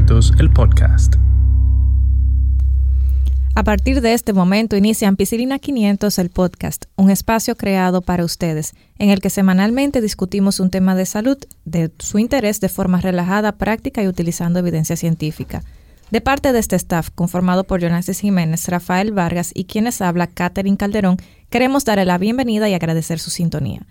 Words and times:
500, 0.00 0.32
el 0.38 0.50
podcast. 0.50 1.16
A 3.54 3.64
partir 3.64 4.00
de 4.00 4.14
este 4.14 4.32
momento 4.32 4.76
inicia 4.76 5.08
Ampicilina 5.08 5.58
500, 5.58 6.18
el 6.18 6.30
podcast, 6.30 6.86
un 6.96 7.10
espacio 7.10 7.54
creado 7.56 8.00
para 8.00 8.24
ustedes, 8.24 8.74
en 8.98 9.10
el 9.10 9.20
que 9.20 9.28
semanalmente 9.28 10.00
discutimos 10.00 10.58
un 10.58 10.70
tema 10.70 10.94
de 10.94 11.04
salud 11.04 11.36
de 11.66 11.90
su 11.98 12.18
interés 12.18 12.60
de 12.60 12.70
forma 12.70 13.00
relajada, 13.00 13.52
práctica 13.52 14.02
y 14.02 14.08
utilizando 14.08 14.60
evidencia 14.60 14.96
científica. 14.96 15.62
De 16.10 16.20
parte 16.20 16.52
de 16.52 16.60
este 16.60 16.76
staff, 16.76 17.10
conformado 17.14 17.64
por 17.64 17.82
Jonasis 17.82 18.20
Jiménez, 18.20 18.68
Rafael 18.68 19.12
Vargas 19.12 19.50
y 19.54 19.64
quienes 19.64 20.00
habla 20.00 20.28
Catherine 20.28 20.78
Calderón, 20.78 21.18
queremos 21.50 21.84
darle 21.84 22.06
la 22.06 22.16
bienvenida 22.16 22.68
y 22.68 22.74
agradecer 22.74 23.18
su 23.18 23.30
sintonía. 23.30 23.82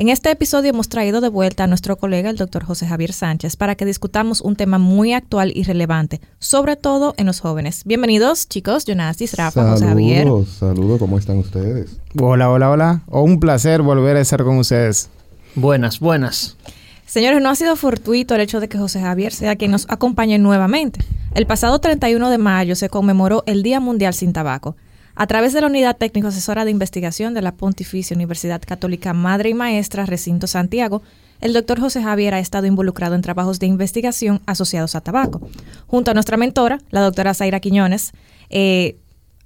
En 0.00 0.08
este 0.10 0.30
episodio 0.30 0.70
hemos 0.70 0.88
traído 0.88 1.20
de 1.20 1.28
vuelta 1.28 1.64
a 1.64 1.66
nuestro 1.66 1.96
colega 1.96 2.30
el 2.30 2.36
doctor 2.36 2.62
José 2.62 2.86
Javier 2.86 3.12
Sánchez 3.12 3.56
para 3.56 3.74
que 3.74 3.84
discutamos 3.84 4.40
un 4.40 4.54
tema 4.54 4.78
muy 4.78 5.12
actual 5.12 5.50
y 5.52 5.64
relevante, 5.64 6.20
sobre 6.38 6.76
todo 6.76 7.14
en 7.16 7.26
los 7.26 7.40
jóvenes. 7.40 7.82
Bienvenidos, 7.84 8.48
chicos, 8.48 8.84
Jonasis, 8.86 9.36
Rafa, 9.36 9.72
José 9.72 9.86
Javier. 9.86 10.22
Saludos, 10.22 10.48
saludos, 10.50 10.98
¿cómo 11.00 11.18
están 11.18 11.38
ustedes? 11.38 11.98
Hola, 12.16 12.48
hola, 12.48 12.70
hola. 12.70 13.02
Oh, 13.08 13.22
un 13.22 13.40
placer 13.40 13.82
volver 13.82 14.16
a 14.16 14.20
estar 14.20 14.44
con 14.44 14.58
ustedes. 14.58 15.10
Buenas, 15.56 15.98
buenas. 15.98 16.56
Señores, 17.04 17.42
no 17.42 17.50
ha 17.50 17.56
sido 17.56 17.74
fortuito 17.74 18.36
el 18.36 18.40
hecho 18.40 18.60
de 18.60 18.68
que 18.68 18.78
José 18.78 19.00
Javier 19.00 19.32
sea 19.32 19.56
quien 19.56 19.72
nos 19.72 19.84
acompañe 19.90 20.38
nuevamente. 20.38 21.00
El 21.34 21.48
pasado 21.48 21.80
31 21.80 22.30
de 22.30 22.38
mayo 22.38 22.76
se 22.76 22.88
conmemoró 22.88 23.42
el 23.46 23.64
Día 23.64 23.80
Mundial 23.80 24.14
sin 24.14 24.32
Tabaco. 24.32 24.76
A 25.20 25.26
través 25.26 25.52
de 25.52 25.60
la 25.60 25.66
Unidad 25.66 25.96
Técnico 25.96 26.28
Asesora 26.28 26.64
de 26.64 26.70
Investigación 26.70 27.34
de 27.34 27.42
la 27.42 27.56
Pontificia 27.56 28.14
Universidad 28.14 28.62
Católica 28.64 29.12
Madre 29.14 29.48
y 29.48 29.54
Maestra 29.54 30.06
Recinto 30.06 30.46
Santiago, 30.46 31.02
el 31.40 31.52
doctor 31.52 31.80
José 31.80 32.04
Javier 32.04 32.34
ha 32.34 32.38
estado 32.38 32.68
involucrado 32.68 33.16
en 33.16 33.22
trabajos 33.22 33.58
de 33.58 33.66
investigación 33.66 34.40
asociados 34.46 34.94
a 34.94 35.00
tabaco. 35.00 35.40
Junto 35.88 36.12
a 36.12 36.14
nuestra 36.14 36.36
mentora, 36.36 36.78
la 36.90 37.00
doctora 37.00 37.34
Zaira 37.34 37.58
Quiñones, 37.58 38.12
eh, 38.48 38.96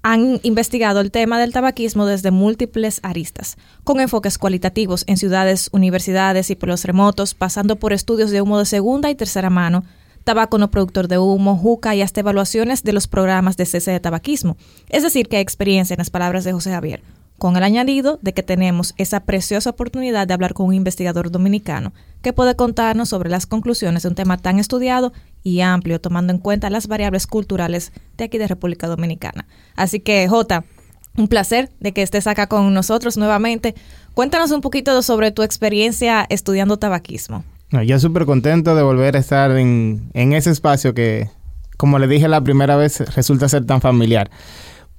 han 0.03 0.41
investigado 0.43 1.01
el 1.01 1.11
tema 1.11 1.41
del 1.41 1.55
tabaquismo 1.55 2.05
desde 2.05 2.31
múltiples 2.31 3.01
aristas, 3.03 3.57
con 3.83 3.99
enfoques 3.99 4.37
cualitativos 4.37 5.05
en 5.07 5.17
ciudades, 5.17 5.71
universidades 5.73 6.51
y 6.51 6.55
pueblos 6.55 6.85
remotos, 6.85 7.33
pasando 7.33 7.77
por 7.77 7.95
estudios 7.95 8.31
de 8.31 8.43
humo 8.43 8.59
de 8.59 8.67
segunda 8.67 9.09
y 9.09 9.15
tercera 9.15 9.49
mano, 9.49 9.85
tabaco 10.25 10.59
no 10.59 10.71
productor 10.71 11.09
de 11.09 11.19
humo, 11.19 11.57
juca 11.57 11.95
y 11.95 12.03
hasta 12.03 12.21
evaluaciones 12.21 12.83
de 12.83 12.93
los 12.93 13.07
programas 13.07 13.57
de 13.57 13.67
cese 13.67 13.91
de 13.91 14.01
tabaquismo. 14.01 14.57
Es 14.89 15.03
decir, 15.03 15.29
que 15.29 15.37
hay 15.37 15.43
experiencia 15.43 15.95
en 15.95 15.99
las 15.99 16.11
palabras 16.11 16.45
de 16.45 16.53
José 16.53 16.71
Javier, 16.71 17.03
con 17.39 17.57
el 17.57 17.63
añadido 17.65 18.19
de 18.23 18.33
que 18.33 18.43
tenemos 18.43 18.95
esa 18.99 19.21
preciosa 19.21 19.71
oportunidad 19.71 20.27
de 20.27 20.35
hablar 20.35 20.55
con 20.55 20.67
un 20.67 20.75
investigador 20.75 21.31
dominicano 21.31 21.93
que 22.23 22.33
puede 22.33 22.55
contarnos 22.55 23.09
sobre 23.09 23.31
las 23.31 23.47
conclusiones 23.47 24.05
de 24.05 24.11
un 24.11 24.15
tema 24.15 24.39
tan 24.39 24.59
estudiado 24.59 25.13
y 25.43 25.61
amplio, 25.61 26.01
tomando 26.01 26.33
en 26.33 26.39
cuenta 26.39 26.71
las 26.71 26.87
variables 26.87 27.27
culturales 27.27 27.93
de 28.17 28.25
aquí 28.25 28.39
de 28.39 28.47
República 28.47 28.87
Dominicana. 28.87 29.47
Así 29.75 29.99
que, 29.99 30.29
Jota, 30.29 30.65
un 31.17 31.29
placer 31.29 31.71
de 31.81 31.93
que 31.93 32.03
estés 32.03 32.27
acá 32.27 32.47
con 32.47 32.73
nosotros 32.73 33.17
nuevamente. 33.17 33.75
Cuéntanos 34.15 34.51
un 34.51 34.61
poquito 34.61 35.03
sobre 35.03 35.31
tu 35.31 35.43
experiencia 35.43 36.27
estudiando 36.29 36.79
tabaquismo. 36.79 37.45
Yo 37.81 37.99
súper 37.99 38.27
contento 38.27 38.75
de 38.75 38.83
volver 38.83 39.17
a 39.17 39.21
estar 39.21 39.51
en, 39.53 40.11
ese 40.13 40.51
espacio 40.51 40.93
que, 40.93 41.31
como 41.79 41.99
le 41.99 42.07
dije 42.07 42.29
la 42.29 42.43
primera 42.43 42.77
vez, 42.77 43.01
resulta 43.15 43.49
ser 43.49 43.65
tan 43.65 43.81
familiar. 43.81 44.31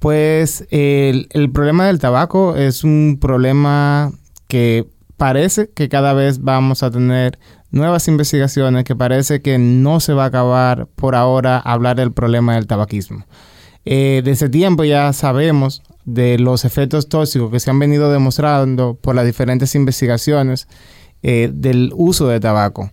Pues 0.00 0.66
el, 0.70 1.28
el 1.30 1.52
problema 1.52 1.86
del 1.86 2.00
tabaco 2.00 2.56
es 2.56 2.82
un 2.82 3.18
problema 3.20 4.10
que 4.48 4.86
parece 5.16 5.70
que 5.72 5.88
cada 5.88 6.14
vez 6.14 6.42
vamos 6.42 6.82
a 6.82 6.90
tener 6.90 7.38
nuevas 7.70 8.08
investigaciones, 8.08 8.84
que 8.84 8.96
parece 8.96 9.40
que 9.40 9.58
no 9.58 10.00
se 10.00 10.12
va 10.12 10.24
a 10.24 10.28
acabar 10.28 10.88
por 10.96 11.14
ahora 11.14 11.58
hablar 11.58 11.96
del 11.96 12.12
problema 12.12 12.56
del 12.56 12.66
tabaquismo. 12.66 13.24
Eh, 13.84 14.22
desde 14.24 14.48
tiempo 14.48 14.82
ya 14.84 15.12
sabemos 15.12 15.82
de 16.04 16.38
los 16.38 16.64
efectos 16.64 17.08
tóxicos 17.08 17.50
que 17.50 17.60
se 17.60 17.70
han 17.70 17.78
venido 17.78 18.10
demostrando 18.10 18.98
por 19.00 19.14
las 19.14 19.26
diferentes 19.26 19.74
investigaciones 19.74 20.68
eh, 21.26 21.50
del 21.50 21.90
uso 21.96 22.28
de 22.28 22.38
tabaco. 22.38 22.90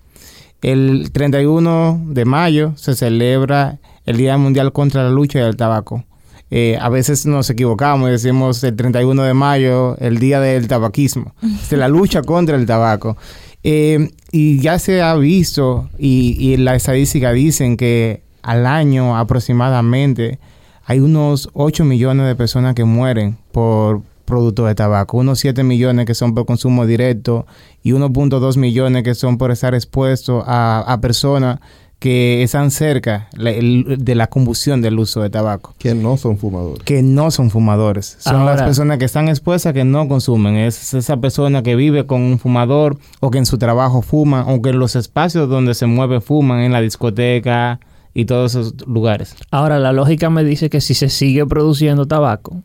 El 0.61 1.11
31 1.11 2.01
de 2.11 2.23
mayo 2.23 2.71
se 2.77 2.95
celebra 2.95 3.79
el 4.05 4.15
Día 4.15 4.37
Mundial 4.37 4.71
contra 4.71 5.03
la 5.03 5.09
Lucha 5.09 5.39
del 5.39 5.57
Tabaco. 5.57 6.05
Eh, 6.49 6.77
a 6.79 6.87
veces 6.87 7.25
nos 7.25 7.49
equivocamos 7.49 8.07
y 8.07 8.13
decimos 8.13 8.63
el 8.63 8.77
31 8.77 9.23
de 9.23 9.33
mayo, 9.33 9.97
el 9.97 10.17
Día 10.17 10.39
del 10.39 10.69
Tabaquismo, 10.69 11.35
de 11.69 11.75
la 11.75 11.89
lucha 11.89 12.21
contra 12.21 12.55
el 12.55 12.65
tabaco. 12.65 13.17
Eh, 13.63 14.11
y 14.31 14.59
ya 14.61 14.79
se 14.79 15.01
ha 15.01 15.13
visto, 15.15 15.89
y, 15.99 16.37
y 16.39 16.55
la 16.55 16.75
estadística 16.75 17.33
dicen 17.33 17.75
que 17.75 18.21
al 18.43 18.65
año 18.65 19.17
aproximadamente 19.17 20.39
hay 20.85 21.01
unos 21.01 21.49
8 21.51 21.83
millones 21.83 22.27
de 22.27 22.35
personas 22.35 22.75
que 22.75 22.85
mueren 22.85 23.37
por, 23.51 24.03
productos 24.31 24.65
de 24.65 24.75
tabaco, 24.75 25.17
unos 25.17 25.39
7 25.39 25.63
millones 25.63 26.05
que 26.05 26.15
son 26.15 26.33
por 26.33 26.45
consumo 26.45 26.87
directo 26.87 27.45
y 27.83 27.91
1.2 27.91 28.55
millones 28.55 29.03
que 29.03 29.13
son 29.13 29.37
por 29.37 29.51
estar 29.51 29.75
expuestos 29.75 30.41
a, 30.47 30.97
personas 31.01 31.59
que 31.99 32.41
están 32.41 32.71
cerca 32.71 33.27
de 33.33 34.15
la 34.15 34.27
combustión 34.27 34.81
del 34.81 34.97
uso 34.97 35.21
de 35.21 35.29
tabaco. 35.29 35.75
Que 35.77 35.93
no 35.93 36.15
son 36.15 36.37
fumadores. 36.37 36.81
Que 36.83 37.03
no 37.03 37.29
son 37.29 37.49
fumadores. 37.49 38.15
Son 38.19 38.45
las 38.45 38.63
personas 38.63 38.99
que 38.99 39.05
están 39.05 39.27
expuestas 39.27 39.73
que 39.73 39.83
no 39.83 40.07
consumen. 40.07 40.55
Es 40.55 40.93
esa 40.93 41.17
persona 41.17 41.61
que 41.61 41.75
vive 41.75 42.05
con 42.05 42.21
un 42.21 42.39
fumador 42.39 42.97
o 43.19 43.31
que 43.31 43.37
en 43.37 43.45
su 43.45 43.57
trabajo 43.57 44.01
fuma 44.01 44.45
o 44.47 44.61
que 44.61 44.69
en 44.69 44.79
los 44.79 44.95
espacios 44.95 45.49
donde 45.49 45.73
se 45.73 45.87
mueve 45.87 46.21
fuman, 46.21 46.61
en 46.61 46.71
la 46.71 46.79
discoteca 46.79 47.81
y 48.13 48.25
todos 48.25 48.55
esos 48.55 48.87
lugares. 48.87 49.35
Ahora, 49.51 49.77
la 49.77 49.91
lógica 49.91 50.29
me 50.29 50.45
dice 50.45 50.69
que 50.69 50.79
si 50.79 50.93
se 50.93 51.09
sigue 51.09 51.45
produciendo 51.45 52.07
tabaco, 52.07 52.63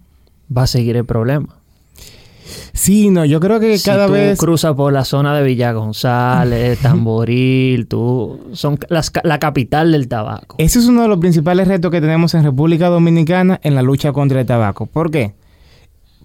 va 0.54 0.62
a 0.62 0.66
seguir 0.66 0.96
el 0.96 1.04
problema. 1.04 1.48
Sí, 2.72 3.10
no, 3.10 3.24
yo 3.24 3.40
creo 3.40 3.58
que 3.58 3.78
cada 3.84 4.06
vez... 4.06 4.38
cruza 4.38 4.74
por 4.74 4.92
la 4.92 5.04
zona 5.04 5.36
de 5.36 5.42
Villa 5.42 5.72
González, 5.72 6.78
Tamboril, 6.82 7.86
tú... 7.86 8.40
Son 8.52 8.78
la 8.88 9.38
capital 9.38 9.92
del 9.92 10.08
tabaco. 10.08 10.56
Ese 10.58 10.78
es 10.78 10.86
uno 10.86 11.02
de 11.02 11.08
los 11.08 11.18
principales 11.18 11.68
retos 11.68 11.90
que 11.90 12.00
tenemos 12.00 12.34
en 12.34 12.44
República 12.44 12.88
Dominicana 12.88 13.60
en 13.62 13.74
la 13.74 13.82
lucha 13.82 14.12
contra 14.12 14.40
el 14.40 14.46
tabaco. 14.46 14.86
¿Por 14.86 15.10
qué? 15.10 15.34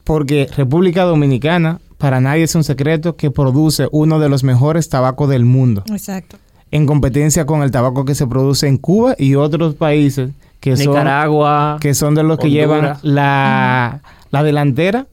Porque 0.04 0.50
República 0.56 1.04
Dominicana, 1.04 1.80
para 1.98 2.20
nadie 2.22 2.44
es 2.44 2.56
un 2.56 2.64
secreto, 2.64 3.16
que 3.16 3.32
produce 3.32 3.88
uno 3.92 4.20
de 4.20 4.30
los 4.30 4.44
mejores 4.44 4.90
tabacos 4.90 5.30
del 5.30 5.46
mundo. 5.46 5.84
Exacto. 5.90 6.38
En 6.72 6.86
competencia 6.86 7.46
con 7.46 7.64
el 7.64 7.72
tabaco 7.72 8.06
que 8.06 8.16
se 8.16 8.28
produce 8.28 8.68
en 8.68 8.78
Cuba 8.78 9.16
y 9.18 9.36
otros 9.36 9.76
países 9.76 10.32
que 10.62 10.76
Nicaragua, 10.76 11.72
son... 11.74 11.80
Que 11.82 11.94
son 11.94 12.16
de 12.16 12.24
los 12.24 12.40
que 12.40 12.50
llevan 12.50 12.98
la, 13.02 14.02
la 14.30 14.44
delantera 14.44 15.08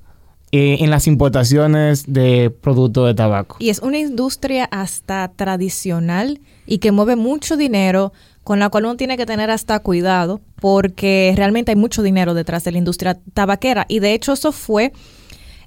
eh, 0.53 0.79
en 0.81 0.91
las 0.91 1.07
importaciones 1.07 2.05
de 2.07 2.51
productos 2.51 3.07
de 3.07 3.15
tabaco. 3.15 3.57
Y 3.59 3.71
es 3.71 3.81
una 3.81 3.99
industria 3.99 4.67
hasta 4.71 5.29
tradicional 5.35 6.41
y 6.67 6.79
que 6.79 6.93
mueve 6.93 7.17
mucho 7.17 7.57
dinero, 7.57 8.13
con 8.45 8.59
la 8.59 8.69
cual 8.69 8.85
uno 8.85 8.97
tiene 8.97 9.17
que 9.17 9.27
tener 9.27 9.51
hasta 9.51 9.81
cuidado, 9.81 10.41
porque 10.61 11.35
realmente 11.37 11.73
hay 11.73 11.77
mucho 11.77 12.03
dinero 12.03 12.35
detrás 12.35 12.65
de 12.65 12.73
la 12.73 12.79
industria 12.79 13.19
tabaquera. 13.35 13.85
Y 13.89 13.99
de 13.99 14.15
hecho 14.15 14.33
eso 14.33 14.53
fue, 14.53 14.93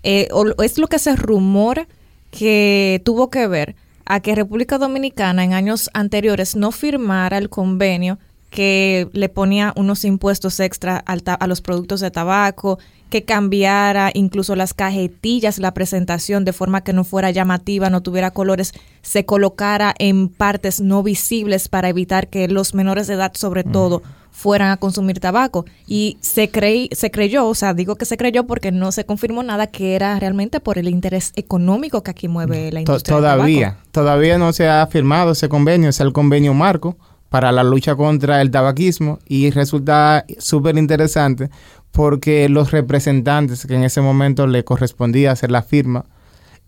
eh, 0.04 0.30
es 0.64 0.78
lo 0.78 0.88
que 0.88 1.00
se 1.00 1.16
rumora 1.16 1.88
que 2.32 3.02
tuvo 3.04 3.30
que 3.30 3.48
ver 3.48 3.76
a 4.06 4.20
que 4.20 4.36
República 4.36 4.78
Dominicana 4.78 5.44
en 5.44 5.54
años 5.54 5.90
anteriores 5.94 6.56
no 6.56 6.72
firmara 6.72 7.38
el 7.38 7.50
convenio 7.50 8.20
que 8.52 9.08
le 9.14 9.30
ponía 9.30 9.74
unos 9.78 10.04
impuestos 10.04 10.60
extra 10.60 10.98
a 10.98 11.48
los 11.48 11.62
productos 11.62 12.02
de 12.02 12.12
tabaco 12.12 12.78
que 13.10 13.24
cambiara 13.24 14.12
incluso 14.14 14.56
las 14.56 14.74
cajetillas, 14.74 15.58
la 15.58 15.74
presentación 15.74 16.46
de 16.46 16.54
forma 16.54 16.82
que 16.82 16.94
no 16.94 17.04
fuera 17.04 17.32
llamativa, 17.32 17.90
no 17.90 18.02
tuviera 18.02 18.32
colores, 18.32 18.74
se 19.02 19.26
colocara 19.26 19.94
en 20.00 20.30
partes 20.30 20.80
no 20.80 21.02
visibles 21.02 21.68
para 21.68 21.90
evitar 21.90 22.28
que 22.28 22.48
los 22.48 22.74
menores 22.74 23.08
de 23.08 23.16
edad 23.16 23.32
sobre 23.36 23.64
todo 23.64 24.02
fueran 24.32 24.72
a 24.72 24.78
consumir 24.78 25.20
tabaco. 25.20 25.66
Y 25.88 26.18
se 26.22 26.50
creí, 26.50 26.90
se 26.94 27.12
creyó, 27.12 27.48
o 27.48 27.56
sea, 27.56 27.74
digo 27.74 27.96
que 27.98 28.06
se 28.06 28.16
creyó 28.16 28.46
porque 28.48 28.72
no 28.72 28.94
se 28.94 29.06
confirmó 29.06 29.44
nada 29.44 29.68
que 29.68 29.96
era 29.96 30.18
realmente 30.20 30.62
por 30.62 30.78
el 30.78 30.88
interés 30.88 31.34
económico 31.36 32.04
que 32.04 32.12
aquí 32.12 32.28
mueve 32.30 32.72
la 32.72 32.80
industria. 32.80 33.16
Todavía, 33.16 33.78
todavía 33.92 34.38
no 34.38 34.54
se 34.54 34.70
ha 34.70 34.88
firmado 34.88 35.34
ese 35.34 35.50
convenio, 35.50 35.90
es 35.90 36.00
el 36.00 36.14
convenio 36.14 36.54
marco 36.54 36.98
para 37.32 37.54
la 37.54 37.64
lucha 37.64 37.96
contra 37.96 38.42
el 38.42 38.52
tabaquismo 38.52 39.20
y 39.26 39.52
resulta 39.52 40.26
súper 40.38 40.78
interesante 40.78 41.50
porque 41.92 42.50
los 42.50 42.72
representantes 42.72 43.66
que 43.66 43.74
en 43.74 43.86
ese 43.86 44.02
momento 44.02 44.48
le 44.48 44.66
correspondía 44.66 45.32
hacer 45.32 45.50
la 45.50 45.62
firma 45.62 46.04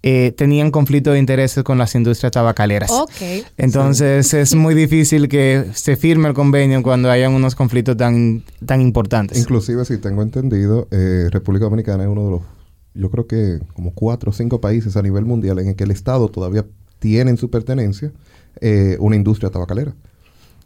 eh, 0.04 0.34
tenían 0.38 0.72
conflicto 0.72 1.12
de 1.12 1.20
intereses 1.20 1.66
con 1.66 1.78
las 1.78 1.96
industrias 1.96 2.32
tabacaleras. 2.32 2.90
Okay. 2.92 3.44
Entonces 3.58 4.34
es 4.34 4.56
muy 4.56 4.74
difícil 4.74 5.28
que 5.28 5.66
se 5.74 5.98
firme 5.98 6.30
el 6.30 6.34
convenio 6.34 6.82
cuando 6.82 7.12
hayan 7.12 7.34
unos 7.34 7.56
conflictos 7.56 7.98
tan, 7.98 8.46
tan 8.66 8.80
importantes. 8.80 9.38
Inclusive, 9.38 9.84
si 9.84 9.98
tengo 9.98 10.22
entendido, 10.22 10.88
eh, 10.92 11.28
República 11.30 11.66
Dominicana 11.66 12.04
es 12.04 12.10
uno 12.10 12.24
de 12.24 12.32
los, 12.32 12.42
yo 12.94 13.10
creo 13.12 13.28
que 13.28 13.60
como 13.74 13.94
cuatro 13.94 14.30
o 14.30 14.34
cinco 14.34 14.62
países 14.62 14.96
a 14.96 15.02
nivel 15.02 15.26
mundial 15.26 15.60
en 15.60 15.68
el 15.68 15.76
que 15.76 15.84
el 15.84 15.92
Estado 15.92 16.30
todavía 16.30 16.66
tiene 17.00 17.32
en 17.32 17.38
su 17.38 17.50
pertenencia 17.50 18.14
eh, 18.62 18.96
una 19.02 19.18
industria 19.18 19.50
tabacalera. 19.50 19.94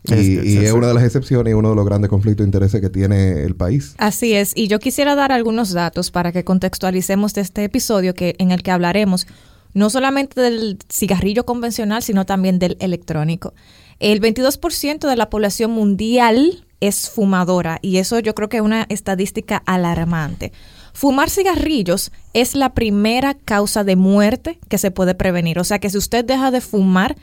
Y, 0.04 0.14
Es- 0.14 0.28
y 0.46 0.58
es- 0.58 0.64
es 0.66 0.72
una 0.74 0.88
de 0.88 0.94
las 0.94 1.04
excepciones 1.04 1.52
y 1.52 1.54
uno 1.54 1.70
de 1.72 1.76
los 1.76 1.86
grandes 1.86 2.10
conflictos 2.10 2.44
de 2.46 2.48
intereses 2.48 2.80
que 2.82 2.90
tiene 2.90 3.44
el 3.44 3.56
país. 3.56 3.96
Así 3.98 4.34
es, 4.34 4.54
y 4.56 4.68
yo 4.68 4.80
quisiera 4.80 5.16
dar 5.16 5.32
algunos 5.32 5.74
datos 5.74 6.12
para 6.12 6.32
que 6.32 6.44
contextualicemos 6.44 7.34
de 7.34 7.42
este 7.42 7.64
episodio 7.64 8.14
que, 8.14 8.36
en 8.38 8.52
el 8.52 8.64
que 8.64 8.72
hablaremos 8.72 9.28
no 9.74 9.90
solamente 9.90 10.40
del 10.42 10.80
cigarrillo 10.92 11.46
convencional, 11.46 12.02
sino 12.02 12.26
también 12.26 12.58
del 12.58 12.78
electrónico. 12.80 13.54
El 14.00 14.20
22% 14.22 15.08
de 15.08 15.16
la 15.16 15.30
población 15.30 15.72
mundial 15.72 16.64
es 16.80 17.10
fumadora 17.10 17.80
y 17.82 17.98
eso 17.98 18.20
yo 18.20 18.34
creo 18.34 18.50
que 18.50 18.58
es 18.58 18.64
una 18.64 18.86
estadística 18.90 19.62
alarmante. 19.66 20.52
Fumar 20.94 21.30
cigarrillos 21.30 22.12
es 22.34 22.56
la 22.56 22.74
primera 22.74 23.36
causa 23.36 23.84
de 23.84 23.96
muerte 23.96 24.58
que 24.68 24.78
se 24.78 24.90
puede 24.92 25.14
prevenir. 25.16 25.60
O 25.60 25.64
sea 25.64 25.80
que 25.80 25.90
si 25.90 25.98
usted 25.98 26.24
deja 26.26 26.50
de 26.50 26.62
fumar, 26.62 27.16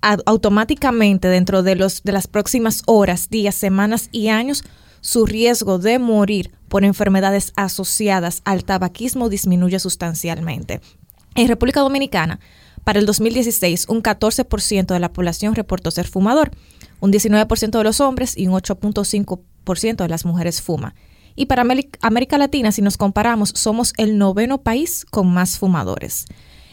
automáticamente 0.00 1.28
dentro 1.28 1.62
de, 1.62 1.76
los, 1.76 2.02
de 2.02 2.12
las 2.12 2.26
próximas 2.26 2.82
horas, 2.86 3.28
días, 3.30 3.54
semanas 3.54 4.08
y 4.12 4.28
años, 4.28 4.64
su 5.00 5.26
riesgo 5.26 5.78
de 5.78 5.98
morir 5.98 6.50
por 6.68 6.84
enfermedades 6.84 7.52
asociadas 7.56 8.40
al 8.44 8.64
tabaquismo 8.64 9.28
disminuye 9.28 9.78
sustancialmente. 9.78 10.80
En 11.34 11.48
República 11.48 11.80
Dominicana, 11.80 12.40
para 12.84 12.98
el 12.98 13.06
2016, 13.06 13.86
un 13.88 14.02
14% 14.02 14.86
de 14.86 15.00
la 15.00 15.12
población 15.12 15.54
reportó 15.54 15.90
ser 15.90 16.06
fumador, 16.06 16.50
un 17.00 17.12
19% 17.12 17.78
de 17.78 17.84
los 17.84 18.00
hombres 18.00 18.36
y 18.36 18.46
un 18.46 18.54
8.5% 18.54 19.96
de 19.96 20.08
las 20.08 20.24
mujeres 20.24 20.62
fuma. 20.62 20.94
Y 21.36 21.46
para 21.46 21.64
América 22.00 22.38
Latina, 22.38 22.72
si 22.72 22.82
nos 22.82 22.96
comparamos, 22.96 23.52
somos 23.56 23.92
el 23.96 24.18
noveno 24.18 24.62
país 24.62 25.04
con 25.10 25.32
más 25.32 25.58
fumadores. 25.58 26.26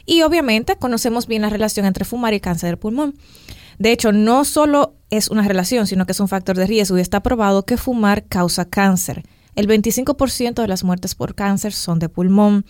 Y 0.06 0.22
obviamente 0.24 0.76
conocemos 0.76 1.28
bien 1.28 1.42
la 1.42 1.50
relación 1.50 1.86
entre 1.86 2.06
fumar 2.06 2.34
y 2.34 2.40
cáncer 2.40 2.72
de 2.72 2.78
pulmón. 2.78 3.16
De 3.80 3.92
hecho, 3.92 4.12
no 4.12 4.46
solo 4.46 4.96
es 5.10 5.30
una 5.30 5.48
relación, 5.48 5.88
sino 5.88 6.06
que 6.06 6.12
es 6.12 6.20
un 6.20 6.28
factor 6.28 6.56
de 6.56 6.68
riesgo 6.68 6.98
y 6.98 7.02
está 7.02 7.22
probado 7.22 7.66
que 7.66 7.78
fumar 7.78 8.26
causa 8.26 8.66
cáncer. 8.66 9.24
El 9.56 9.68
25% 9.68 10.62
de 10.62 10.68
las 10.68 10.84
muertes 10.84 11.16
por 11.16 11.36
cáncer 11.36 11.74
son 11.74 12.00
de 12.00 12.10
pulmón. 12.10 12.66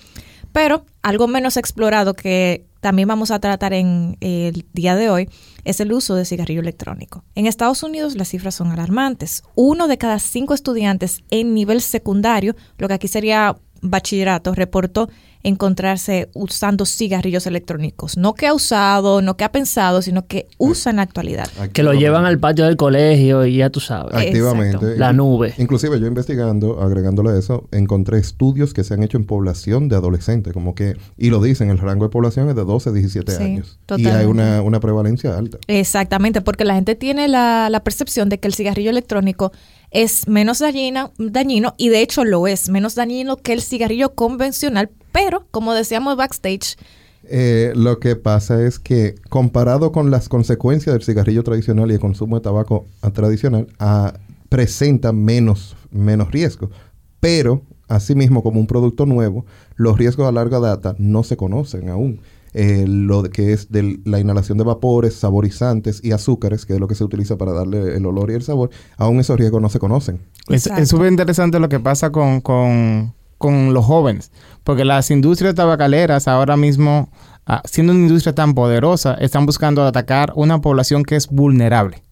Pero 0.51 0.86
algo 1.01 1.28
menos 1.28 1.57
explorado 1.57 2.13
que 2.13 2.66
también 2.81 3.07
vamos 3.07 3.31
a 3.31 3.39
tratar 3.39 3.74
en 3.74 4.18
el 4.22 4.66
día 4.74 4.95
de 4.95 5.10
hoy 5.10 5.30
es 5.63 5.80
el 5.80 5.94
uso 5.94 6.16
de 6.16 6.25
cigarrillo 6.25 6.62
electrónico. 6.62 7.24
En 7.36 7.45
Estados 7.45 7.83
Unidos 7.83 8.16
las 8.16 8.30
cifras 8.30 8.56
son 8.56 8.72
alarmantes. 8.72 9.44
Uno 9.56 9.88
de 9.88 9.98
cada 9.98 10.19
cinco 10.19 10.54
estudiantes 10.54 11.24
en 11.30 11.54
nivel 11.54 11.81
secundario, 11.81 12.56
lo 12.78 12.88
que 12.88 12.95
aquí 12.95 13.07
sería 13.07 13.56
bachillerato, 13.81 14.54
reportó 14.56 15.10
encontrarse 15.43 16.29
usando 16.33 16.85
cigarrillos 16.85 17.47
electrónicos. 17.47 18.17
No 18.17 18.33
que 18.33 18.47
ha 18.47 18.53
usado, 18.53 19.21
no 19.21 19.38
que 19.38 19.43
ha 19.43 19.51
pensado, 19.51 20.01
sino 20.01 20.27
que 20.27 20.47
usa 20.57 20.89
en 20.91 20.97
la 20.97 21.01
actualidad. 21.03 21.47
Que 21.73 21.83
lo 21.83 21.93
llevan 21.93 22.25
al 22.25 22.39
patio 22.39 22.65
del 22.65 22.77
colegio 22.77 23.45
y 23.45 23.57
ya 23.57 23.69
tú 23.69 23.79
sabes. 23.79 24.13
activamente. 24.13 24.77
Exacto. 24.77 24.99
La 24.99 25.13
nube. 25.13 25.53
Inclusive 25.57 25.99
yo 25.99 26.07
investigando, 26.07 26.81
agregándole 26.81 27.38
eso, 27.38 27.67
encontré 27.71 28.19
estudios 28.19 28.73
que 28.73 28.83
se 28.83 28.93
han 28.93 29.03
hecho 29.03 29.17
en 29.17 29.25
población 29.25 29.89
de 29.89 29.95
adolescentes, 29.95 30.53
como 30.53 30.75
que, 30.75 30.95
y 31.17 31.29
lo 31.29 31.41
dicen, 31.41 31.69
el 31.69 31.77
rango 31.77 32.05
de 32.05 32.09
población 32.09 32.49
es 32.49 32.55
de 32.55 32.63
12 32.63 32.89
a 32.89 32.94
17 32.94 33.31
Sí, 33.31 33.44
años. 33.44 33.79
Y 33.97 34.07
hay 34.07 34.25
una, 34.25 34.61
una 34.61 34.79
prevalencia 34.79 35.37
alta. 35.37 35.57
Exactamente, 35.67 36.41
porque 36.41 36.65
la 36.65 36.75
gente 36.75 36.95
tiene 36.95 37.27
la, 37.27 37.69
la 37.69 37.83
percepción 37.83 38.29
de 38.29 38.39
que 38.39 38.47
el 38.47 38.53
cigarrillo 38.53 38.89
electrónico 38.89 39.51
es 39.91 40.27
menos 40.27 40.59
dañino, 40.59 41.73
y 41.77 41.89
de 41.89 42.01
hecho 42.01 42.23
lo 42.23 42.47
es, 42.47 42.69
menos 42.69 42.95
dañino 42.95 43.38
que 43.38 43.53
el 43.53 43.61
cigarrillo 43.61 44.15
convencional, 44.15 44.89
pero 45.11 45.45
como 45.51 45.73
decíamos 45.73 46.17
backstage, 46.17 46.77
Eh, 47.23 47.71
lo 47.75 47.99
que 47.99 48.15
pasa 48.15 48.65
es 48.65 48.79
que 48.79 49.15
comparado 49.29 49.91
con 49.91 50.09
las 50.09 50.27
consecuencias 50.27 50.93
del 50.93 51.03
cigarrillo 51.03 51.43
tradicional 51.43 51.91
y 51.91 51.93
el 51.93 51.99
consumo 51.99 52.35
de 52.38 52.41
tabaco 52.41 52.85
ah, 53.01 53.11
tradicional, 53.11 53.67
ah, 53.79 54.13
presenta 54.49 55.13
menos, 55.13 55.75
menos 55.91 56.31
riesgo. 56.31 56.71
Pero, 57.19 57.61
asimismo, 57.87 58.41
como 58.41 58.59
un 58.59 58.67
producto 58.67 59.05
nuevo, 59.05 59.45
los 59.75 59.97
riesgos 59.97 60.27
a 60.27 60.31
larga 60.31 60.59
data 60.59 60.95
no 60.97 61.23
se 61.23 61.37
conocen 61.37 61.89
aún. 61.89 62.19
Eh, 62.53 62.86
lo 62.88 63.24
que 63.24 63.53
es 63.53 63.71
de 63.71 64.00
la 64.03 64.19
inhalación 64.19 64.57
de 64.57 64.63
vapores, 64.65 65.15
saborizantes 65.15 66.03
y 66.03 66.12
azúcares, 66.12 66.65
que 66.65 66.74
es 66.74 66.80
lo 66.80 66.88
que 66.88 66.95
se 66.95 67.03
utiliza 67.03 67.38
para 67.38 67.53
darle 67.53 67.95
el 67.95 68.06
olor 68.06 68.30
y 68.31 68.33
el 68.33 68.42
sabor, 68.44 68.69
aún 68.98 69.19
esos 69.19 69.38
riesgos 69.39 69.62
no 69.62 69.69
se 69.69 69.80
conocen. 69.80 70.19
Exacto. 70.50 70.81
es 70.81 70.89
súper 70.89 71.12
interesante 71.12 71.59
lo 71.59 71.69
que 71.69 71.80
pasa 71.80 72.09
con, 72.12 72.42
con- 72.42 73.13
con 73.38 73.74
los 73.74 73.86
jóvenes, 73.86 74.31
porque 74.63 74.86
las 74.86 75.09
industrias 75.12 75.56
tabacaleras 75.56 76.27
ahora 76.27 76.57
mismo, 76.57 77.09
ah, 77.48 77.62
siendo 77.65 77.94
una 77.94 78.01
industria 78.03 78.36
tan 78.36 78.54
poderosa, 78.54 79.13
están 79.15 79.45
buscando 79.45 79.83
atacar 79.83 80.33
una 80.36 80.59
población 80.62 81.04
que 81.04 81.15
es 81.15 81.27
vulnerable. 81.27 82.04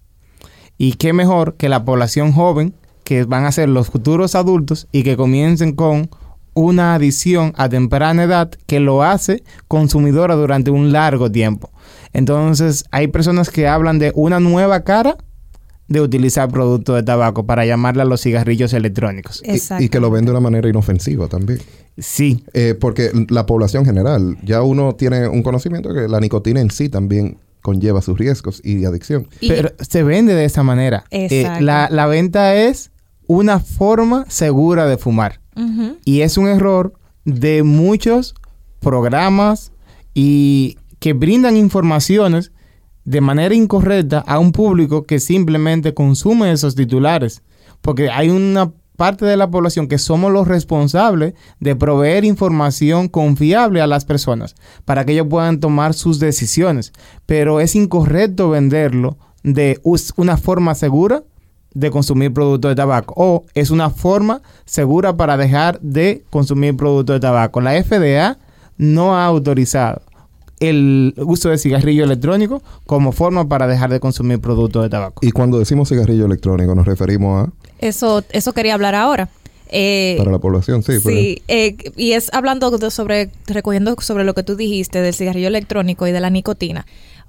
Y 0.78 0.94
qué 0.94 1.12
mejor 1.14 1.56
que 1.56 1.70
la 1.70 1.84
población 1.86 2.32
joven, 2.32 2.74
que 3.04 3.26
van 3.26 3.46
a 3.46 3.52
ser 3.52 3.70
los 3.70 3.90
futuros 3.90 4.34
adultos 4.36 4.88
y 4.92 5.04
que 5.04 5.18
comiencen 5.18 5.76
con 5.76 6.10
una 6.54 6.96
adicción 6.96 7.54
a 7.58 7.70
temprana 7.70 8.24
edad 8.24 8.52
que 8.66 8.80
lo 8.80 9.04
hace 9.04 9.44
consumidora 9.68 10.36
durante 10.36 10.72
un 10.72 10.92
largo 10.92 11.32
tiempo. 11.32 11.72
Entonces, 12.14 12.84
hay 12.92 13.08
personas 13.08 13.50
que 13.50 13.68
hablan 13.68 14.00
de 14.00 14.12
una 14.16 14.40
nueva 14.40 14.82
cara 14.84 15.18
de 15.88 16.02
utilizar 16.02 16.50
productos 16.50 16.96
de 16.96 17.04
tabaco 17.04 17.46
para 17.48 17.66
llamarle 17.66 18.04
a 18.04 18.06
los 18.06 18.22
cigarrillos 18.22 18.74
electrónicos. 18.74 19.42
Y- 19.44 19.86
Y, 19.86 19.90
que 19.90 20.00
lo 20.00 20.12
ven 20.12 20.26
de 20.26 20.32
una 20.32 20.40
manera 20.40 20.70
inofensiva 20.70 21.28
también. 21.28 21.60
Sí, 21.98 22.44
Eh, 22.54 22.76
porque 22.80 23.12
la 23.30 23.46
población 23.46 23.86
general, 23.86 24.38
ya 24.44 24.62
uno 24.62 24.94
tiene 24.96 25.28
un 25.28 25.42
conocimiento 25.44 25.94
que 25.94 26.08
la 26.08 26.20
nicotina 26.20 26.62
en 26.62 26.70
sí 26.72 26.90
también 26.90 27.38
conlleva 27.62 28.02
sus 28.02 28.18
riesgos 28.20 28.62
y 28.64 28.86
adicción. 28.86 29.28
Y- 29.42 29.50
pero 29.50 29.72
se 29.80 30.04
vende 30.04 30.34
de 30.36 30.46
esa 30.46 30.62
manera. 30.64 31.06
Eh, 31.10 31.28
Exacto. 31.32 31.64
la, 31.66 31.90
la 31.92 32.06
venta 32.06 32.56
es 32.56 32.92
una 33.28 33.60
forma 33.60 34.26
segura 34.30 34.86
de 34.86 34.98
fumar. 34.98 35.42
Y 36.06 36.22
es 36.22 36.38
un 36.38 36.48
error 36.48 36.94
de 37.26 37.64
muchos 37.64 38.36
programas 38.80 39.72
y 40.14 40.78
que 41.00 41.14
brindan 41.14 41.56
informaciones 41.56 42.52
de 43.06 43.22
manera 43.22 43.56
incorrecta 43.56 44.20
a 44.20 44.40
un 44.40 44.52
público 44.52 45.04
que 45.04 45.20
simplemente 45.20 45.94
consume 45.94 46.52
esos 46.52 46.76
titulares. 46.76 47.42
Porque 47.82 48.10
hay 48.10 48.30
una 48.30 48.72
parte 48.98 49.26
de 49.26 49.38
la 49.38 49.50
población 49.50 49.88
que 49.88 49.98
somos 49.98 50.32
los 50.32 50.48
responsables 50.48 51.34
de 51.62 51.76
proveer 51.76 52.26
información 52.26 53.08
confiable 53.08 53.82
a 53.82 53.88
las 53.88 54.04
personas 54.04 54.56
para 54.84 55.06
que 55.06 55.14
ellos 55.14 55.28
puedan 55.30 55.62
tomar 55.62 55.94
sus 55.94 56.20
decisiones. 56.20 56.92
Pero 57.26 57.62
es 57.62 57.76
incorrecto 57.76 58.50
venderlo 58.50 59.18
de 59.42 59.80
una 60.18 60.38
forma 60.38 60.76
segura 60.76 61.24
de 61.74 61.92
consumir 61.92 62.34
productos 62.34 62.70
de 62.70 62.76
tabaco 62.76 63.14
o 63.18 63.46
es 63.54 63.70
una 63.70 63.90
forma 63.90 64.42
segura 64.66 65.16
para 65.16 65.38
dejar 65.38 65.80
de 65.82 66.24
consumir 66.30 66.76
productos 66.76 67.16
de 67.16 67.20
tabaco. 67.20 67.62
La 67.62 67.74
FDA 67.84 68.38
no 68.78 69.16
ha 69.16 69.26
autorizado 69.26 70.02
el 70.60 71.14
uso 71.18 71.50
de 71.50 71.58
cigarrillo 71.58 72.04
electrónico 72.04 72.62
como 72.86 73.12
forma 73.12 73.48
para 73.48 73.68
dejar 73.68 73.90
de 73.92 74.00
consumir 74.00 74.40
productos 74.40 74.84
de 74.84 74.90
tabaco. 74.90 75.26
Y 75.26 75.32
cuando 75.32 75.60
decimos 75.60 75.90
cigarrillo 75.90 76.26
electrónico 76.26 76.76
nos 76.76 76.86
referimos 76.86 77.48
a 77.48 77.52
Eso, 77.80 78.24
eso 78.32 78.54
quería 78.54 78.74
hablar 78.74 78.96
ahora. 78.96 79.30
Eh, 79.72 80.16
para 80.18 80.32
la 80.32 80.40
población, 80.40 80.82
sí. 80.82 80.94
pero- 81.04 81.16
Sí, 81.16 81.44
eh, 81.48 81.78
y 81.96 82.14
es 82.14 82.34
hablando 82.34 82.72
de 82.72 82.90
sobre, 82.92 83.30
recogiendo 83.46 83.96
sobre 84.00 84.24
lo 84.24 84.34
que 84.34 84.42
tú 84.44 84.56
dijiste 84.56 85.02
del 85.02 85.14
cigarrillo 85.14 85.48
electrónico 85.48 86.08
y 86.08 86.12
de 86.12 86.20
la 86.20 86.30
nicotina. 86.32 86.86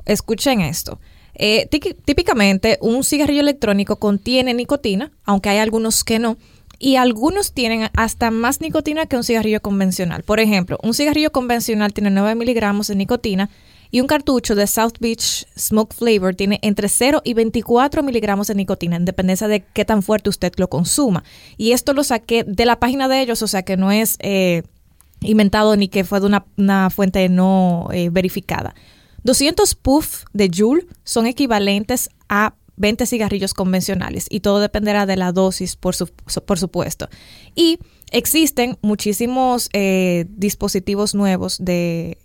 Escuchen 0.06 0.62
esto. 0.62 0.98
Eh, 1.34 1.68
tí- 1.70 1.94
típicamente 2.04 2.78
un 2.80 3.04
cigarrillo 3.04 3.40
electrónico 3.40 3.96
contiene 3.96 4.54
nicotina, 4.54 5.10
aunque 5.24 5.48
hay 5.48 5.58
algunos 5.58 6.04
que 6.04 6.18
no, 6.18 6.36
y 6.78 6.96
algunos 6.96 7.52
tienen 7.52 7.88
hasta 7.94 8.30
más 8.30 8.60
nicotina 8.60 9.06
que 9.06 9.16
un 9.16 9.24
cigarrillo 9.24 9.60
convencional. 9.60 10.22
Por 10.22 10.40
ejemplo, 10.40 10.78
un 10.82 10.94
cigarrillo 10.94 11.30
convencional 11.30 11.92
tiene 11.92 12.10
9 12.10 12.34
miligramos 12.34 12.88
de 12.88 12.96
nicotina 12.96 13.50
y 13.90 14.00
un 14.00 14.06
cartucho 14.06 14.54
de 14.54 14.66
South 14.66 14.94
Beach 15.00 15.46
Smoke 15.58 15.92
Flavor 15.94 16.34
tiene 16.34 16.58
entre 16.62 16.88
0 16.88 17.20
y 17.24 17.34
24 17.34 18.02
miligramos 18.02 18.46
de 18.46 18.54
nicotina, 18.54 18.96
en 18.96 19.04
dependencia 19.04 19.46
de 19.48 19.62
qué 19.74 19.84
tan 19.84 20.02
fuerte 20.02 20.30
usted 20.30 20.52
lo 20.56 20.68
consuma. 20.70 21.22
Y 21.58 21.72
esto 21.72 21.92
lo 21.92 22.02
saqué 22.04 22.44
de 22.44 22.64
la 22.64 22.78
página 22.78 23.08
de 23.08 23.20
ellos, 23.20 23.42
o 23.42 23.46
sea 23.46 23.62
que 23.62 23.76
no 23.76 23.90
es 23.92 24.16
eh, 24.20 24.62
inventado 25.20 25.76
ni 25.76 25.88
que 25.88 26.04
fue 26.04 26.20
de 26.20 26.26
una, 26.26 26.46
una 26.56 26.88
fuente 26.88 27.28
no 27.28 27.88
eh, 27.92 28.08
verificada. 28.10 28.74
200 29.24 29.74
puff 29.74 30.24
de 30.32 30.50
Joule 30.54 30.86
son 31.04 31.26
equivalentes 31.26 32.10
a 32.28 32.54
20 32.76 33.04
cigarrillos 33.06 33.52
convencionales 33.54 34.26
y 34.30 34.40
todo 34.40 34.58
dependerá 34.60 35.04
de 35.06 35.16
la 35.16 35.32
dosis, 35.32 35.76
por, 35.76 35.94
su- 35.94 36.08
por 36.46 36.58
supuesto. 36.58 37.08
Y 37.54 37.78
existen 38.10 38.78
muchísimos 38.80 39.68
eh, 39.74 40.24
dispositivos 40.30 41.14
nuevos 41.14 41.58
de, 41.60 42.16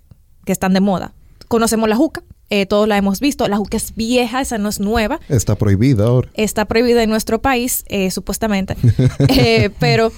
que 0.46 0.52
están 0.54 0.74
de 0.74 0.80
moda. 0.80 1.14
Conocemos 1.50 1.90
la 1.90 1.96
juca, 1.98 2.24
eh, 2.50 2.66
todos 2.66 2.88
la 2.88 2.98
hemos 2.98 3.20
visto. 3.20 3.48
La 3.50 3.58
juca 3.58 3.76
es 3.76 3.94
vieja, 3.96 4.40
esa 4.40 4.58
no 4.58 4.70
es 4.70 4.80
nueva 4.80 5.20
Está 5.28 5.56
prohibida 5.56 6.06
ahora. 6.06 6.30
está 6.36 6.66
prohibida 6.66 7.04
en 7.04 7.10
nuestro 7.10 7.42
país, 7.42 7.84
eh, 7.88 8.10
supuestamente. 8.12 8.76
Eh, 9.28 9.70
pero 9.80 10.12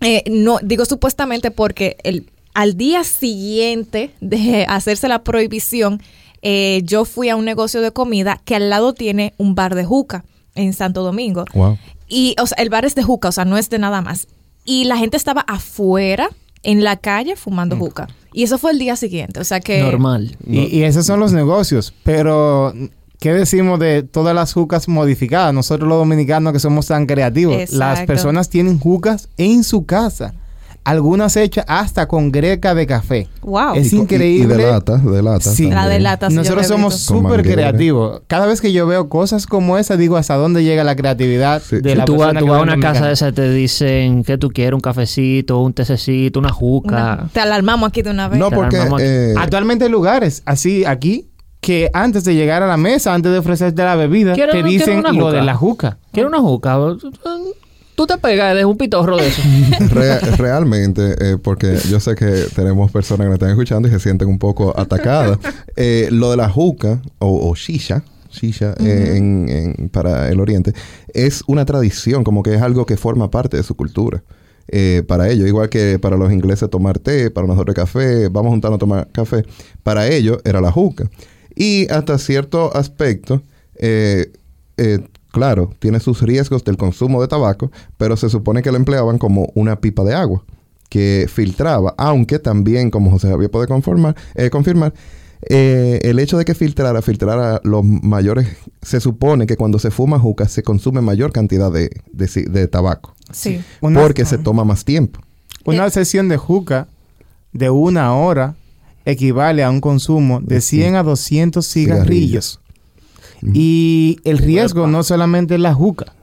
eh, 0.00 0.24
no 0.28 0.58
digo 0.62 0.84
supuestamente 0.84 1.50
porque 1.52 1.96
el, 2.02 2.30
al 2.56 2.78
día 2.78 3.04
siguiente 3.04 4.12
de 4.22 4.64
hacerse 4.66 5.08
la 5.08 5.22
prohibición, 5.22 6.02
eh, 6.40 6.80
yo 6.84 7.04
fui 7.04 7.28
a 7.28 7.36
un 7.36 7.44
negocio 7.44 7.82
de 7.82 7.90
comida 7.90 8.40
que 8.46 8.56
al 8.56 8.70
lado 8.70 8.94
tiene 8.94 9.34
un 9.36 9.54
bar 9.54 9.74
de 9.74 9.84
juca 9.84 10.24
en 10.54 10.72
Santo 10.72 11.02
Domingo. 11.02 11.44
Wow. 11.52 11.76
Y, 12.08 12.34
o 12.40 12.46
sea, 12.46 12.56
el 12.62 12.70
bar 12.70 12.86
es 12.86 12.94
de 12.94 13.02
juca, 13.02 13.28
o 13.28 13.32
sea, 13.32 13.44
no 13.44 13.58
es 13.58 13.68
de 13.68 13.78
nada 13.78 14.00
más. 14.00 14.26
Y 14.64 14.84
la 14.84 14.96
gente 14.96 15.18
estaba 15.18 15.42
afuera, 15.42 16.30
en 16.62 16.82
la 16.82 16.96
calle, 16.96 17.36
fumando 17.36 17.76
juca. 17.76 18.08
Y 18.32 18.44
eso 18.44 18.56
fue 18.56 18.70
el 18.70 18.78
día 18.78 18.96
siguiente, 18.96 19.38
o 19.38 19.44
sea 19.44 19.60
que... 19.60 19.82
Normal. 19.82 20.34
Y, 20.46 20.78
y 20.78 20.84
esos 20.84 21.04
son 21.04 21.20
los 21.20 21.34
negocios. 21.34 21.92
Pero, 22.04 22.72
¿qué 23.20 23.34
decimos 23.34 23.78
de 23.80 24.02
todas 24.02 24.34
las 24.34 24.54
jucas 24.54 24.88
modificadas? 24.88 25.52
Nosotros 25.52 25.86
los 25.86 25.98
dominicanos 25.98 26.54
que 26.54 26.58
somos 26.58 26.86
tan 26.86 27.04
creativos. 27.04 27.70
Las 27.70 28.00
personas 28.06 28.48
tienen 28.48 28.78
jucas 28.78 29.28
en 29.36 29.62
su 29.62 29.84
casa. 29.84 30.32
Algunas 30.86 31.36
hechas 31.36 31.64
hasta 31.68 32.06
con 32.06 32.30
greca 32.30 32.74
de 32.74 32.86
café. 32.86 33.28
Wow. 33.42 33.74
Es 33.74 33.92
Y 33.92 33.96
increíble. 33.96 34.54
Y 34.54 34.56
de 34.58 34.70
lata, 34.70 34.98
de 34.98 35.20
lata. 35.22 35.50
Sí. 35.50 35.64
La 35.68 35.82
de 35.88 35.94
también. 35.98 36.02
lata, 36.04 36.28
sí, 36.28 36.34
yo 36.36 36.40
Nosotros 36.42 36.66
somos 36.68 36.94
súper 37.00 37.42
creativos. 37.42 38.22
Cada 38.28 38.46
vez 38.46 38.60
que 38.60 38.72
yo 38.72 38.86
veo 38.86 39.08
cosas 39.08 39.46
como 39.46 39.78
esa, 39.78 39.96
digo 39.96 40.16
hasta 40.16 40.36
dónde 40.36 40.62
llega 40.62 40.84
la 40.84 40.94
creatividad 40.94 41.60
Sí. 41.60 41.80
de 41.80 41.96
la 41.96 42.04
tú 42.04 42.12
vas, 42.18 42.32
persona 42.32 42.38
tú 42.40 42.46
que 42.46 42.50
vas 42.52 42.60
a 42.60 42.62
una 42.62 42.72
casa 42.76 42.82
Dominicana. 43.00 43.06
de 43.08 43.12
esa 43.14 43.32
te 43.32 43.50
dicen 43.50 44.22
que 44.24 44.38
tú 44.38 44.50
quieres 44.50 44.74
un 44.74 44.80
cafecito, 44.80 45.58
un 45.60 45.72
tececito, 45.74 46.38
una 46.38 46.52
juca. 46.52 46.88
Una- 47.18 47.28
te 47.32 47.40
alarmamos 47.40 47.88
aquí 47.88 48.02
de 48.02 48.10
una 48.10 48.28
vez. 48.28 48.38
No, 48.38 48.50
Te 48.50 48.54
porque... 48.56 48.78
eh, 49.00 49.34
Actualmente 49.36 49.86
hay 49.86 49.90
lugares 49.90 50.42
así 50.46 50.84
aquí 50.84 51.28
que 51.60 51.90
antes 51.94 52.22
de 52.22 52.36
llegar 52.36 52.62
a 52.62 52.68
la 52.68 52.76
mesa, 52.76 53.12
antes 53.12 53.32
de 53.32 53.38
ofrecerte 53.38 53.82
la 53.82 53.96
bebida, 53.96 54.34
¿Quiero- 54.34 54.52
te 54.52 54.62
quiero 54.62 54.68
dicen 54.68 55.02
lo 55.18 55.32
de 55.32 55.42
la 55.42 55.56
juca. 55.56 55.98
¿Quieres 56.12 56.30
una 56.30 56.38
juca? 56.40 56.78
Tú 57.96 58.06
te 58.06 58.18
pegas 58.18 58.54
de 58.54 58.64
un 58.64 58.76
pitorro 58.76 59.16
de 59.16 59.26
eso. 59.28 59.42
Re- 59.90 60.20
realmente, 60.36 61.16
eh, 61.18 61.38
porque 61.42 61.78
yo 61.90 61.98
sé 61.98 62.14
que 62.14 62.44
tenemos 62.54 62.90
personas 62.92 63.24
que 63.24 63.28
nos 63.30 63.34
están 63.34 63.50
escuchando 63.50 63.88
y 63.88 63.90
se 63.90 63.98
sienten 64.00 64.28
un 64.28 64.38
poco 64.38 64.78
atacadas. 64.78 65.38
Eh, 65.78 66.08
lo 66.10 66.30
de 66.30 66.36
la 66.38 66.48
juca 66.48 67.02
o, 67.18 67.50
o 67.50 67.54
shisha, 67.54 68.02
shisha 68.30 68.74
eh, 68.80 69.14
en- 69.16 69.46
en- 69.48 69.88
para 69.90 70.30
el 70.30 70.40
oriente, 70.40 70.72
es 71.12 71.42
una 71.46 71.66
tradición, 71.66 72.24
como 72.24 72.42
que 72.42 72.54
es 72.54 72.62
algo 72.62 72.86
que 72.86 72.96
forma 72.96 73.30
parte 73.30 73.56
de 73.58 73.62
su 73.62 73.74
cultura. 73.74 74.22
eh, 74.68 75.02
para 75.06 75.28
ellos, 75.28 75.46
igual 75.46 75.68
que 75.68 75.98
para 75.98 76.16
los 76.16 76.32
ingleses 76.32 76.68
tomar 76.70 76.98
té, 76.98 77.30
para 77.30 77.46
nosotros 77.46 77.74
café, 77.76 78.28
vamos 78.28 78.50
juntando 78.50 78.76
a 78.76 78.78
tomar 78.78 79.08
café, 79.12 79.44
para 79.82 80.08
ellos 80.08 80.38
era 80.44 80.60
la 80.62 80.72
juca. 80.72 81.08
Y 81.54 81.86
hasta 81.92 82.16
cierto 82.18 82.74
aspecto, 82.74 83.42
eh, 83.76 84.32
eh, 84.78 85.00
claro, 85.36 85.68
tiene 85.80 86.00
sus 86.00 86.22
riesgos 86.22 86.64
del 86.64 86.78
consumo 86.78 87.20
de 87.20 87.28
tabaco, 87.28 87.70
pero 87.98 88.16
se 88.16 88.30
supone 88.30 88.62
que 88.62 88.72
la 88.72 88.78
empleaban 88.78 89.18
como 89.18 89.52
una 89.54 89.78
pipa 89.82 90.02
de 90.02 90.14
agua 90.14 90.42
que 90.88 91.26
filtraba, 91.30 91.94
aunque 91.98 92.38
también, 92.38 92.90
como 92.90 93.10
José 93.10 93.28
Javier 93.28 93.50
puede 93.50 93.66
conformar, 93.66 94.16
eh, 94.34 94.48
confirmar, 94.48 94.94
eh, 95.50 96.00
el 96.04 96.20
hecho 96.20 96.38
de 96.38 96.46
que 96.46 96.54
filtrara, 96.54 97.02
filtrara 97.02 97.60
los 97.64 97.84
mayores, 97.84 98.48
se 98.80 98.98
supone 98.98 99.46
que 99.46 99.58
cuando 99.58 99.78
se 99.78 99.90
fuma 99.90 100.18
juca 100.18 100.48
se 100.48 100.62
consume 100.62 101.02
mayor 101.02 101.32
cantidad 101.32 101.70
de, 101.70 101.90
de 102.14 102.68
tabaco, 102.68 103.14
Sí. 103.30 103.60
Una, 103.82 104.00
porque 104.00 104.24
se 104.24 104.38
toma 104.38 104.64
más 104.64 104.86
tiempo. 104.86 105.20
una 105.66 105.90
sesión 105.90 106.30
de 106.30 106.38
juca 106.38 106.88
de 107.52 107.68
una 107.68 108.14
hora 108.14 108.54
equivale 109.04 109.62
a 109.62 109.68
un 109.68 109.82
consumo 109.82 110.40
de 110.40 110.62
100 110.62 110.94
a 110.96 111.02
200 111.02 111.70
cigarrillos. 111.70 112.58
Y 113.42 114.18
el 114.24 114.38
riesgo 114.38 114.86
no 114.86 115.02
solamente 115.02 115.54
es 115.54 115.60
la 115.60 115.74
juca. 115.74 116.14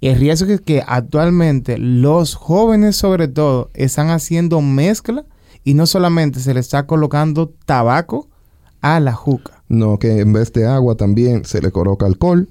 El 0.00 0.18
riesgo 0.18 0.52
es 0.52 0.60
que 0.60 0.82
actualmente 0.86 1.78
los 1.78 2.34
jóvenes 2.34 2.96
sobre 2.96 3.28
todo 3.28 3.70
están 3.74 4.10
haciendo 4.10 4.60
mezcla 4.60 5.24
y 5.64 5.74
no 5.74 5.86
solamente 5.86 6.40
se 6.40 6.54
le 6.54 6.60
está 6.60 6.86
colocando 6.86 7.52
tabaco 7.66 8.28
a 8.80 8.98
la 8.98 9.12
juca. 9.12 9.62
No, 9.68 9.98
que 9.98 10.18
en 10.18 10.32
vez 10.32 10.52
de 10.52 10.66
agua 10.66 10.96
también 10.96 11.44
se 11.44 11.62
le 11.62 11.70
coloca 11.70 12.06
alcohol 12.06 12.48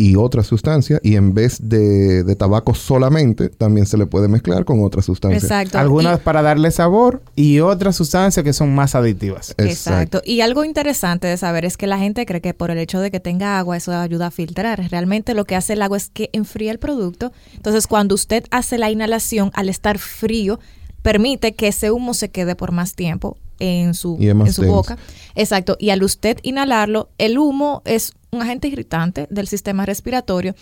y 0.00 0.16
otra 0.16 0.42
sustancia, 0.42 0.98
y 1.02 1.16
en 1.16 1.34
vez 1.34 1.58
de, 1.60 2.24
de 2.24 2.34
tabaco 2.34 2.74
solamente, 2.74 3.50
también 3.50 3.84
se 3.84 3.98
le 3.98 4.06
puede 4.06 4.28
mezclar 4.28 4.64
con 4.64 4.82
otra 4.82 5.02
sustancia. 5.02 5.38
Exacto. 5.38 5.78
Algunas 5.78 6.18
Y- 6.18 6.22
para 6.22 6.40
darle 6.40 6.70
sabor 6.70 7.22
y 7.36 7.60
otras 7.60 7.96
sustancias 7.96 8.42
que 8.42 8.54
son 8.54 8.74
más 8.74 8.94
adictivas. 8.94 9.54
Exacto. 9.58 10.22
Y 10.24 10.40
algo 10.40 10.64
interesante 10.64 11.26
de 11.26 11.36
saber 11.36 11.66
es 11.66 11.76
que 11.76 11.86
la 11.86 11.98
gente 11.98 12.24
cree 12.24 12.40
que 12.40 12.54
por 12.54 12.70
el 12.70 12.78
hecho 12.78 12.98
de 13.00 13.10
que 13.10 13.20
tenga 13.20 13.58
agua 13.58 13.76
eso 13.76 13.92
ayuda 13.92 14.28
a 14.28 14.30
filtrar. 14.30 14.80
Realmente 14.90 15.34
lo 15.34 15.44
que 15.44 15.54
hace 15.54 15.74
el 15.74 15.82
agua 15.82 15.98
es 15.98 16.08
que 16.08 16.30
enfría 16.32 16.70
el 16.72 16.78
producto. 16.78 17.32
Entonces 17.54 17.86
cuando 17.86 18.14
usted 18.14 18.44
hace 18.50 18.78
la 18.78 18.90
inhalación 18.90 19.50
al 19.52 19.68
estar 19.68 19.98
frío, 19.98 20.60
permite 21.02 21.54
que 21.54 21.68
ese 21.68 21.90
humo 21.90 22.14
se 22.14 22.30
quede 22.30 22.56
por 22.56 22.72
más 22.72 22.94
tiempo 22.94 23.36
en 23.60 23.94
su, 23.94 24.16
Y 24.18 24.28
en 24.28 24.38
boca. 24.66 24.98
Exacto. 25.36 25.76
Y 25.78 25.90
al 25.90 26.02
usted 26.02 26.38
inhalarlo, 26.42 27.10
el 27.18 27.38
humo 27.38 27.82
es 27.84 28.12
un 28.32 28.42
agente 28.42 28.68
irritante 28.68 29.26
del 29.30 29.46
sistema 29.46 29.86
respiratorio 29.86 30.54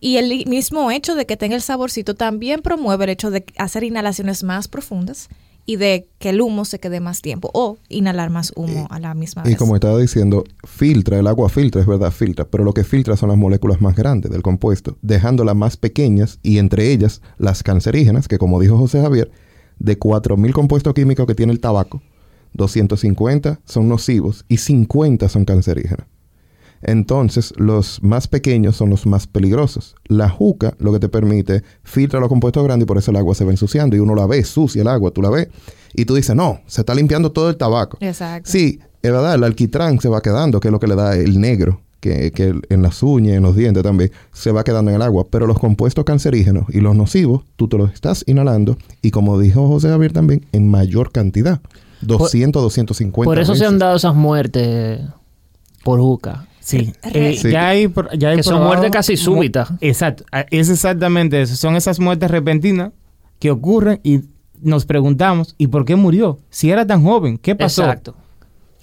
y 0.00 0.16
el 0.16 0.46
mismo 0.46 0.90
hecho 0.90 1.14
de 1.14 1.26
que 1.26 1.36
tenga 1.36 1.56
el 1.56 1.62
saborcito 1.62 2.14
también 2.14 2.62
promueve 2.62 3.04
el 3.04 3.10
hecho 3.10 3.30
de 3.30 3.44
hacer 3.58 3.84
inhalaciones 3.84 4.42
más 4.42 4.68
profundas 4.68 5.28
y 5.68 5.76
de 5.76 6.08
que 6.20 6.30
el 6.30 6.40
humo 6.40 6.64
se 6.64 6.78
quede 6.78 7.00
más 7.00 7.22
tiempo 7.22 7.50
o 7.52 7.78
inhalar 7.88 8.30
más 8.30 8.52
humo 8.54 8.86
a 8.88 9.00
la 9.00 9.14
misma 9.14 9.42
Y 9.44 9.50
vez. 9.50 9.58
como 9.58 9.74
estaba 9.74 9.98
diciendo, 9.98 10.44
filtra, 10.64 11.18
el 11.18 11.26
agua 11.26 11.48
filtra, 11.48 11.80
es 11.80 11.88
verdad, 11.88 12.12
filtra, 12.12 12.44
pero 12.44 12.62
lo 12.62 12.72
que 12.72 12.84
filtra 12.84 13.16
son 13.16 13.30
las 13.30 13.38
moléculas 13.38 13.80
más 13.80 13.96
grandes 13.96 14.30
del 14.30 14.42
compuesto, 14.42 14.96
dejándolas 15.02 15.56
más 15.56 15.76
pequeñas 15.76 16.38
y 16.44 16.58
entre 16.58 16.92
ellas 16.92 17.20
las 17.36 17.64
cancerígenas, 17.64 18.28
que 18.28 18.38
como 18.38 18.60
dijo 18.60 18.78
José 18.78 19.00
Javier, 19.02 19.32
de 19.80 19.98
4.000 19.98 20.52
compuestos 20.52 20.94
químicos 20.94 21.26
que 21.26 21.34
tiene 21.34 21.52
el 21.52 21.58
tabaco, 21.60 22.00
250 22.56 23.60
son 23.64 23.88
nocivos 23.88 24.44
y 24.48 24.56
50 24.56 25.28
son 25.28 25.44
cancerígenos. 25.44 26.06
Entonces, 26.82 27.52
los 27.56 28.02
más 28.02 28.28
pequeños 28.28 28.76
son 28.76 28.90
los 28.90 29.06
más 29.06 29.26
peligrosos. 29.26 29.96
La 30.06 30.28
juca 30.28 30.74
lo 30.78 30.92
que 30.92 31.00
te 31.00 31.08
permite 31.08 31.62
filtra 31.82 32.20
los 32.20 32.28
compuestos 32.28 32.62
grandes 32.64 32.84
y 32.84 32.86
por 32.86 32.98
eso 32.98 33.10
el 33.10 33.16
agua 33.16 33.34
se 33.34 33.44
va 33.44 33.50
ensuciando 33.50 33.96
y 33.96 33.98
uno 33.98 34.14
la 34.14 34.26
ve 34.26 34.44
sucia 34.44 34.82
el 34.82 34.88
agua, 34.88 35.10
tú 35.10 35.22
la 35.22 35.30
ves 35.30 35.48
y 35.94 36.04
tú 36.04 36.14
dices, 36.14 36.36
no, 36.36 36.60
se 36.66 36.82
está 36.82 36.94
limpiando 36.94 37.32
todo 37.32 37.48
el 37.48 37.56
tabaco. 37.56 37.96
Exacto. 38.00 38.50
Sí, 38.50 38.78
es 39.02 39.10
verdad, 39.10 39.34
el 39.34 39.44
alquitrán 39.44 39.98
se 40.00 40.08
va 40.08 40.20
quedando, 40.20 40.60
que 40.60 40.68
es 40.68 40.72
lo 40.72 40.78
que 40.78 40.86
le 40.86 40.94
da 40.94 41.16
el 41.16 41.40
negro, 41.40 41.80
que, 42.00 42.30
que 42.32 42.54
en 42.68 42.82
las 42.82 43.02
uñas, 43.02 43.36
en 43.36 43.42
los 43.42 43.56
dientes 43.56 43.82
también, 43.82 44.12
se 44.32 44.52
va 44.52 44.62
quedando 44.62 44.90
en 44.90 44.96
el 44.96 45.02
agua. 45.02 45.26
Pero 45.30 45.46
los 45.46 45.58
compuestos 45.58 46.04
cancerígenos 46.04 46.66
y 46.68 46.80
los 46.80 46.94
nocivos, 46.94 47.44
tú 47.56 47.66
te 47.68 47.78
los 47.78 47.92
estás 47.92 48.24
inhalando 48.26 48.76
y 49.00 49.10
como 49.10 49.40
dijo 49.40 49.66
José 49.66 49.88
Javier 49.88 50.12
también, 50.12 50.44
en 50.52 50.70
mayor 50.70 51.12
cantidad. 51.12 51.60
200, 52.00 52.62
250 52.62 53.24
Por 53.28 53.38
eso 53.38 53.54
se 53.54 53.64
han 53.66 53.78
dado 53.78 53.96
esas 53.96 54.14
muertes 54.14 55.00
por 55.82 56.00
juca. 56.00 56.46
Sí. 56.60 56.92
Re- 57.02 57.30
Eh, 57.30 57.36
Sí. 57.36 57.50
Ya 57.50 57.68
hay, 57.68 57.92
ya 58.18 58.30
hay 58.30 58.36
Que 58.38 58.42
son 58.42 58.62
muertes 58.64 58.90
casi 58.90 59.16
súbitas. 59.16 59.70
Exacto. 59.80 60.24
Es 60.50 60.68
exactamente 60.68 61.40
eso. 61.40 61.54
Son 61.56 61.76
esas 61.76 62.00
muertes 62.00 62.30
repentinas 62.30 62.90
que 63.38 63.50
ocurren 63.50 64.00
y 64.02 64.22
nos 64.60 64.84
preguntamos, 64.86 65.54
¿y 65.58 65.66
por 65.68 65.84
qué 65.84 65.94
murió? 65.96 66.40
Si 66.50 66.70
era 66.70 66.86
tan 66.86 67.04
joven, 67.04 67.38
¿qué 67.38 67.54
pasó? 67.54 67.82
Exacto. 67.82 68.16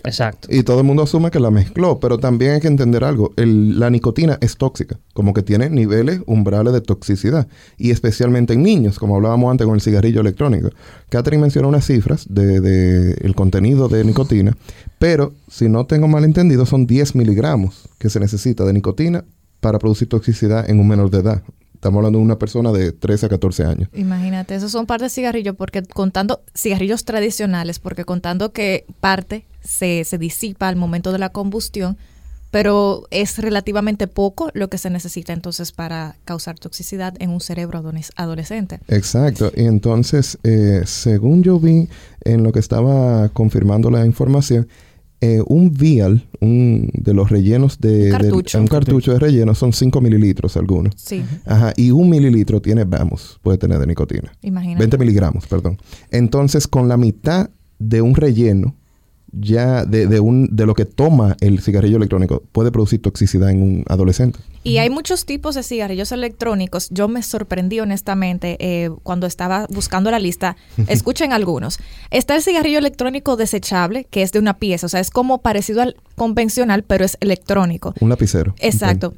Exacto. 0.04 0.50
Y 0.52 0.64
todo 0.64 0.80
el 0.80 0.86
mundo 0.86 1.04
asume 1.04 1.32
que 1.32 1.40
la 1.40 1.50
mezcló, 1.50 2.00
pero 2.00 2.18
también 2.18 2.52
hay 2.52 2.60
que 2.60 2.68
entender 2.68 3.04
algo. 3.04 3.32
El- 3.38 3.80
la 3.80 3.90
nicotina 3.90 4.38
es 4.42 4.58
tóxica, 4.58 5.00
como 5.14 5.34
que 5.34 5.42
tiene 5.44 5.70
niveles 5.70 6.20
umbrales 6.26 6.74
de 6.74 6.82
toxicidad, 6.82 7.48
y 7.78 7.92
especialmente 7.92 8.54
en 8.54 8.64
niños, 8.64 9.00
como 9.00 9.16
hablábamos 9.16 9.50
antes 9.52 9.66
con 9.66 9.76
el 9.76 9.82
cigarrillo 9.82 10.22
electrónico. 10.22 10.70
Catherine 11.10 11.42
mencionó 11.42 11.70
unas 11.70 11.86
cifras 11.86 12.26
de, 12.30 12.60
de 12.60 13.12
el 13.22 13.34
contenido 13.36 13.88
de 13.88 14.04
nicotina, 14.04 14.58
pero 15.00 15.34
si 15.50 15.70
no 15.70 15.86
tengo 15.86 16.08
mal 16.08 16.24
entendido, 16.26 16.66
son 16.66 16.86
10 16.86 17.16
miligramos 17.16 17.90
que 17.98 18.10
se 18.10 18.20
necesita 18.20 18.66
de 18.66 18.74
nicotina 18.74 19.24
para 19.62 19.80
producir 19.80 20.10
toxicidad 20.10 20.70
en 20.70 20.80
un 20.82 20.88
menor 20.90 21.10
de 21.10 21.20
edad. 21.20 21.44
Estamos 21.84 21.98
hablando 21.98 22.20
de 22.20 22.24
una 22.24 22.40
persona 22.40 22.72
de 22.72 22.94
13 22.94 23.26
a 23.26 23.30
14 23.30 23.66
años. 23.66 23.90
Imagínate, 23.92 24.56
esos 24.56 24.72
son 24.72 24.86
par 24.86 25.02
de 25.02 25.10
cigarrillos, 25.10 25.54
porque 25.58 25.84
contando 25.84 26.40
cigarrillos 26.56 27.04
tradicionales, 27.04 27.80
porque 27.80 28.06
contando 28.06 28.54
que 28.54 28.86
parte 29.02 29.44
se, 29.62 30.06
se 30.06 30.18
disipa 30.18 30.70
al 30.70 30.78
momento 30.78 31.12
de 31.12 31.20
la 31.20 31.28
combustión, 31.28 31.98
pero 32.52 33.04
es 33.12 33.38
relativamente 33.38 34.08
poco 34.08 34.50
lo 34.54 34.70
que 34.70 34.78
se 34.78 34.90
necesita 34.90 35.34
entonces 35.34 35.74
para 35.74 36.16
causar 36.24 36.58
toxicidad 36.58 37.16
en 37.20 37.32
un 37.32 37.42
cerebro 37.42 37.84
adolescente. 38.16 38.80
Exacto. 38.88 39.52
Y 39.54 39.66
entonces, 39.66 40.38
eh, 40.44 40.84
según 40.86 41.44
yo 41.44 41.60
vi 41.60 41.90
en 42.22 42.44
lo 42.44 42.54
que 42.54 42.60
estaba 42.60 43.28
confirmando 43.28 43.92
la 43.92 44.06
información, 44.06 44.70
eh, 45.26 45.42
un 45.48 45.72
vial 45.72 46.28
un, 46.42 46.90
de 46.94 47.14
los 47.14 47.30
rellenos 47.30 47.80
de... 47.80 48.08
Un 48.08 48.12
cartucho. 48.12 48.60
un 48.60 48.68
cartucho 48.68 49.14
de 49.14 49.20
relleno 49.20 49.56
son 49.56 49.72
5 49.72 50.02
mililitros 50.02 50.58
algunos. 50.58 50.96
Sí, 50.98 51.24
Ajá. 51.46 51.72
Y 51.78 51.92
un 51.92 52.10
mililitro 52.10 52.62
tiene, 52.62 52.84
vamos, 52.84 53.40
puede 53.42 53.58
tener 53.58 53.80
de 53.80 53.88
nicotina. 53.88 54.34
imagínate. 54.42 54.80
20 54.80 54.98
miligramos, 54.98 55.48
perdón. 55.48 55.78
Entonces, 56.12 56.68
con 56.68 56.90
la 56.90 56.98
mitad 56.98 57.50
de 57.80 58.02
un 58.02 58.16
relleno 58.16 58.76
ya 59.34 59.86
de, 59.86 60.08
de, 60.08 60.20
un, 60.20 60.48
de 60.56 60.66
lo 60.66 60.74
que 60.76 60.86
toma 60.86 61.36
el 61.42 61.60
cigarrillo 61.62 61.98
electrónico 61.98 62.44
puede 62.52 62.72
producir 62.72 63.02
toxicidad 63.02 63.50
en 63.50 63.62
un 63.62 63.86
adolescente. 63.88 64.40
Y 64.64 64.78
hay 64.78 64.90
muchos 64.90 65.26
tipos 65.26 65.56
de 65.56 65.64
cigarrillos 65.64 66.12
electrónicos. 66.12 66.90
Yo 66.92 67.08
me 67.08 67.22
sorprendí 67.22 67.80
honestamente 67.80 68.58
eh, 68.60 68.90
cuando 69.04 69.28
estaba 69.28 69.68
buscando 69.70 70.10
la 70.12 70.20
lista. 70.20 70.56
Escuchen 70.88 71.34
algunos. 71.34 71.80
Está 72.12 72.36
el 72.36 72.42
cigarrillo 72.42 72.80
electrónico 72.80 73.36
desechable, 73.36 74.06
que 74.10 74.22
es 74.22 74.32
de 74.32 74.40
una 74.40 74.58
pieza, 74.58 74.86
o 74.86 74.90
sea, 74.90 75.00
es 75.00 75.10
como 75.10 75.42
parecido 75.42 75.82
al 75.82 75.98
convencional, 76.16 76.84
pero 76.84 77.04
es 77.04 77.18
electrónico. 77.20 77.94
Un 78.00 78.10
lapicero. 78.10 78.56
Exacto. 78.60 79.16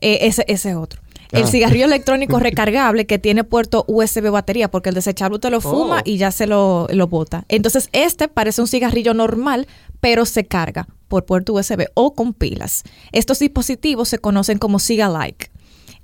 Eh, 0.00 0.18
ese, 0.22 0.44
ese 0.48 0.74
otro. 0.74 1.00
El 1.32 1.44
Ah. 1.44 1.46
cigarrillo 1.46 1.84
electrónico 1.84 2.38
recargable 2.40 3.06
que 3.06 3.18
tiene 3.18 3.44
puerto 3.44 3.84
USB 3.88 4.30
batería, 4.30 4.70
porque 4.70 4.88
el 4.88 4.94
desechable 4.94 5.36
usted 5.36 5.50
lo 5.50 5.60
fuma 5.60 5.98
Oh. 5.98 6.02
y 6.04 6.16
ya 6.16 6.30
se 6.30 6.46
lo, 6.46 6.86
lo 6.90 7.06
bota. 7.08 7.44
Entonces, 7.48 7.88
este 7.92 8.28
parece 8.28 8.60
un 8.60 8.68
cigarrillo 8.68 9.14
normal, 9.14 9.66
pero 10.00 10.24
se 10.24 10.46
carga 10.46 10.86
por 11.08 11.24
puerto 11.26 11.52
USB 11.54 11.86
o 11.94 12.14
con 12.14 12.34
pilas. 12.34 12.84
Estos 13.12 13.38
dispositivos 13.38 14.08
se 14.08 14.18
conocen 14.18 14.58
como 14.58 14.78
Ciga-like. 14.78 15.50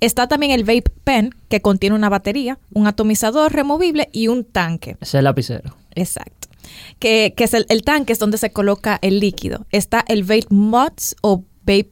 Está 0.01 0.27
también 0.27 0.51
el 0.51 0.63
vape 0.63 0.91
pen, 1.03 1.29
que 1.47 1.61
contiene 1.61 1.95
una 1.95 2.09
batería, 2.09 2.59
un 2.73 2.85
atomizador 2.85 3.53
removible 3.53 4.09
y 4.11 4.27
un 4.27 4.43
tanque. 4.43 4.91
Ese 4.99 5.03
es 5.03 5.13
el 5.15 5.23
lapicero. 5.23 5.75
Exacto. 5.95 6.49
Que, 6.99 7.33
que 7.37 7.45
es 7.45 7.53
el, 7.53 7.65
el 7.69 7.83
tanque 7.83 8.11
es 8.13 8.19
donde 8.19 8.37
se 8.37 8.51
coloca 8.51 8.99
el 9.01 9.19
líquido. 9.19 9.65
Está 9.71 10.03
el 10.07 10.23
Vape 10.23 10.47
Mods 10.49 11.15
o 11.21 11.43
Vape 11.61 11.91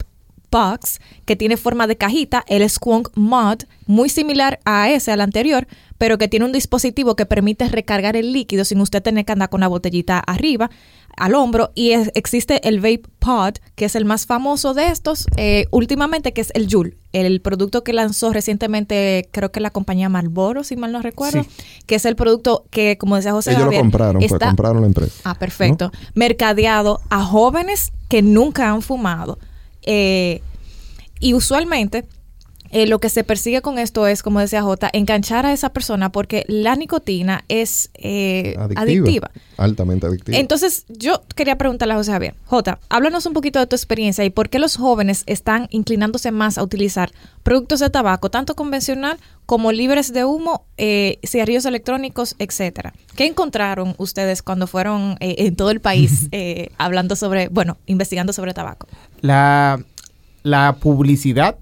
Box, 0.54 1.00
que 1.26 1.36
tiene 1.36 1.58
forma 1.58 1.88
de 1.88 1.96
cajita, 1.98 2.44
el 2.48 2.70
Squonk 2.70 3.10
Mod, 3.16 3.64
muy 3.88 4.08
similar 4.08 4.60
a 4.66 4.90
ese, 4.92 5.12
al 5.12 5.20
anterior, 5.22 5.68
pero 5.98 6.20
que 6.20 6.28
tiene 6.28 6.46
un 6.46 6.52
dispositivo 6.52 7.16
que 7.16 7.26
permite 7.26 7.68
recargar 7.70 8.16
el 8.16 8.32
líquido 8.34 8.64
sin 8.64 8.80
usted 8.80 9.02
tener 9.02 9.26
que 9.26 9.32
andar 9.32 9.50
con 9.50 9.62
la 9.62 9.68
botellita 9.68 10.20
arriba, 10.20 10.70
al 11.18 11.34
hombro. 11.34 11.72
Y 11.74 11.92
es- 11.92 12.12
existe 12.14 12.68
el 12.68 12.80
Vape 12.82 13.04
Pod, 13.20 13.54
que 13.76 13.86
es 13.86 13.96
el 13.96 14.06
más 14.06 14.26
famoso 14.28 14.74
de 14.76 14.90
estos, 14.90 15.26
eh, 15.38 15.66
últimamente, 15.72 16.34
que 16.34 16.42
es 16.42 16.52
el 16.54 16.68
Joule, 16.70 16.98
el 17.14 17.42
producto 17.42 17.84
que 17.84 17.94
lanzó 17.94 18.32
recientemente, 18.32 19.28
creo 19.32 19.52
que 19.52 19.60
la 19.60 19.72
compañía 19.72 20.08
Marlboro, 20.10 20.64
si 20.64 20.76
mal 20.76 20.92
no 20.92 21.02
recuerdo, 21.02 21.44
Sí. 21.44 21.50
que 21.88 21.96
es 21.96 22.06
el 22.06 22.16
producto 22.16 22.66
que, 22.70 22.98
como 23.00 23.16
decía 23.16 23.32
José 23.32 23.52
Ellos 23.54 23.66
lo 23.66 23.72
compraron, 23.72 24.22
está- 24.22 24.48
compraron 24.48 24.82
la 24.82 24.88
empresa. 24.88 25.14
Ah, 25.24 25.36
perfecto. 25.36 25.92
Mercadeado 26.14 27.02
a 27.10 27.24
jóvenes 27.24 27.92
que 28.08 28.22
nunca 28.22 28.70
han 28.70 28.82
fumado. 28.84 29.40
Eh, 29.86 30.42
y 31.20 31.34
usualmente 31.34 32.06
eh, 32.74 32.88
lo 32.88 33.00
que 33.00 33.10
se 33.10 33.24
persigue 33.24 33.62
con 33.62 33.80
esto 33.80 34.08
es, 34.08 34.24
como 34.24 34.40
decía 34.40 34.62
Jota, 34.64 34.90
enganchar 34.92 35.46
a 35.46 35.54
esa 35.54 35.70
persona 35.70 36.12
porque 36.12 36.44
la 36.48 36.76
nicotina 36.76 37.46
es 37.48 37.92
eh, 37.94 38.56
adictiva. 38.76 39.32
Altamente 39.58 40.08
adictiva. 40.08 40.38
Entonces, 40.38 40.86
yo 40.90 41.24
quería 41.36 41.58
preguntarle 41.58 41.94
a 41.94 41.98
José 41.98 42.12
Javier, 42.12 42.36
Jota, 42.46 42.80
háblanos 42.90 43.26
un 43.26 43.34
poquito 43.34 43.60
de 43.60 43.68
tu 43.68 43.76
experiencia 43.76 44.26
y 44.26 44.30
por 44.30 44.50
qué 44.50 44.60
los 44.60 44.78
jóvenes 44.78 45.24
están 45.28 45.68
inclinándose 45.70 46.32
más 46.32 46.58
a 46.58 46.64
utilizar 46.64 47.12
productos 47.44 47.80
de 47.80 47.90
tabaco, 47.90 48.30
tanto 48.30 48.56
convencional 48.56 49.18
como 49.46 49.72
libres 49.72 50.14
de 50.14 50.26
humo, 50.26 50.66
eh, 50.78 51.20
cigarrillos 51.24 51.66
electrónicos, 51.66 52.36
etcétera. 52.40 52.94
¿Qué 53.16 53.26
encontraron 53.26 53.94
ustedes 53.98 54.42
cuando 54.42 54.68
fueron 54.68 55.18
eh, 55.20 55.36
en 55.40 55.56
todo 55.56 55.70
el 55.70 55.82
país 55.82 56.28
eh, 56.32 56.70
hablando 56.78 57.16
sobre, 57.16 57.50
bueno, 57.50 57.78
investigando 57.86 58.34
sobre 58.34 58.54
tabaco? 58.54 58.88
La, 59.22 59.80
la 60.44 60.78
publicidad 60.80 61.58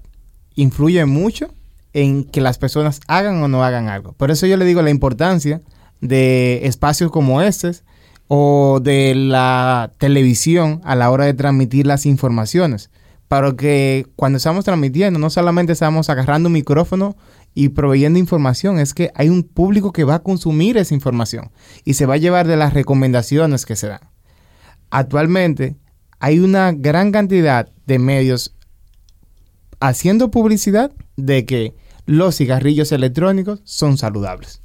influye 0.54 1.04
mucho 1.06 1.54
en 1.92 2.24
que 2.24 2.40
las 2.40 2.58
personas 2.58 3.00
hagan 3.06 3.42
o 3.42 3.48
no 3.48 3.64
hagan 3.64 3.88
algo. 3.88 4.12
Por 4.12 4.30
eso 4.30 4.46
yo 4.46 4.56
le 4.56 4.64
digo 4.64 4.82
la 4.82 4.90
importancia 4.90 5.62
de 6.00 6.66
espacios 6.66 7.10
como 7.10 7.42
estos 7.42 7.84
o 8.28 8.80
de 8.82 9.14
la 9.14 9.92
televisión 9.98 10.80
a 10.84 10.96
la 10.96 11.10
hora 11.10 11.26
de 11.26 11.34
transmitir 11.34 11.86
las 11.86 12.06
informaciones. 12.06 12.90
Para 13.28 13.52
que 13.56 14.06
cuando 14.16 14.36
estamos 14.36 14.64
transmitiendo, 14.64 15.18
no 15.18 15.30
solamente 15.30 15.72
estamos 15.72 16.10
agarrando 16.10 16.48
un 16.48 16.54
micrófono 16.54 17.16
y 17.54 17.70
proveyendo 17.70 18.18
información, 18.18 18.78
es 18.78 18.94
que 18.94 19.10
hay 19.14 19.28
un 19.28 19.42
público 19.42 19.92
que 19.92 20.04
va 20.04 20.16
a 20.16 20.22
consumir 20.22 20.76
esa 20.76 20.94
información 20.94 21.50
y 21.84 21.94
se 21.94 22.06
va 22.06 22.14
a 22.14 22.18
llevar 22.18 22.46
de 22.46 22.56
las 22.56 22.74
recomendaciones 22.74 23.64
que 23.64 23.76
se 23.76 23.88
dan. 23.88 24.00
Actualmente 24.90 25.76
hay 26.18 26.38
una 26.38 26.72
gran 26.72 27.10
cantidad 27.12 27.68
de 27.86 27.98
medios 27.98 28.54
haciendo 29.82 30.30
publicidad 30.30 30.92
de 31.16 31.44
que 31.44 31.74
los 32.06 32.36
cigarrillos 32.36 32.92
electrónicos 32.92 33.62
son 33.64 33.98
saludables. 33.98 34.62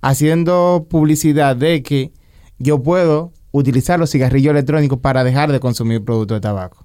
Haciendo 0.00 0.88
publicidad 0.90 1.54
de 1.54 1.84
que 1.84 2.12
yo 2.58 2.82
puedo 2.82 3.32
utilizar 3.52 4.00
los 4.00 4.10
cigarrillos 4.10 4.50
electrónicos 4.50 4.98
para 4.98 5.22
dejar 5.22 5.52
de 5.52 5.60
consumir 5.60 6.04
productos 6.04 6.36
de 6.36 6.40
tabaco. 6.40 6.84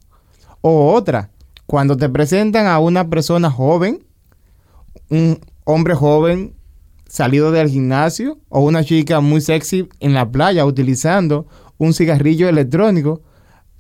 O 0.62 0.94
otra, 0.94 1.32
cuando 1.66 1.98
te 1.98 2.08
presentan 2.10 2.68
a 2.68 2.78
una 2.78 3.10
persona 3.10 3.50
joven, 3.50 4.06
un 5.10 5.40
hombre 5.64 5.96
joven 5.96 6.54
salido 7.10 7.52
del 7.52 7.70
gimnasio 7.70 8.38
o 8.50 8.60
una 8.60 8.84
chica 8.84 9.20
muy 9.20 9.42
sexy 9.42 9.90
en 10.00 10.14
la 10.14 10.30
playa 10.30 10.64
utilizando 10.64 11.48
un 11.80 11.96
cigarrillo 11.96 12.50
electrónico, 12.50 13.24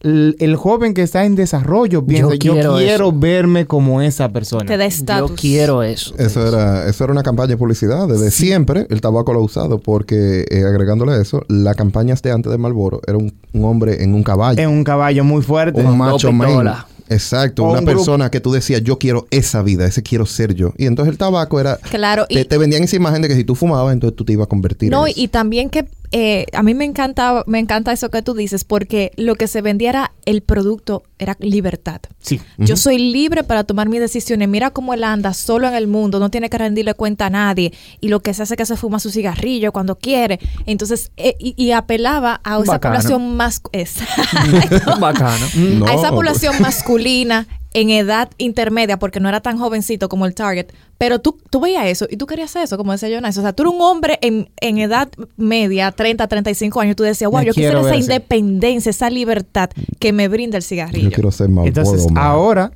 el, 0.02 0.36
el 0.40 0.56
joven 0.56 0.94
que 0.94 1.02
está 1.02 1.26
en 1.26 1.36
desarrollo 1.36 2.06
piensa, 2.06 2.34
yo 2.34 2.40
quiero, 2.40 2.76
quiero 2.78 3.10
eso". 3.10 3.12
verme 3.14 3.66
como 3.66 4.02
esa 4.02 4.30
persona. 4.30 4.66
Te 4.66 4.78
da 4.78 4.84
Yo 4.86 4.88
estatus. 4.90 5.32
quiero 5.40 5.84
eso. 5.84 6.14
Eso 6.18 6.48
era, 6.48 6.88
eso 6.88 7.04
era 7.04 7.14
una 7.14 7.24
campaña 7.24 7.48
de 7.50 7.58
publicidad. 7.58 8.08
Desde 8.08 8.30
siempre 8.32 8.86
el 8.90 9.02
tabaco 9.02 9.34
lo 9.34 9.40
ha 9.40 9.44
usado 9.44 9.80
porque, 9.80 10.46
eh, 10.50 10.64
agregándole 10.64 11.14
a 11.14 11.22
eso, 11.22 11.44
la 11.48 11.74
campaña 11.74 12.16
de 12.22 12.32
antes 12.32 12.52
de 12.52 12.58
Marlboro 12.58 13.02
era 13.08 13.18
un, 13.18 13.34
un 13.54 13.66
hombre 13.66 14.04
en 14.04 14.14
un 14.14 14.24
caballo. 14.24 14.62
Es 14.62 14.68
un 14.68 14.84
caballo 14.84 15.24
muy 15.24 15.42
fuerte. 15.42 15.82
un 15.82 15.98
macho 15.98 16.32
man. 16.32 16.74
Exacto, 17.10 17.64
O 17.64 17.70
una 17.72 17.80
un 17.80 17.86
persona 17.86 18.30
que 18.30 18.42
tú 18.42 18.52
decías, 18.52 18.84
yo 18.84 19.00
quiero 19.00 19.28
esa 19.32 19.62
vida, 19.64 19.86
ese 19.86 20.04
quiero 20.04 20.26
ser 20.26 20.54
yo. 20.56 20.74
Y 20.78 20.88
entonces 20.88 21.12
el 21.14 21.18
tabaco 21.18 21.58
era... 21.60 21.78
Claro, 21.78 22.26
y, 22.28 22.36
Te, 22.36 22.44
te 22.46 22.58
vendían 22.58 22.84
esa 22.84 22.98
imagen 22.98 23.22
de 23.22 23.30
que 23.30 23.36
si 23.36 23.46
tú 23.46 23.56
fumabas, 23.56 23.94
entonces 23.94 24.16
tú 24.18 24.26
te 24.26 24.34
ibas 24.34 24.46
a 24.48 24.50
convertir 24.50 24.92
No, 24.92 25.06
en 25.08 25.12
eso. 25.14 25.22
y 25.22 25.30
también 25.30 25.70
que 25.70 25.88
eh, 26.12 26.46
a 26.54 26.64
mí 26.64 26.74
me 26.74 26.86
encanta, 26.86 27.44
me 27.48 27.60
encanta 27.60 27.92
eso 27.92 28.10
que 28.10 28.22
tú 28.22 28.34
dices, 28.34 28.64
porque 28.64 29.12
lo 29.18 29.36
que 29.36 29.48
se 29.48 29.62
vendía 29.62 29.90
era 29.90 30.12
el 30.26 30.42
producto, 30.42 31.04
era 31.20 31.36
libertad. 31.40 32.00
Sí. 32.20 32.40
Yo 32.58 32.78
soy 32.78 32.98
libre 32.98 33.44
para 33.44 33.64
tomar 33.64 33.90
mis 33.90 34.00
decisiones. 34.00 34.48
Mira 34.48 34.72
cómo 34.72 34.94
él 34.94 35.04
anda 35.04 35.34
solo 35.34 35.68
en 35.68 35.74
el 35.74 35.88
mundo, 35.88 36.20
no 36.20 36.30
tiene 36.30 36.50
que 36.50 36.58
rendirle 36.58 36.94
cuenta 36.94 37.26
a 37.26 37.30
nadie. 37.30 37.74
Y 38.00 38.08
lo 38.08 38.22
que 38.22 38.34
se 38.34 38.44
hace 38.44 38.54
es 38.54 38.58
que 38.58 38.66
se 38.66 38.78
fuma 38.78 39.00
su 39.00 39.10
cigarrillo 39.10 39.72
cuando 39.72 39.98
quiere. 39.98 40.40
Entonces, 40.66 41.12
eh, 41.18 41.36
y, 41.40 41.54
y 41.62 41.72
apelaba 41.72 42.40
a 42.44 42.58
esa 42.62 42.74
Bacano. 42.74 42.96
población 42.96 43.36
más. 43.36 43.62
Exacto. 43.72 44.98
Bacano. 45.00 45.46
No, 45.56 45.88
a 45.88 45.94
esa 45.94 46.10
población 46.12 46.56
masculina 46.62 47.48
en 47.74 47.90
edad 47.90 48.30
intermedia, 48.38 48.98
porque 48.98 49.20
no 49.20 49.30
era 49.30 49.42
tan 49.42 49.58
jovencito 49.60 50.10
como 50.10 50.26
el 50.26 50.34
target, 50.34 50.68
pero 50.98 51.20
tú, 51.20 51.38
tú 51.50 51.60
veías 51.60 51.86
eso 51.86 52.08
y 52.10 52.18
tú 52.18 52.26
querías 52.26 52.56
eso, 52.56 52.78
como 52.78 52.92
decía 52.92 53.10
Jonas. 53.10 53.38
O 53.38 53.42
sea, 53.42 53.54
tú 53.54 53.64
eres 53.64 53.76
un 53.76 53.82
hombre 53.82 54.18
en, 54.22 54.50
en 54.62 54.78
edad 54.80 55.10
media, 55.36 55.92
30, 55.92 56.28
35 56.28 56.80
años, 56.82 56.96
tú 56.96 57.04
decías, 57.04 57.30
wow, 57.30 57.40
Me 57.42 57.46
yo 57.48 57.54
quisiera 57.54 57.72
quiero 57.74 57.80
esa 57.88 57.90
ver 57.92 58.00
así". 58.00 58.12
independencia, 58.12 58.90
esa 58.90 59.10
libertad 59.10 59.70
que 60.00 60.14
me 60.14 60.28
brinda 60.28 60.58
el 60.58 60.64
cigarrillo. 60.64 61.10
Yo 61.10 61.16
quiero 61.16 61.32
ser 61.32 61.50
más 61.50 61.68
Entonces, 61.68 62.08
ahora, 62.16 62.72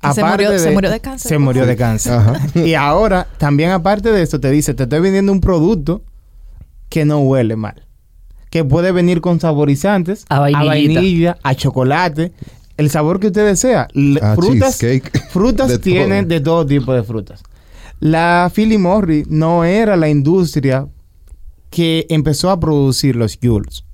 se 0.00 0.20
aparte 0.20 0.44
murió- 0.46 0.58
se 0.58 0.70
murió 0.70 0.90
de 0.90 1.00
cáncer, 1.00 1.28
Se 1.28 1.34
¿no? 1.34 1.40
murió 1.44 1.66
de 1.66 1.76
cáncer. 1.76 2.12
Ajá. 2.14 2.40
Y 2.54 2.74
ahora, 2.74 3.26
también 3.38 3.70
aparte 3.72 4.12
de 4.12 4.22
esto, 4.22 4.38
te 4.40 4.50
dice, 4.50 4.72
te 4.72 4.84
estoy 4.84 5.00
vendiendo 5.00 5.32
un 5.32 5.40
producto 5.40 6.02
que 6.88 7.04
no 7.04 7.18
huele 7.20 7.56
mal. 7.56 7.84
Que 8.50 8.64
puede 8.64 8.92
venir 8.92 9.20
con 9.20 9.40
saborizantes, 9.40 10.24
A 10.30 10.38
vainilla, 10.40 11.36
a 11.42 11.54
chocolate, 11.54 12.32
el 12.78 12.88
sabor 12.90 13.20
que 13.20 13.26
usted 13.26 13.44
desea. 13.46 13.86
L- 13.94 14.18
A 14.22 14.34
frutas 14.34 14.78
cheesecake. 14.78 15.28
frutas 15.30 15.68
De 15.68 15.78
tienen 15.78 16.24
todo. 16.24 16.34
de 16.34 16.40
todo 16.40 16.66
tipo 16.66 16.92
de 16.94 17.02
frutas. 17.02 17.42
La 18.00 18.50
Philly 18.54 18.78
Morris 18.78 19.26
no 19.28 19.64
era 19.64 19.96
la 19.96 20.08
industria 20.08 20.88
que 21.70 22.06
empezó 22.08 22.50
a 22.50 22.58
producir 22.58 23.14
los 23.16 23.38
Jules. 23.42 23.84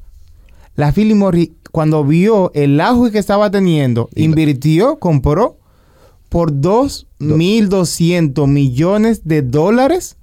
La 0.77 0.93
Philly 0.93 1.15
Morris, 1.15 1.51
cuando 1.73 2.05
vio 2.05 2.53
el 2.55 2.81
auge 2.81 3.11
que 3.11 3.19
estaba 3.19 3.51
teniendo, 3.51 4.09
Y 4.15 4.21
la- 4.21 4.25
invirtió, 4.27 4.99
compró 5.01 5.57
por 6.29 6.53
2.200 6.53 8.47
millones 8.49 9.23
de 9.25 9.43
dólares 9.43 10.17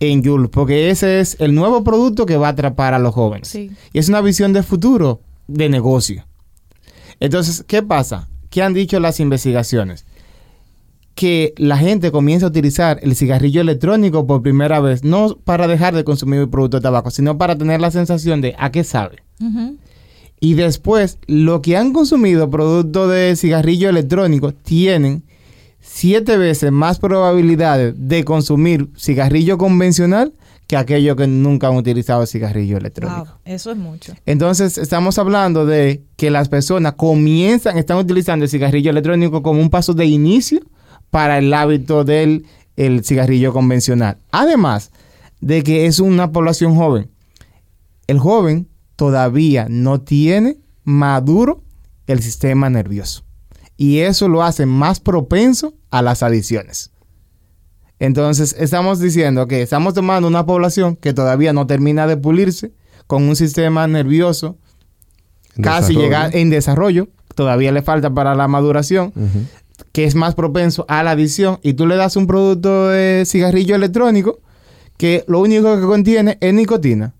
en 0.00 0.24
Jules, 0.24 0.48
porque 0.50 0.90
ese 0.90 1.20
es 1.20 1.36
el 1.40 1.54
nuevo 1.54 1.84
producto 1.84 2.24
que 2.26 2.36
va 2.38 2.48
a 2.48 2.50
atrapar 2.52 2.94
a 2.94 2.98
los 2.98 3.14
jóvenes. 3.14 3.48
Sí. 3.48 3.70
Y 3.92 3.98
es 3.98 4.08
una 4.08 4.20
visión 4.22 4.52
de 4.52 4.62
futuro, 4.62 5.20
de 5.46 5.68
negocio. 5.68 6.24
Entonces, 7.20 7.64
¿qué 7.66 7.82
pasa? 7.82 8.28
¿Qué 8.48 8.62
han 8.62 8.74
dicho 8.74 8.98
las 8.98 9.20
investigaciones? 9.20 10.06
Que 11.14 11.54
la 11.58 11.76
gente 11.76 12.10
comienza 12.10 12.46
a 12.46 12.48
utilizar 12.48 12.98
el 13.02 13.14
cigarrillo 13.14 13.60
electrónico 13.60 14.26
por 14.26 14.42
primera 14.42 14.80
vez, 14.80 15.04
no 15.04 15.36
para 15.36 15.68
dejar 15.68 15.94
de 15.94 16.02
consumir 16.04 16.40
el 16.40 16.48
producto 16.48 16.78
de 16.78 16.82
tabaco, 16.82 17.10
sino 17.10 17.38
para 17.38 17.56
tener 17.56 17.80
la 17.80 17.90
sensación 17.90 18.40
de 18.40 18.56
a 18.58 18.72
qué 18.72 18.82
sabe. 18.82 19.22
Y 20.40 20.54
después, 20.54 21.18
lo 21.26 21.60
que 21.60 21.76
han 21.76 21.92
consumido 21.92 22.48
producto 22.48 23.06
de 23.06 23.36
cigarrillo 23.36 23.90
electrónico 23.90 24.52
tienen 24.52 25.22
siete 25.80 26.38
veces 26.38 26.72
más 26.72 26.98
probabilidades 26.98 27.94
de 27.96 28.24
consumir 28.24 28.88
cigarrillo 28.96 29.58
convencional 29.58 30.32
que 30.70 30.76
aquellos 30.76 31.16
que 31.16 31.26
nunca 31.26 31.66
han 31.66 31.74
utilizado 31.74 32.24
cigarrillo 32.26 32.76
electrónico. 32.78 33.24
Wow, 33.24 33.34
eso 33.44 33.72
es 33.72 33.76
mucho. 33.76 34.14
Entonces, 34.24 34.78
estamos 34.78 35.18
hablando 35.18 35.66
de 35.66 36.04
que 36.14 36.30
las 36.30 36.48
personas 36.48 36.92
comienzan, 36.92 37.76
están 37.76 37.96
utilizando 37.96 38.44
el 38.44 38.50
cigarrillo 38.52 38.92
electrónico 38.92 39.42
como 39.42 39.60
un 39.60 39.68
paso 39.68 39.94
de 39.94 40.06
inicio 40.06 40.60
para 41.10 41.38
el 41.38 41.52
hábito 41.52 42.04
del 42.04 42.46
el 42.76 43.04
cigarrillo 43.04 43.52
convencional. 43.52 44.18
Además 44.30 44.92
de 45.40 45.64
que 45.64 45.86
es 45.86 45.98
una 45.98 46.30
población 46.30 46.76
joven. 46.76 47.10
El 48.06 48.20
joven 48.20 48.68
todavía 48.94 49.66
no 49.68 50.00
tiene 50.02 50.58
maduro 50.84 51.64
el 52.06 52.22
sistema 52.22 52.70
nervioso. 52.70 53.24
Y 53.76 53.98
eso 53.98 54.28
lo 54.28 54.44
hace 54.44 54.66
más 54.66 55.00
propenso 55.00 55.74
a 55.90 56.00
las 56.00 56.22
adicciones. 56.22 56.92
Entonces, 58.00 58.56
estamos 58.58 58.98
diciendo 58.98 59.46
que 59.46 59.60
estamos 59.60 59.92
tomando 59.92 60.26
una 60.26 60.46
población 60.46 60.96
que 60.96 61.12
todavía 61.12 61.52
no 61.52 61.66
termina 61.66 62.06
de 62.06 62.16
pulirse, 62.16 62.72
con 63.06 63.24
un 63.24 63.36
sistema 63.36 63.86
nervioso 63.86 64.56
casi 65.60 65.94
desarrollo. 65.94 66.00
llega 66.00 66.28
en 66.32 66.50
desarrollo, 66.50 67.08
todavía 67.34 67.72
le 67.72 67.82
falta 67.82 68.10
para 68.10 68.34
la 68.34 68.48
maduración, 68.48 69.12
que 69.92 70.04
es 70.04 70.14
más 70.14 70.34
propenso 70.34 70.86
a 70.88 71.02
la 71.02 71.10
adicción, 71.10 71.58
y 71.62 71.74
tú 71.74 71.86
le 71.86 71.96
das 71.96 72.16
un 72.16 72.26
producto 72.26 72.88
de 72.88 73.24
cigarrillo 73.26 73.76
electrónico 73.76 74.40
que 74.96 75.24
lo 75.28 75.40
único 75.40 75.76
que 75.76 75.86
contiene 75.86 76.38
es 76.40 76.54
nicotina. 76.54 77.14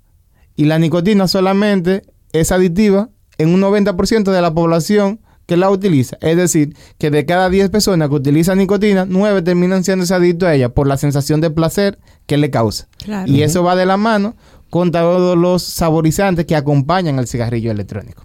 Y 0.56 0.64
la 0.64 0.78
nicotina 0.78 1.28
solamente 1.28 2.02
es 2.32 2.52
adictiva 2.52 3.10
en 3.36 3.50
un 3.50 3.60
90% 3.60 4.30
de 4.30 4.42
la 4.42 4.54
población 4.54 5.20
que 5.50 5.56
la 5.56 5.68
utiliza. 5.68 6.16
Es 6.20 6.36
decir, 6.36 6.76
que 6.96 7.10
de 7.10 7.26
cada 7.26 7.50
10 7.50 7.70
personas 7.70 8.08
que 8.08 8.14
utilizan 8.14 8.58
nicotina, 8.58 9.04
9 9.04 9.42
terminan 9.42 9.82
siendo 9.82 10.04
adictos 10.14 10.48
a 10.48 10.54
ella 10.54 10.68
por 10.68 10.86
la 10.86 10.96
sensación 10.96 11.40
de 11.40 11.50
placer 11.50 11.98
que 12.26 12.36
le 12.36 12.50
causa. 12.50 12.86
Claro. 12.98 13.28
Y 13.28 13.42
eso 13.42 13.64
va 13.64 13.74
de 13.74 13.84
la 13.84 13.96
mano 13.96 14.36
con 14.70 14.92
todos 14.92 15.36
los 15.36 15.64
saborizantes 15.64 16.46
que 16.46 16.54
acompañan 16.54 17.18
al 17.18 17.26
cigarrillo 17.26 17.72
electrónico. 17.72 18.24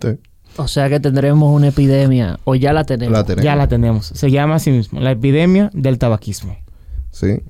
Sí. 0.00 0.18
O 0.56 0.66
sea 0.66 0.88
que 0.88 1.00
tendremos 1.00 1.54
una 1.54 1.68
epidemia, 1.68 2.38
o 2.44 2.54
ya 2.54 2.72
la 2.72 2.84
tenemos. 2.84 3.12
La 3.12 3.24
tenemos. 3.24 3.44
Ya 3.44 3.56
la 3.56 3.68
tenemos. 3.68 4.06
Se 4.06 4.30
llama 4.30 4.54
así 4.54 4.70
mismo, 4.70 5.00
la 5.00 5.10
epidemia 5.10 5.70
del 5.74 5.98
tabaquismo. 5.98 6.56
Sí. 7.10 7.42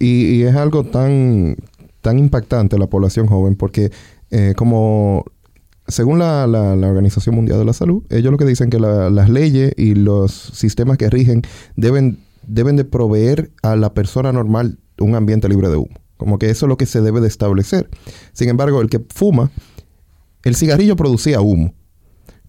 Y, 0.00 0.38
y 0.38 0.42
es 0.42 0.56
algo 0.56 0.82
tan, 0.82 1.54
tan 2.00 2.18
impactante 2.18 2.78
la 2.78 2.88
población 2.88 3.28
joven 3.28 3.54
porque 3.54 3.92
eh, 4.32 4.54
como 4.56 5.24
según 5.88 6.18
la, 6.18 6.46
la- 6.46 6.74
Organización 6.88 7.34
Mundial 7.34 7.58
de 7.58 7.64
la 7.64 7.72
Salud, 7.72 8.02
ellos 8.10 8.32
lo 8.32 8.38
que 8.38 8.44
dicen 8.44 8.70
que 8.70 8.78
la- 8.78 9.10
las 9.10 9.28
leyes 9.28 9.72
y 9.76 9.94
los 9.94 10.32
sistemas 10.32 10.98
que 10.98 11.08
rigen 11.10 11.42
deben, 11.76 12.18
deben 12.46 12.76
de 12.76 12.84
proveer 12.84 13.50
a 13.62 13.76
la 13.76 13.92
persona 13.94 14.32
normal 14.32 14.78
un 14.98 15.14
ambiente 15.14 15.48
libre 15.48 15.68
de 15.68 15.76
humo. 15.76 15.94
Como 16.16 16.38
que 16.38 16.48
eso 16.50 16.66
es 16.66 16.68
lo 16.68 16.76
que 16.78 16.86
se 16.86 17.00
debe 17.02 17.20
de 17.20 17.28
establecer. 17.28 17.88
Sin 18.32 18.48
embargo, 18.48 18.80
el 18.80 18.88
que 18.88 19.04
fuma, 19.14 19.50
el 20.44 20.56
cigarrillo 20.56 20.96
producía 20.96 21.40
humo. 21.40 21.74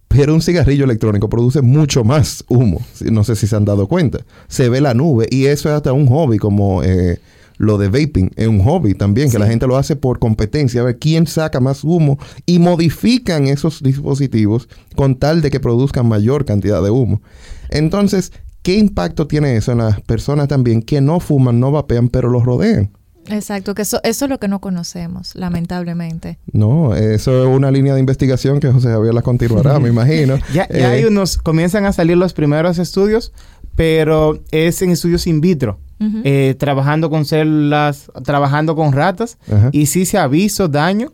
Pero 0.07 0.33
un 0.33 0.41
cigarrillo 0.41 0.85
electrónico 0.85 1.27
produce 1.29 1.61
mucho 1.61 2.05
más 2.05 2.45
humo. 2.47 2.81
No 3.11 3.25
sé 3.25 3.35
si 3.35 3.45
se 3.45 3.55
han 3.57 3.65
dado 3.65 3.87
cuenta. 3.87 4.19
Se 4.47 4.69
ve 4.69 4.79
la 4.79 4.93
nube 4.93 5.27
y 5.29 5.47
eso 5.47 5.67
es 5.67 5.75
hasta 5.75 5.91
un 5.91 6.07
hobby 6.07 6.37
como 6.37 6.81
eh, 6.81 7.19
lo 7.57 7.77
de 7.77 7.87
vaping. 7.87 8.31
Es 8.35 8.47
un 8.47 8.63
hobby 8.63 8.93
también, 8.93 9.29
que 9.31 9.39
la 9.39 9.47
gente 9.47 9.67
lo 9.67 9.77
hace 9.77 9.95
por 9.95 10.19
competencia. 10.19 10.81
A 10.81 10.85
ver 10.85 10.97
quién 10.99 11.27
saca 11.27 11.59
más 11.59 11.83
humo 11.83 12.17
y 12.45 12.59
modifican 12.59 13.47
esos 13.47 13.81
dispositivos 13.83 14.69
con 14.95 15.15
tal 15.15 15.41
de 15.41 15.49
que 15.51 15.59
produzcan 15.59 16.07
mayor 16.07 16.45
cantidad 16.45 16.81
de 16.81 16.89
humo. 16.89 17.21
Entonces, 17.69 18.31
¿qué 18.61 18.75
impacto 18.75 19.27
tiene 19.27 19.55
eso 19.55 19.71
en 19.71 19.79
las 19.79 20.01
personas 20.01 20.47
también 20.47 20.81
que 20.81 21.01
no 21.01 21.19
fuman, 21.19 21.59
no 21.59 21.71
vapean, 21.71 22.09
pero 22.09 22.29
los 22.29 22.43
rodean? 22.43 22.91
Exacto, 23.29 23.75
que 23.75 23.81
eso, 23.81 23.99
eso 24.03 24.23
es 24.23 24.29
lo 24.29 24.39
que 24.39 24.47
no 24.47 24.61
conocemos, 24.61 25.35
lamentablemente. 25.35 26.39
No, 26.53 26.95
eso 26.95 27.43
es 27.43 27.49
una 27.53 27.71
línea 27.71 27.93
de 27.93 27.99
investigación 27.99 28.61
que 28.61 28.71
José 28.71 28.87
Javier 28.87 29.13
la 29.13 29.21
continuará, 29.21 29.79
me 29.79 29.89
imagino. 29.95 30.37
Ya, 30.53 30.65
ya 30.69 30.77
Eh, 30.77 30.85
hay 30.85 31.03
unos, 31.05 31.37
comienzan 31.37 31.85
a 31.85 31.91
salir 31.91 32.15
los 32.15 32.33
primeros 32.33 32.79
estudios, 32.79 33.33
pero 33.75 34.39
es 34.51 34.81
en 34.81 34.91
estudios 34.91 35.27
in 35.27 35.41
vitro, 35.41 35.77
Eh, 36.23 36.55
trabajando 36.59 37.09
con 37.09 37.25
células, 37.25 38.11
trabajando 38.23 38.75
con 38.75 38.91
ratas, 38.93 39.37
y 39.71 39.87
sí 39.87 40.05
se 40.05 40.17
ha 40.19 40.27
visto 40.27 40.67
daño 40.67 41.13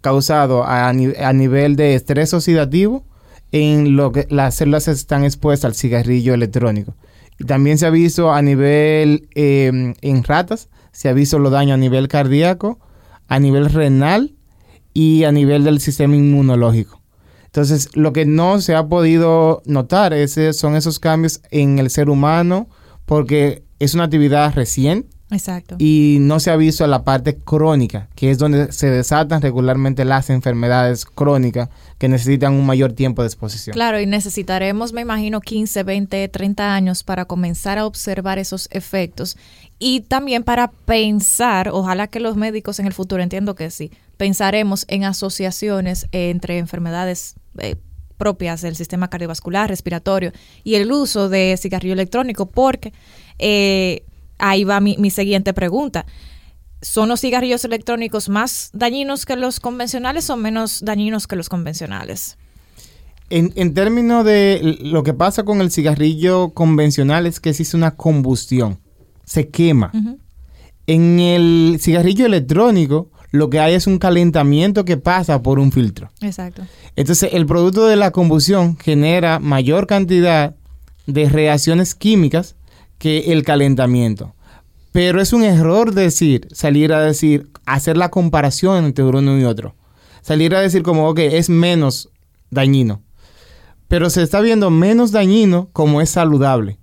causado 0.00 0.64
a, 0.64 0.92
ni- 0.92 1.14
a 1.16 1.32
nivel 1.32 1.76
de 1.76 1.94
estrés 1.94 2.34
oxidativo 2.34 3.04
en 3.52 3.96
lo 3.96 4.12
que 4.12 4.26
las 4.30 4.54
células 4.56 4.86
están 4.88 5.24
expuestas 5.24 5.68
al 5.70 5.74
cigarrillo 5.74 6.34
electrónico. 6.34 6.94
Y 7.38 7.44
también 7.44 7.78
se 7.78 7.86
ha 7.86 7.90
visto 7.90 8.32
a 8.32 8.42
nivel 8.42 9.28
eh, 9.34 9.94
en 10.00 10.24
ratas, 10.24 10.68
se 10.92 11.08
ha 11.08 11.12
visto 11.12 11.38
los 11.38 11.52
daños 11.52 11.74
a 11.74 11.78
nivel 11.78 12.08
cardíaco, 12.08 12.78
a 13.28 13.38
nivel 13.40 13.70
renal 13.70 14.34
y 14.92 15.24
a 15.24 15.32
nivel 15.32 15.64
del 15.64 15.80
sistema 15.80 16.16
inmunológico. 16.16 17.00
Entonces, 17.46 17.88
lo 17.96 18.12
que 18.12 18.26
no 18.26 18.60
se 18.60 18.74
ha 18.74 18.86
podido 18.88 19.62
notar 19.64 20.12
ese- 20.12 20.52
son 20.52 20.76
esos 20.76 20.98
cambios 20.98 21.40
en 21.50 21.78
el 21.78 21.88
ser 21.90 22.10
humano 22.10 22.68
porque 23.06 23.62
es 23.78 23.94
una 23.94 24.04
actividad 24.04 24.54
reciente 24.54 25.08
Exacto. 25.30 25.76
y 25.78 26.18
no 26.20 26.40
se 26.40 26.50
ha 26.50 26.56
visto 26.56 26.86
la 26.86 27.04
parte 27.04 27.36
crónica, 27.36 28.08
que 28.14 28.30
es 28.30 28.38
donde 28.38 28.72
se 28.72 28.88
desatan 28.90 29.42
regularmente 29.42 30.04
las 30.04 30.30
enfermedades 30.30 31.04
crónicas 31.04 31.68
que 31.98 32.08
necesitan 32.08 32.54
un 32.54 32.64
mayor 32.64 32.92
tiempo 32.92 33.22
de 33.22 33.28
exposición. 33.28 33.74
Claro, 33.74 34.00
y 34.00 34.06
necesitaremos, 34.06 34.92
me 34.92 35.02
imagino, 35.02 35.40
15, 35.40 35.82
20, 35.82 36.28
30 36.28 36.74
años 36.74 37.02
para 37.02 37.26
comenzar 37.26 37.78
a 37.78 37.86
observar 37.86 38.38
esos 38.38 38.68
efectos 38.70 39.36
y 39.78 40.00
también 40.00 40.44
para 40.44 40.70
pensar, 40.70 41.68
ojalá 41.68 42.08
que 42.08 42.20
los 42.20 42.36
médicos 42.36 42.80
en 42.80 42.86
el 42.86 42.94
futuro, 42.94 43.22
entiendo 43.22 43.54
que 43.54 43.70
sí, 43.70 43.90
pensaremos 44.16 44.86
en 44.88 45.04
asociaciones 45.04 46.08
entre 46.10 46.58
enfermedades 46.58 47.34
eh, 47.58 47.76
propias 48.16 48.60
del 48.60 48.76
sistema 48.76 49.08
cardiovascular, 49.08 49.70
respiratorio 49.70 50.32
y 50.64 50.74
el 50.74 50.90
uso 50.90 51.28
de 51.28 51.56
cigarrillo 51.56 51.94
electrónico, 51.94 52.46
porque 52.46 52.92
eh, 53.38 54.04
ahí 54.38 54.64
va 54.64 54.80
mi, 54.80 54.96
mi 54.98 55.10
siguiente 55.10 55.52
pregunta. 55.52 56.06
¿Son 56.80 57.08
los 57.08 57.20
cigarrillos 57.20 57.64
electrónicos 57.64 58.28
más 58.28 58.70
dañinos 58.72 59.26
que 59.26 59.36
los 59.36 59.58
convencionales 59.58 60.30
o 60.30 60.36
menos 60.36 60.80
dañinos 60.84 61.26
que 61.26 61.36
los 61.36 61.48
convencionales? 61.48 62.38
En, 63.30 63.52
en 63.56 63.74
términos 63.74 64.24
de 64.24 64.78
lo 64.80 65.02
que 65.02 65.12
pasa 65.12 65.42
con 65.42 65.60
el 65.60 65.70
cigarrillo 65.70 66.50
convencional 66.50 67.26
es 67.26 67.40
que 67.40 67.50
existe 67.50 67.76
una 67.76 67.96
combustión, 67.96 68.78
se 69.24 69.48
quema. 69.48 69.92
En 70.86 71.20
el 71.20 71.78
cigarrillo 71.80 72.26
electrónico 72.26 73.10
lo 73.30 73.50
que 73.50 73.60
hay 73.60 73.74
es 73.74 73.86
un 73.86 73.98
calentamiento 73.98 74.84
que 74.84 74.96
pasa 74.96 75.42
por 75.42 75.58
un 75.58 75.72
filtro. 75.72 76.10
Exacto. 76.20 76.62
Entonces, 76.96 77.30
el 77.32 77.46
producto 77.46 77.86
de 77.86 77.96
la 77.96 78.10
combustión 78.10 78.78
genera 78.78 79.38
mayor 79.38 79.86
cantidad 79.86 80.54
de 81.06 81.28
reacciones 81.28 81.94
químicas 81.94 82.56
que 82.98 83.32
el 83.32 83.44
calentamiento. 83.44 84.34
Pero 84.92 85.20
es 85.20 85.32
un 85.32 85.44
error 85.44 85.94
decir, 85.94 86.48
salir 86.52 86.92
a 86.92 87.00
decir, 87.00 87.50
hacer 87.66 87.96
la 87.96 88.10
comparación 88.10 88.84
entre 88.84 89.04
uno 89.04 89.38
y 89.38 89.44
otro. 89.44 89.74
Salir 90.22 90.54
a 90.54 90.60
decir 90.60 90.82
como, 90.82 91.08
ok, 91.08 91.20
es 91.20 91.48
menos 91.48 92.10
dañino. 92.50 93.02
Pero 93.86 94.10
se 94.10 94.22
está 94.22 94.40
viendo 94.40 94.70
menos 94.70 95.12
dañino 95.12 95.68
como 95.72 96.00
es 96.00 96.10
saludable, 96.10 96.78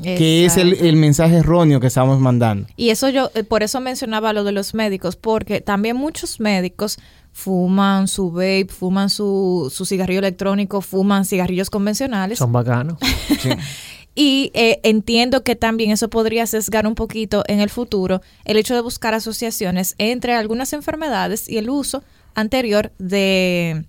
que 0.00 0.46
es 0.46 0.56
el, 0.56 0.74
el 0.74 0.96
mensaje 0.96 1.38
erróneo 1.38 1.80
que 1.80 1.88
estamos 1.88 2.20
mandando. 2.20 2.68
Y 2.76 2.90
eso 2.90 3.08
yo, 3.10 3.30
eh, 3.34 3.44
por 3.44 3.62
eso 3.62 3.80
mencionaba 3.80 4.32
lo 4.32 4.44
de 4.44 4.52
los 4.52 4.72
médicos, 4.72 5.16
porque 5.16 5.60
también 5.60 5.96
muchos 5.96 6.40
médicos 6.40 6.98
fuman 7.32 8.08
su 8.08 8.30
vape, 8.30 8.68
fuman 8.70 9.10
su, 9.10 9.70
su 9.74 9.84
cigarrillo 9.84 10.20
electrónico, 10.20 10.80
fuman 10.80 11.26
cigarrillos 11.26 11.68
convencionales. 11.68 12.38
Son 12.38 12.52
bacanos. 12.52 12.98
Y 14.18 14.50
eh, 14.54 14.80
entiendo 14.82 15.44
que 15.44 15.56
también 15.56 15.90
eso 15.90 16.08
podría 16.08 16.46
sesgar 16.46 16.86
un 16.86 16.94
poquito 16.94 17.44
en 17.48 17.60
el 17.60 17.68
futuro 17.68 18.22
el 18.46 18.56
hecho 18.56 18.74
de 18.74 18.80
buscar 18.80 19.12
asociaciones 19.12 19.94
entre 19.98 20.32
algunas 20.32 20.72
enfermedades 20.72 21.50
y 21.50 21.58
el 21.58 21.68
uso 21.68 22.02
anterior 22.34 22.92
de, 22.98 23.84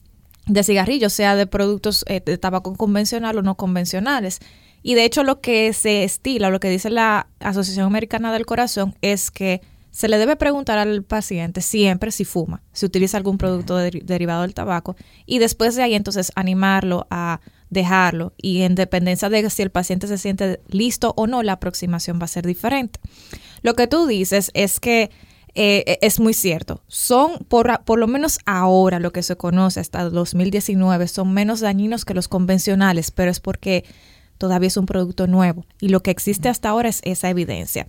de 0.46 0.64
cigarrillos, 0.64 1.14
sea 1.14 1.38
de 1.38 1.48
productos 1.48 2.04
eh, 2.08 2.22
de 2.24 2.38
tabaco 2.38 2.76
convencional 2.76 3.38
o 3.38 3.42
no 3.42 3.56
convencionales. 3.56 4.40
Y 4.84 4.96
de 4.96 5.06
hecho 5.06 5.24
lo 5.24 5.40
que 5.40 5.72
se 5.72 6.04
estila, 6.04 6.50
lo 6.50 6.60
que 6.60 6.70
dice 6.70 6.90
la 6.90 7.28
Asociación 7.40 7.86
Americana 7.86 8.34
del 8.34 8.46
Corazón 8.46 8.96
es 9.02 9.32
que 9.32 9.62
se 9.92 10.10
le 10.10 10.18
debe 10.18 10.36
preguntar 10.36 10.78
al 10.78 11.04
paciente 11.04 11.62
siempre 11.62 12.12
si 12.12 12.26
fuma, 12.26 12.62
si 12.74 12.86
utiliza 12.86 13.18
algún 13.18 13.38
producto 13.38 13.80
deri- 13.80 14.04
derivado 14.04 14.42
del 14.42 14.54
tabaco 14.54 14.98
y 15.26 15.40
después 15.40 15.76
de 15.76 15.84
ahí 15.84 15.96
entonces 15.96 16.34
animarlo 16.36 17.08
a 17.10 17.40
dejarlo 17.70 18.34
y 18.38 18.62
en 18.62 18.76
dependencia 18.76 19.30
de 19.30 19.50
si 19.50 19.62
el 19.62 19.72
paciente 19.72 20.08
se 20.08 20.18
siente 20.18 20.62
listo 20.70 21.14
o 21.18 21.28
no, 21.28 21.44
la 21.44 21.54
aproximación 21.54 22.20
va 22.20 22.26
a 22.26 22.30
ser 22.30 22.46
diferente. 22.46 23.00
Lo 23.62 23.74
que 23.76 23.88
tú 23.88 24.08
dices 24.08 24.52
es 24.54 24.80
que 24.80 25.10
eh, 25.56 25.98
es 26.02 26.20
muy 26.20 26.34
cierto. 26.34 26.82
Son, 26.88 27.40
por, 27.50 27.84
por 27.84 27.98
lo 27.98 28.08
menos 28.08 28.40
ahora, 28.46 29.00
lo 29.00 29.12
que 29.12 29.24
se 29.24 29.38
conoce 29.38 29.80
hasta 29.80 30.04
el 30.04 30.12
2019, 30.12 31.08
son 31.08 31.34
menos 31.34 31.62
dañinos 31.62 32.06
que 32.06 32.14
los 32.14 32.28
convencionales, 32.28 33.12
pero 33.12 33.32
es 33.32 33.40
porque 33.40 33.84
todavía 34.38 34.68
es 34.68 34.78
un 34.78 34.86
producto 34.86 35.26
nuevo 35.26 35.66
y 35.82 35.90
lo 35.90 36.02
que 36.04 36.12
existe 36.12 36.48
hasta 36.48 36.70
ahora 36.70 36.90
es 36.90 37.02
esa 37.04 37.30
evidencia. 37.30 37.88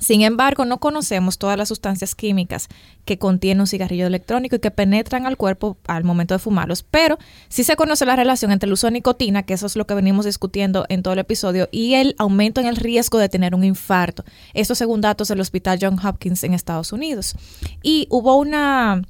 Sin 0.00 0.22
embargo, 0.22 0.64
no 0.64 0.78
conocemos 0.78 1.38
todas 1.38 1.56
las 1.56 1.68
sustancias 1.68 2.14
químicas 2.14 2.68
que 3.04 3.18
contiene 3.18 3.60
un 3.60 3.66
cigarrillo 3.66 4.06
electrónico 4.06 4.56
y 4.56 4.58
que 4.58 4.70
penetran 4.70 5.26
al 5.26 5.36
cuerpo 5.36 5.78
al 5.86 6.04
momento 6.04 6.34
de 6.34 6.38
fumarlos, 6.38 6.82
pero 6.82 7.18
sí 7.48 7.64
se 7.64 7.76
conoce 7.76 8.06
la 8.06 8.16
relación 8.16 8.52
entre 8.52 8.66
el 8.66 8.72
uso 8.72 8.86
de 8.86 8.92
nicotina, 8.92 9.42
que 9.44 9.54
eso 9.54 9.66
es 9.66 9.76
lo 9.76 9.86
que 9.86 9.94
venimos 9.94 10.24
discutiendo 10.24 10.84
en 10.88 11.02
todo 11.02 11.14
el 11.14 11.20
episodio, 11.20 11.68
y 11.72 11.94
el 11.94 12.14
aumento 12.18 12.60
en 12.60 12.66
el 12.66 12.76
riesgo 12.76 13.18
de 13.18 13.28
tener 13.28 13.54
un 13.54 13.64
infarto. 13.64 14.24
Esto 14.54 14.74
según 14.74 15.00
datos 15.00 15.28
del 15.28 15.40
Hospital 15.40 15.78
John 15.80 15.98
Hopkins 16.04 16.44
en 16.44 16.54
Estados 16.54 16.92
Unidos. 16.92 17.34
Y 17.82 18.06
hubo 18.10 18.36
una, 18.36 19.02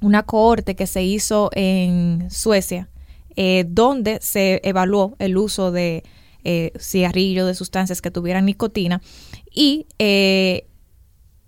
una 0.00 0.22
cohorte 0.22 0.76
que 0.76 0.86
se 0.86 1.02
hizo 1.02 1.50
en 1.54 2.28
Suecia, 2.30 2.88
eh, 3.36 3.64
donde 3.68 4.18
se 4.20 4.60
evaluó 4.64 5.14
el 5.18 5.36
uso 5.36 5.72
de 5.72 6.02
eh, 6.42 6.72
cigarrillos, 6.78 7.46
de 7.46 7.54
sustancias 7.54 8.00
que 8.00 8.10
tuvieran 8.10 8.46
nicotina 8.46 9.02
y 9.52 9.86
eh, 9.98 10.66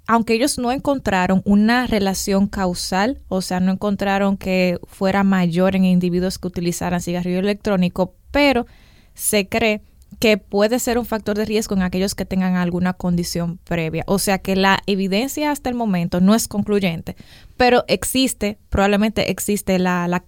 aunque 0.07 0.35
ellos 0.35 0.59
no 0.59 0.73
encontraron 0.73 1.43
una 1.45 1.87
relación 1.87 2.47
causal, 2.49 3.21
o 3.29 3.41
sea, 3.41 3.61
no 3.61 3.73
encontraron 3.73 4.37
que 4.37 4.79
fuera 4.85 5.25
mayor 5.25 5.77
en 5.77 5.85
individuos 5.85 6.39
que 6.39 6.49
utilizaran 6.49 7.01
cigarrillo 7.01 7.39
electrónico, 7.39 8.15
pero 8.31 8.67
se 9.15 9.49
cree 9.49 9.83
que 10.19 10.37
puede 10.37 10.79
ser 10.79 10.99
un 10.99 11.07
factor 11.07 11.37
de 11.37 11.45
riesgo 11.45 11.75
en 11.75 11.83
aquellos 11.83 12.15
que 12.15 12.25
tengan 12.25 12.57
alguna 12.57 12.93
condición 12.93 13.59
previa. 13.65 14.05
O 14.07 14.19
sea 14.19 14.39
que 14.39 14.57
la 14.57 14.81
evidencia 14.87 15.51
hasta 15.51 15.71
el 15.71 15.75
momento 15.75 16.21
no 16.21 16.35
es 16.35 16.49
concluyente, 16.49 17.17
pero 17.57 17.85
existe, 17.89 18.59
probablemente 18.69 19.31
existe 19.31 19.79
la, 19.79 20.09
la, 20.09 20.25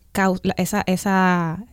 esa, 0.56 0.82
esa, 0.86 1.64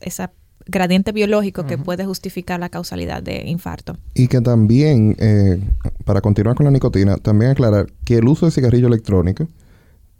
esa 0.00 0.32
gradiente 0.70 1.12
biológico 1.12 1.66
que 1.66 1.78
puede 1.78 2.04
justificar 2.04 2.60
la 2.60 2.68
causalidad 2.68 3.22
de 3.22 3.42
infarto. 3.46 3.96
Y 4.14 4.28
que 4.28 4.40
también, 4.40 5.16
eh, 5.18 5.60
para 6.04 6.20
continuar 6.20 6.56
con 6.56 6.64
la 6.64 6.70
nicotina, 6.70 7.16
también 7.16 7.52
aclarar 7.52 7.86
que 8.04 8.18
el 8.18 8.28
uso 8.28 8.46
de 8.46 8.52
cigarrillo 8.52 8.86
electrónico, 8.86 9.48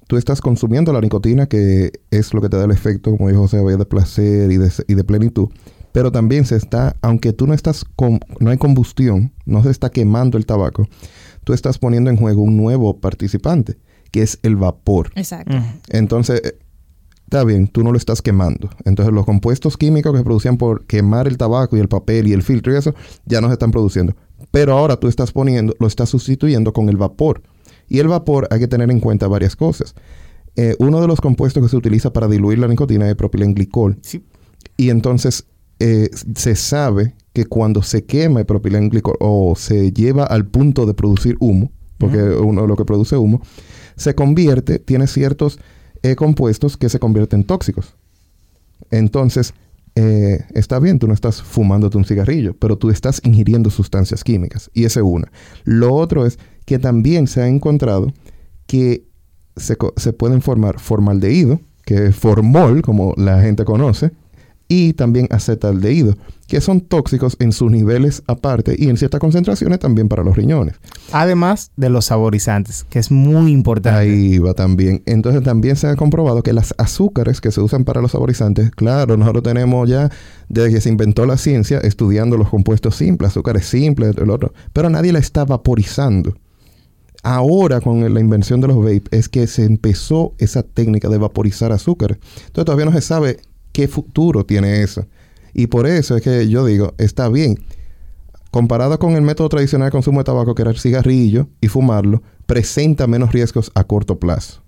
tú 0.06 0.16
estás 0.16 0.40
consumiendo 0.40 0.92
la 0.92 1.00
nicotina, 1.00 1.46
que 1.46 1.92
es 2.10 2.34
lo 2.34 2.40
que 2.40 2.48
te 2.48 2.56
da 2.56 2.64
el 2.64 2.72
efecto, 2.72 3.16
como 3.16 3.28
dijo 3.28 3.42
José, 3.42 3.58
de 3.58 3.84
placer 3.84 4.50
y 4.50 4.56
de, 4.56 4.70
y 4.88 4.94
de 4.94 5.04
plenitud, 5.04 5.48
pero 5.92 6.12
también 6.12 6.44
se 6.44 6.56
está, 6.56 6.96
aunque 7.00 7.32
tú 7.32 7.46
no 7.46 7.54
estás, 7.54 7.84
con, 7.96 8.20
no 8.38 8.50
hay 8.50 8.58
combustión, 8.58 9.32
no 9.44 9.62
se 9.62 9.70
está 9.70 9.90
quemando 9.90 10.38
el 10.38 10.46
tabaco, 10.46 10.88
tú 11.44 11.52
estás 11.52 11.78
poniendo 11.78 12.10
en 12.10 12.16
juego 12.16 12.42
un 12.42 12.56
nuevo 12.56 12.98
participante, 12.98 13.76
que 14.10 14.22
es 14.22 14.38
el 14.42 14.56
vapor. 14.56 15.12
Exacto. 15.14 15.56
Entonces, 15.88 16.54
está 17.30 17.44
bien, 17.44 17.68
tú 17.68 17.84
no 17.84 17.92
lo 17.92 17.96
estás 17.96 18.22
quemando. 18.22 18.68
Entonces 18.84 19.14
los 19.14 19.24
compuestos 19.24 19.76
químicos 19.76 20.10
que 20.10 20.18
se 20.18 20.24
producían 20.24 20.56
por 20.56 20.84
quemar 20.86 21.28
el 21.28 21.38
tabaco 21.38 21.76
y 21.76 21.80
el 21.80 21.86
papel 21.86 22.26
y 22.26 22.32
el 22.32 22.42
filtro 22.42 22.72
y 22.72 22.76
eso, 22.76 22.92
ya 23.24 23.40
no 23.40 23.46
se 23.46 23.52
están 23.52 23.70
produciendo. 23.70 24.16
Pero 24.50 24.76
ahora 24.76 24.96
tú 24.96 25.06
estás 25.06 25.30
poniendo, 25.30 25.76
lo 25.78 25.86
estás 25.86 26.08
sustituyendo 26.08 26.72
con 26.72 26.88
el 26.88 26.96
vapor. 26.96 27.42
Y 27.88 28.00
el 28.00 28.08
vapor 28.08 28.48
hay 28.50 28.58
que 28.58 28.66
tener 28.66 28.90
en 28.90 28.98
cuenta 28.98 29.28
varias 29.28 29.54
cosas. 29.54 29.94
Eh, 30.56 30.74
uno 30.80 31.00
de 31.00 31.06
los 31.06 31.20
compuestos 31.20 31.62
que 31.62 31.68
se 31.68 31.76
utiliza 31.76 32.12
para 32.12 32.26
diluir 32.26 32.58
la 32.58 32.66
nicotina 32.66 33.08
es 33.08 33.14
propilenglicol. 33.14 34.00
Sí. 34.02 34.24
Y 34.76 34.90
entonces 34.90 35.46
eh, 35.78 36.10
se 36.34 36.56
sabe 36.56 37.14
que 37.32 37.46
cuando 37.46 37.84
se 37.84 38.06
quema 38.06 38.40
el 38.40 38.46
propilenglicol 38.46 39.14
o 39.20 39.54
se 39.56 39.92
lleva 39.92 40.24
al 40.24 40.46
punto 40.46 40.84
de 40.84 40.94
producir 40.94 41.36
humo, 41.38 41.70
porque 41.96 42.18
uno 42.18 42.66
lo 42.66 42.74
que 42.74 42.84
produce 42.84 43.16
humo, 43.16 43.40
se 43.94 44.16
convierte, 44.16 44.80
tiene 44.80 45.06
ciertos 45.06 45.60
eh, 46.02 46.16
compuestos 46.16 46.76
que 46.76 46.88
se 46.88 46.98
convierten 46.98 47.44
tóxicos. 47.44 47.94
Entonces, 48.90 49.54
eh, 49.94 50.44
está 50.54 50.78
bien, 50.78 50.98
tú 50.98 51.06
no 51.06 51.14
estás 51.14 51.42
fumándote 51.42 51.98
un 51.98 52.04
cigarrillo, 52.04 52.54
pero 52.58 52.78
tú 52.78 52.90
estás 52.90 53.20
ingiriendo 53.24 53.70
sustancias 53.70 54.24
químicas. 54.24 54.70
Y 54.72 54.84
esa 54.84 55.00
es 55.00 55.06
una. 55.06 55.30
Lo 55.64 55.94
otro 55.94 56.26
es 56.26 56.38
que 56.64 56.78
también 56.78 57.26
se 57.26 57.42
ha 57.42 57.48
encontrado 57.48 58.12
que 58.66 59.04
se, 59.56 59.76
se 59.96 60.12
pueden 60.12 60.42
formar 60.42 60.78
formaldehído, 60.78 61.60
que 61.84 62.06
es 62.06 62.16
formol, 62.16 62.82
como 62.82 63.14
la 63.16 63.40
gente 63.42 63.64
conoce, 63.64 64.12
y 64.70 64.92
también 64.92 65.26
acetaldehído, 65.30 66.16
que 66.46 66.60
son 66.60 66.80
tóxicos 66.80 67.36
en 67.40 67.50
sus 67.50 67.72
niveles 67.72 68.22
aparte 68.28 68.76
y 68.78 68.88
en 68.88 68.96
ciertas 68.96 69.18
concentraciones 69.20 69.80
también 69.80 70.08
para 70.08 70.22
los 70.22 70.36
riñones. 70.36 70.76
Además 71.10 71.72
de 71.76 71.90
los 71.90 72.04
saborizantes, 72.06 72.86
que 72.88 73.00
es 73.00 73.10
muy 73.10 73.50
importante. 73.50 73.98
Ahí 73.98 74.38
va 74.38 74.54
también. 74.54 75.02
Entonces 75.06 75.42
también 75.42 75.74
se 75.74 75.88
ha 75.88 75.96
comprobado 75.96 76.44
que 76.44 76.52
las 76.52 76.72
azúcares 76.78 77.40
que 77.40 77.50
se 77.50 77.60
usan 77.60 77.84
para 77.84 78.00
los 78.00 78.12
saborizantes, 78.12 78.70
claro, 78.70 79.16
nosotros 79.16 79.42
tenemos 79.42 79.88
ya 79.88 80.08
desde 80.48 80.74
que 80.74 80.80
se 80.80 80.88
inventó 80.88 81.26
la 81.26 81.36
ciencia 81.36 81.78
estudiando 81.78 82.36
los 82.36 82.48
compuestos 82.48 82.94
simples, 82.94 83.32
azúcares 83.32 83.66
simples, 83.66 84.16
el 84.18 84.30
otro, 84.30 84.54
pero 84.72 84.88
nadie 84.88 85.12
la 85.12 85.18
está 85.18 85.44
vaporizando. 85.44 86.36
Ahora 87.24 87.80
con 87.80 88.14
la 88.14 88.20
invención 88.20 88.60
de 88.60 88.68
los 88.68 88.76
vape 88.76 89.02
es 89.10 89.28
que 89.28 89.48
se 89.48 89.64
empezó 89.64 90.32
esa 90.38 90.62
técnica 90.62 91.08
de 91.08 91.18
vaporizar 91.18 91.72
azúcares. 91.72 92.18
Entonces 92.46 92.64
todavía 92.64 92.86
no 92.86 92.92
se 92.92 93.00
sabe 93.00 93.40
¿Qué 93.72 93.88
futuro 93.88 94.44
tiene 94.44 94.82
eso? 94.82 95.06
Y 95.52 95.66
por 95.66 95.86
eso 95.86 96.16
es 96.16 96.22
que 96.22 96.48
yo 96.48 96.64
digo, 96.64 96.94
está 96.98 97.28
bien. 97.28 97.58
Comparado 98.50 98.98
con 98.98 99.12
el 99.12 99.22
método 99.22 99.48
tradicional 99.48 99.86
de 99.86 99.92
consumo 99.92 100.20
de 100.20 100.24
tabaco, 100.24 100.54
que 100.54 100.62
era 100.62 100.70
el 100.70 100.78
cigarrillo 100.78 101.48
y 101.60 101.68
fumarlo, 101.68 102.22
presenta 102.46 103.06
menos 103.06 103.32
riesgos 103.32 103.70
a 103.74 103.84
corto 103.84 104.18
plazo. 104.18 104.62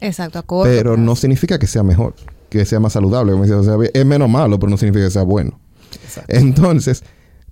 Exacto, 0.00 0.38
a 0.38 0.42
corto 0.42 0.70
Pero 0.70 0.96
no 0.96 1.16
significa 1.16 1.58
que 1.58 1.66
sea 1.66 1.82
mejor, 1.82 2.14
que 2.48 2.64
sea 2.64 2.78
más 2.78 2.92
saludable. 2.92 3.32
es 3.92 4.06
menos 4.06 4.28
malo, 4.28 4.58
pero 4.58 4.70
no 4.70 4.76
significa 4.76 5.06
que 5.06 5.10
sea 5.10 5.24
bueno. 5.24 5.58
Entonces, 6.28 7.02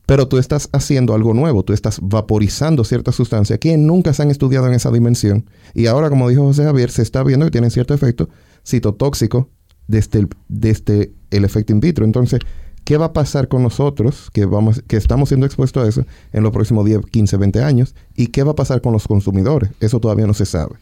pero 0.06 0.28
tú 0.28 0.38
estás 0.38 0.68
haciendo 0.72 1.14
algo 1.14 1.34
nuevo, 1.34 1.62
tú 1.64 1.72
estás 1.72 1.98
vaporizando 2.00 2.84
ciertas 2.84 3.14
sustancias 3.14 3.58
que 3.58 3.76
nunca 3.76 4.12
se 4.12 4.22
han 4.22 4.30
estudiado 4.30 4.66
en 4.66 4.74
esa 4.74 4.90
dimensión. 4.90 5.46
Y 5.74 5.86
ahora, 5.86 6.10
como 6.10 6.28
dijo 6.28 6.42
José 6.42 6.64
Javier, 6.64 6.90
se 6.90 7.02
está 7.02 7.22
viendo 7.22 7.46
que 7.46 7.50
tienen 7.52 7.70
cierto 7.70 7.94
efecto 7.94 8.28
citotóxico 8.64 9.48
desde 9.86 10.20
el, 10.20 10.28
desde 10.48 11.12
el 11.30 11.44
efecto 11.44 11.72
in 11.72 11.80
vitro. 11.80 12.04
Entonces, 12.04 12.40
¿qué 12.84 12.96
va 12.96 13.06
a 13.06 13.12
pasar 13.12 13.48
con 13.48 13.62
nosotros 13.62 14.30
que, 14.32 14.44
vamos, 14.44 14.82
que 14.86 14.96
estamos 14.96 15.28
siendo 15.28 15.46
expuestos 15.46 15.84
a 15.84 15.88
eso 15.88 16.06
en 16.32 16.42
los 16.42 16.52
próximos 16.52 16.84
10, 16.84 17.06
15, 17.06 17.36
20 17.36 17.62
años? 17.62 17.94
¿Y 18.16 18.28
qué 18.28 18.42
va 18.42 18.52
a 18.52 18.56
pasar 18.56 18.80
con 18.80 18.92
los 18.92 19.06
consumidores? 19.06 19.70
Eso 19.80 20.00
todavía 20.00 20.26
no 20.26 20.34
se 20.34 20.46
sabe. 20.46 20.76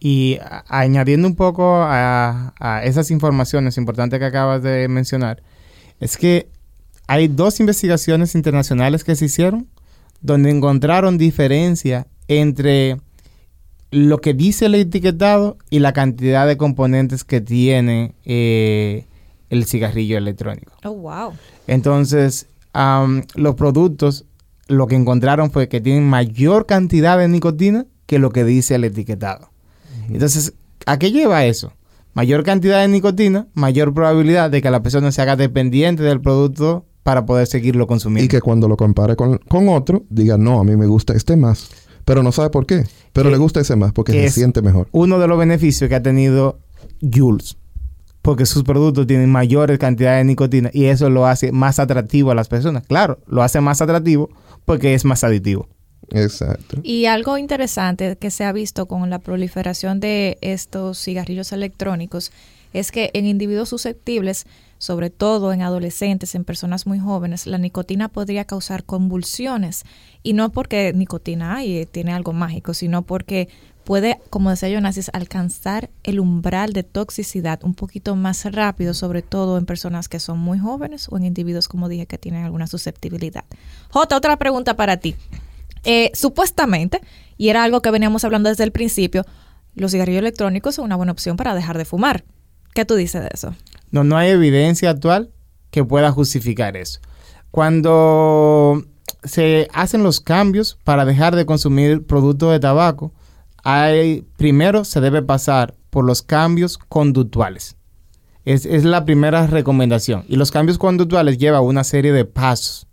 Y 0.00 0.38
añadiendo 0.68 1.28
un 1.28 1.36
poco 1.36 1.76
a, 1.76 2.54
a, 2.58 2.84
esas 2.84 3.10
informaciones 3.10 3.76
importantes 3.76 4.18
que 4.18 4.24
acabas 4.24 4.62
de 4.62 4.88
mencionar, 4.88 5.42
es 6.00 6.16
que 6.16 6.48
hay 7.06 7.28
dos 7.28 7.60
investigaciones 7.60 8.34
internacionales 8.34 9.04
que 9.04 9.14
se 9.14 9.26
hicieron 9.26 9.68
donde 10.22 10.50
encontraron 10.50 11.18
diferencia 11.18 12.06
entre 12.28 12.98
lo 13.92 14.22
que 14.22 14.32
dice 14.32 14.66
el 14.66 14.74
etiquetado 14.74 15.58
y 15.70 15.78
la 15.78 15.92
cantidad 15.92 16.46
de 16.46 16.56
componentes 16.56 17.24
que 17.24 17.42
tiene 17.42 18.14
eh, 18.24 19.06
el 19.50 19.66
cigarrillo 19.66 20.16
electrónico. 20.16 20.72
Oh, 20.82 20.92
wow. 20.92 21.32
Entonces, 21.66 22.48
los 23.34 23.54
productos, 23.54 24.24
lo 24.66 24.86
que 24.86 24.96
encontraron 24.96 25.50
fue 25.50 25.68
que 25.68 25.82
tienen 25.82 26.08
mayor 26.08 26.64
cantidad 26.64 27.18
de 27.18 27.28
nicotina 27.28 27.86
que 28.06 28.18
lo 28.18 28.30
que 28.30 28.44
dice 28.44 28.76
el 28.76 28.84
etiquetado. 28.84 29.50
Entonces, 30.08 30.54
¿a 30.86 30.98
qué 30.98 31.12
lleva 31.12 31.44
eso? 31.44 31.74
Mayor 32.14 32.44
cantidad 32.44 32.80
de 32.80 32.88
nicotina, 32.88 33.46
mayor 33.52 33.92
probabilidad 33.92 34.50
de 34.50 34.62
que 34.62 34.70
la 34.70 34.82
persona 34.82 35.12
se 35.12 35.20
haga 35.20 35.36
dependiente 35.36 36.02
del 36.02 36.22
producto 36.22 36.86
para 37.02 37.26
poder 37.26 37.46
seguirlo 37.46 37.86
consumiendo. 37.86 38.24
Y 38.24 38.28
que 38.28 38.40
cuando 38.40 38.68
lo 38.68 38.78
compare 38.78 39.16
con, 39.16 39.36
con 39.36 39.68
otro, 39.68 40.04
diga, 40.08 40.38
no, 40.38 40.60
a 40.60 40.64
mí 40.64 40.76
me 40.76 40.86
gusta 40.86 41.12
este 41.12 41.36
más 41.36 41.68
pero 42.04 42.22
no 42.22 42.32
sabe 42.32 42.50
por 42.50 42.66
qué. 42.66 42.84
Pero 43.12 43.30
le 43.30 43.36
gusta 43.36 43.60
ese 43.60 43.76
más 43.76 43.92
porque 43.92 44.12
se 44.12 44.30
siente 44.30 44.62
mejor. 44.62 44.88
Uno 44.92 45.18
de 45.18 45.28
los 45.28 45.38
beneficios 45.38 45.88
que 45.88 45.94
ha 45.94 46.02
tenido 46.02 46.58
Jules. 47.00 47.56
Porque 48.22 48.46
sus 48.46 48.62
productos 48.62 49.06
tienen 49.06 49.30
mayores 49.30 49.78
cantidades 49.78 50.20
de 50.20 50.24
nicotina 50.24 50.70
y 50.72 50.84
eso 50.84 51.10
lo 51.10 51.26
hace 51.26 51.50
más 51.50 51.80
atractivo 51.80 52.30
a 52.30 52.36
las 52.36 52.48
personas. 52.48 52.84
Claro, 52.86 53.18
lo 53.26 53.42
hace 53.42 53.60
más 53.60 53.82
atractivo 53.82 54.30
porque 54.64 54.94
es 54.94 55.04
más 55.04 55.24
aditivo. 55.24 55.68
Exacto. 56.10 56.78
Y 56.82 57.06
algo 57.06 57.36
interesante 57.36 58.16
que 58.16 58.30
se 58.30 58.44
ha 58.44 58.52
visto 58.52 58.86
con 58.86 59.10
la 59.10 59.18
proliferación 59.18 59.98
de 59.98 60.38
estos 60.40 61.02
cigarrillos 61.02 61.52
electrónicos 61.52 62.30
es 62.72 62.92
que 62.92 63.10
en 63.14 63.26
individuos 63.26 63.68
susceptibles 63.68 64.46
sobre 64.82 65.10
todo 65.10 65.52
en 65.52 65.62
adolescentes, 65.62 66.34
en 66.34 66.42
personas 66.42 66.88
muy 66.88 66.98
jóvenes, 66.98 67.46
la 67.46 67.56
nicotina 67.56 68.08
podría 68.08 68.46
causar 68.46 68.82
convulsiones. 68.82 69.84
Y 70.24 70.32
no 70.32 70.50
porque 70.50 70.92
nicotina 70.92 71.54
hay, 71.54 71.76
eh, 71.76 71.86
tiene 71.86 72.12
algo 72.12 72.32
mágico, 72.32 72.74
sino 72.74 73.02
porque 73.02 73.48
puede, 73.84 74.18
como 74.28 74.50
decía 74.50 74.74
Jonasis, 74.74 75.08
alcanzar 75.12 75.88
el 76.02 76.18
umbral 76.18 76.72
de 76.72 76.82
toxicidad 76.82 77.62
un 77.62 77.74
poquito 77.74 78.16
más 78.16 78.44
rápido, 78.52 78.92
sobre 78.92 79.22
todo 79.22 79.56
en 79.56 79.66
personas 79.66 80.08
que 80.08 80.18
son 80.18 80.40
muy 80.40 80.58
jóvenes 80.58 81.06
o 81.10 81.16
en 81.16 81.26
individuos, 81.26 81.68
como 81.68 81.88
dije, 81.88 82.06
que 82.06 82.18
tienen 82.18 82.42
alguna 82.42 82.66
susceptibilidad. 82.66 83.44
Jota, 83.88 84.16
otra 84.16 84.36
pregunta 84.36 84.74
para 84.74 84.96
ti. 84.96 85.14
Eh, 85.84 86.10
supuestamente, 86.12 87.00
y 87.36 87.50
era 87.50 87.62
algo 87.62 87.82
que 87.82 87.92
veníamos 87.92 88.24
hablando 88.24 88.48
desde 88.48 88.64
el 88.64 88.72
principio, 88.72 89.24
los 89.76 89.92
cigarrillos 89.92 90.22
electrónicos 90.22 90.74
son 90.74 90.86
una 90.86 90.96
buena 90.96 91.12
opción 91.12 91.36
para 91.36 91.54
dejar 91.54 91.78
de 91.78 91.84
fumar. 91.84 92.24
¿Qué 92.74 92.84
tú 92.84 92.96
dices 92.96 93.22
de 93.22 93.30
eso? 93.32 93.54
No, 93.92 94.02
no 94.02 94.16
hay 94.16 94.30
evidencia 94.30 94.90
actual 94.90 95.30
que 95.70 95.84
pueda 95.84 96.10
justificar 96.10 96.76
eso. 96.76 97.00
Cuando 97.50 98.82
se 99.22 99.68
hacen 99.72 100.02
los 100.02 100.20
cambios 100.20 100.78
para 100.82 101.04
dejar 101.04 101.36
de 101.36 101.46
consumir 101.46 102.04
productos 102.04 102.50
de 102.50 102.58
tabaco, 102.58 103.12
hay, 103.62 104.26
primero 104.36 104.84
se 104.84 105.00
debe 105.00 105.22
pasar 105.22 105.74
por 105.90 106.04
los 106.04 106.22
cambios 106.22 106.78
conductuales. 106.78 107.76
Es, 108.44 108.66
es 108.66 108.84
la 108.84 109.04
primera 109.04 109.46
recomendación. 109.46 110.24
Y 110.26 110.36
los 110.36 110.50
cambios 110.50 110.78
conductuales 110.78 111.38
llevan 111.38 111.62
una 111.62 111.84
serie 111.84 112.12
de 112.12 112.24
pasos 112.24 112.88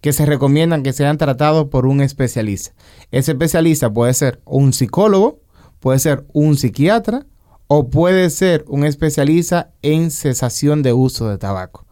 que 0.00 0.12
se 0.12 0.24
recomiendan 0.24 0.82
que 0.82 0.92
sean 0.92 1.18
tratados 1.18 1.66
por 1.66 1.86
un 1.86 2.00
especialista. 2.00 2.72
Ese 3.10 3.32
especialista 3.32 3.92
puede 3.92 4.14
ser 4.14 4.40
un 4.44 4.72
psicólogo, 4.72 5.40
puede 5.80 5.98
ser 5.98 6.24
un 6.32 6.56
psiquiatra 6.56 7.26
o 7.68 7.90
puede 7.90 8.30
ser 8.30 8.64
un 8.66 8.84
especialista 8.84 9.70
en 9.82 10.10
cesación 10.10 10.82
de 10.82 10.92
uso 10.92 11.28
de 11.28 11.38
tabaco. 11.38 11.86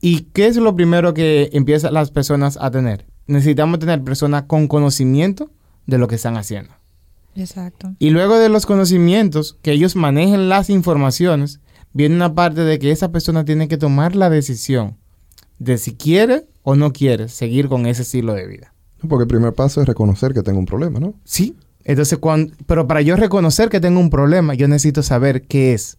¿Y 0.00 0.22
qué 0.32 0.46
es 0.46 0.56
lo 0.56 0.74
primero 0.74 1.12
que 1.12 1.50
empiezan 1.52 1.92
las 1.92 2.10
personas 2.10 2.56
a 2.60 2.70
tener? 2.70 3.04
Necesitamos 3.26 3.80
tener 3.80 4.02
personas 4.02 4.44
con 4.44 4.68
conocimiento 4.68 5.50
de 5.86 5.98
lo 5.98 6.06
que 6.06 6.14
están 6.14 6.36
haciendo. 6.36 6.72
Exacto. 7.34 7.94
Y 7.98 8.10
luego 8.10 8.38
de 8.38 8.48
los 8.48 8.64
conocimientos, 8.64 9.58
que 9.60 9.72
ellos 9.72 9.96
manejen 9.96 10.48
las 10.48 10.70
informaciones, 10.70 11.60
viene 11.92 12.14
una 12.14 12.34
parte 12.34 12.62
de 12.62 12.78
que 12.78 12.90
esa 12.92 13.10
persona 13.10 13.44
tiene 13.44 13.68
que 13.68 13.76
tomar 13.76 14.14
la 14.14 14.30
decisión 14.30 14.96
de 15.58 15.78
si 15.78 15.94
quiere 15.94 16.46
o 16.62 16.76
no 16.76 16.92
quiere 16.92 17.28
seguir 17.28 17.68
con 17.68 17.86
ese 17.86 18.02
estilo 18.02 18.34
de 18.34 18.46
vida. 18.46 18.72
Porque 19.08 19.22
el 19.22 19.28
primer 19.28 19.52
paso 19.52 19.80
es 19.80 19.86
reconocer 19.86 20.32
que 20.32 20.42
tengo 20.42 20.58
un 20.58 20.66
problema, 20.66 21.00
¿no? 21.00 21.14
Sí. 21.24 21.56
Entonces, 21.88 22.18
cuando, 22.18 22.52
pero 22.66 22.86
para 22.86 23.00
yo 23.00 23.16
reconocer 23.16 23.70
que 23.70 23.80
tengo 23.80 23.98
un 23.98 24.10
problema, 24.10 24.52
yo 24.52 24.68
necesito 24.68 25.02
saber 25.02 25.42
qué 25.48 25.72
es. 25.72 25.96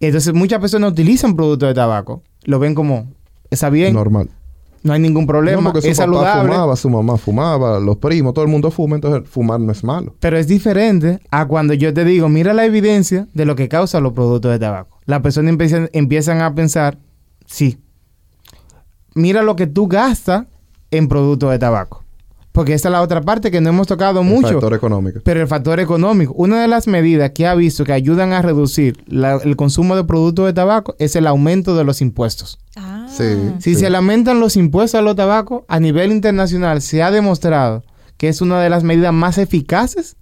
Entonces, 0.00 0.34
muchas 0.34 0.60
personas 0.60 0.90
utilizan 0.90 1.36
productos 1.36 1.68
de 1.68 1.74
tabaco, 1.74 2.22
lo 2.44 2.58
ven 2.58 2.74
como, 2.74 3.10
está 3.48 3.70
bien, 3.70 3.94
Normal. 3.94 4.28
no 4.82 4.92
hay 4.92 4.98
ningún 5.00 5.24
problema, 5.26 5.62
No, 5.62 5.68
porque 5.72 5.82
su 5.82 5.88
es 5.88 5.96
papá 5.96 6.04
saludable. 6.06 6.52
fumaba, 6.52 6.76
su 6.76 6.90
mamá 6.90 7.16
fumaba, 7.16 7.78
los 7.78 7.96
primos, 7.98 8.34
todo 8.34 8.44
el 8.44 8.50
mundo 8.50 8.72
fuma, 8.72 8.96
entonces 8.96 9.28
fumar 9.30 9.60
no 9.60 9.70
es 9.70 9.84
malo. 9.84 10.16
Pero 10.18 10.36
es 10.36 10.48
diferente 10.48 11.20
a 11.30 11.46
cuando 11.46 11.72
yo 11.72 11.94
te 11.94 12.04
digo, 12.04 12.28
mira 12.28 12.52
la 12.52 12.64
evidencia 12.66 13.28
de 13.34 13.44
lo 13.46 13.54
que 13.54 13.68
causa 13.68 14.00
los 14.00 14.14
productos 14.14 14.50
de 14.50 14.58
tabaco. 14.58 14.98
Las 15.06 15.20
personas 15.20 15.50
empiezan, 15.50 15.88
empiezan 15.92 16.40
a 16.42 16.52
pensar, 16.56 16.98
sí, 17.46 17.78
mira 19.14 19.42
lo 19.42 19.54
que 19.54 19.68
tú 19.68 19.86
gastas 19.86 20.46
en 20.90 21.06
productos 21.06 21.52
de 21.52 21.58
tabaco. 21.60 22.02
Porque 22.56 22.72
esta 22.72 22.88
es 22.88 22.92
la 22.92 23.02
otra 23.02 23.20
parte 23.20 23.50
que 23.50 23.60
no 23.60 23.68
hemos 23.68 23.86
tocado 23.86 24.20
El 24.22 24.26
mucho. 24.26 24.48
factor 24.48 24.72
económico. 24.72 25.20
Pero 25.22 25.42
el 25.42 25.46
factor 25.46 25.78
económico, 25.78 26.32
una 26.36 26.62
de 26.62 26.68
las 26.68 26.86
medidas 26.86 27.32
que 27.32 27.46
ha 27.46 27.54
visto 27.54 27.84
que 27.84 27.92
ayudan 27.92 28.32
a 28.32 28.40
reducir 28.40 28.96
la- 29.06 29.34
el 29.44 29.56
consumo 29.56 29.94
de 29.94 30.04
productos 30.04 30.46
de 30.46 30.54
tabaco 30.54 30.94
es 30.98 31.14
el 31.16 31.26
aumento 31.26 31.76
de 31.76 31.84
los 31.84 32.00
impuestos. 32.00 32.58
Ah. 32.74 33.06
Sí. 33.14 33.24
Si 33.58 33.74
se 33.74 33.90
le 33.90 33.98
aumentan 33.98 34.40
los 34.40 34.56
impuestos 34.56 34.98
a 34.98 35.02
los 35.02 35.14
tabacos, 35.16 35.64
a 35.68 35.78
nivel 35.80 36.10
internacional 36.12 36.80
se 36.80 37.02
ha 37.02 37.10
demostrado 37.10 37.84
que 38.16 38.28
es 38.28 38.40
una 38.40 38.58
de 38.62 38.70
las 38.70 38.82
medidas 38.84 39.12
más 39.12 39.36
eficaces 39.36 40.16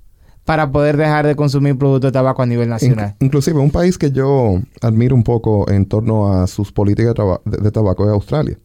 para 0.44 0.70
poder 0.72 0.96
dejar 0.96 1.26
de 1.26 1.36
consumir 1.36 1.78
productos 1.78 2.08
de 2.08 2.12
tabaco 2.12 2.42
a 2.42 2.46
nivel 2.46 2.68
nacional. 2.68 3.10
Inc- 3.20 3.24
inclusive 3.26 3.60
un 3.60 3.70
país 3.70 3.96
que 3.96 4.10
yo 4.10 4.60
admiro 4.82 5.14
un 5.14 5.22
poco 5.22 5.70
en 5.70 5.86
torno 5.86 6.32
a 6.34 6.46
sus 6.48 6.72
políticas 6.72 7.10
de, 7.10 7.14
traba- 7.14 7.40
de- 7.44 7.58
de 7.58 7.70
tabaco 7.70 8.04
es 8.04 8.10
Australia. 8.10 8.58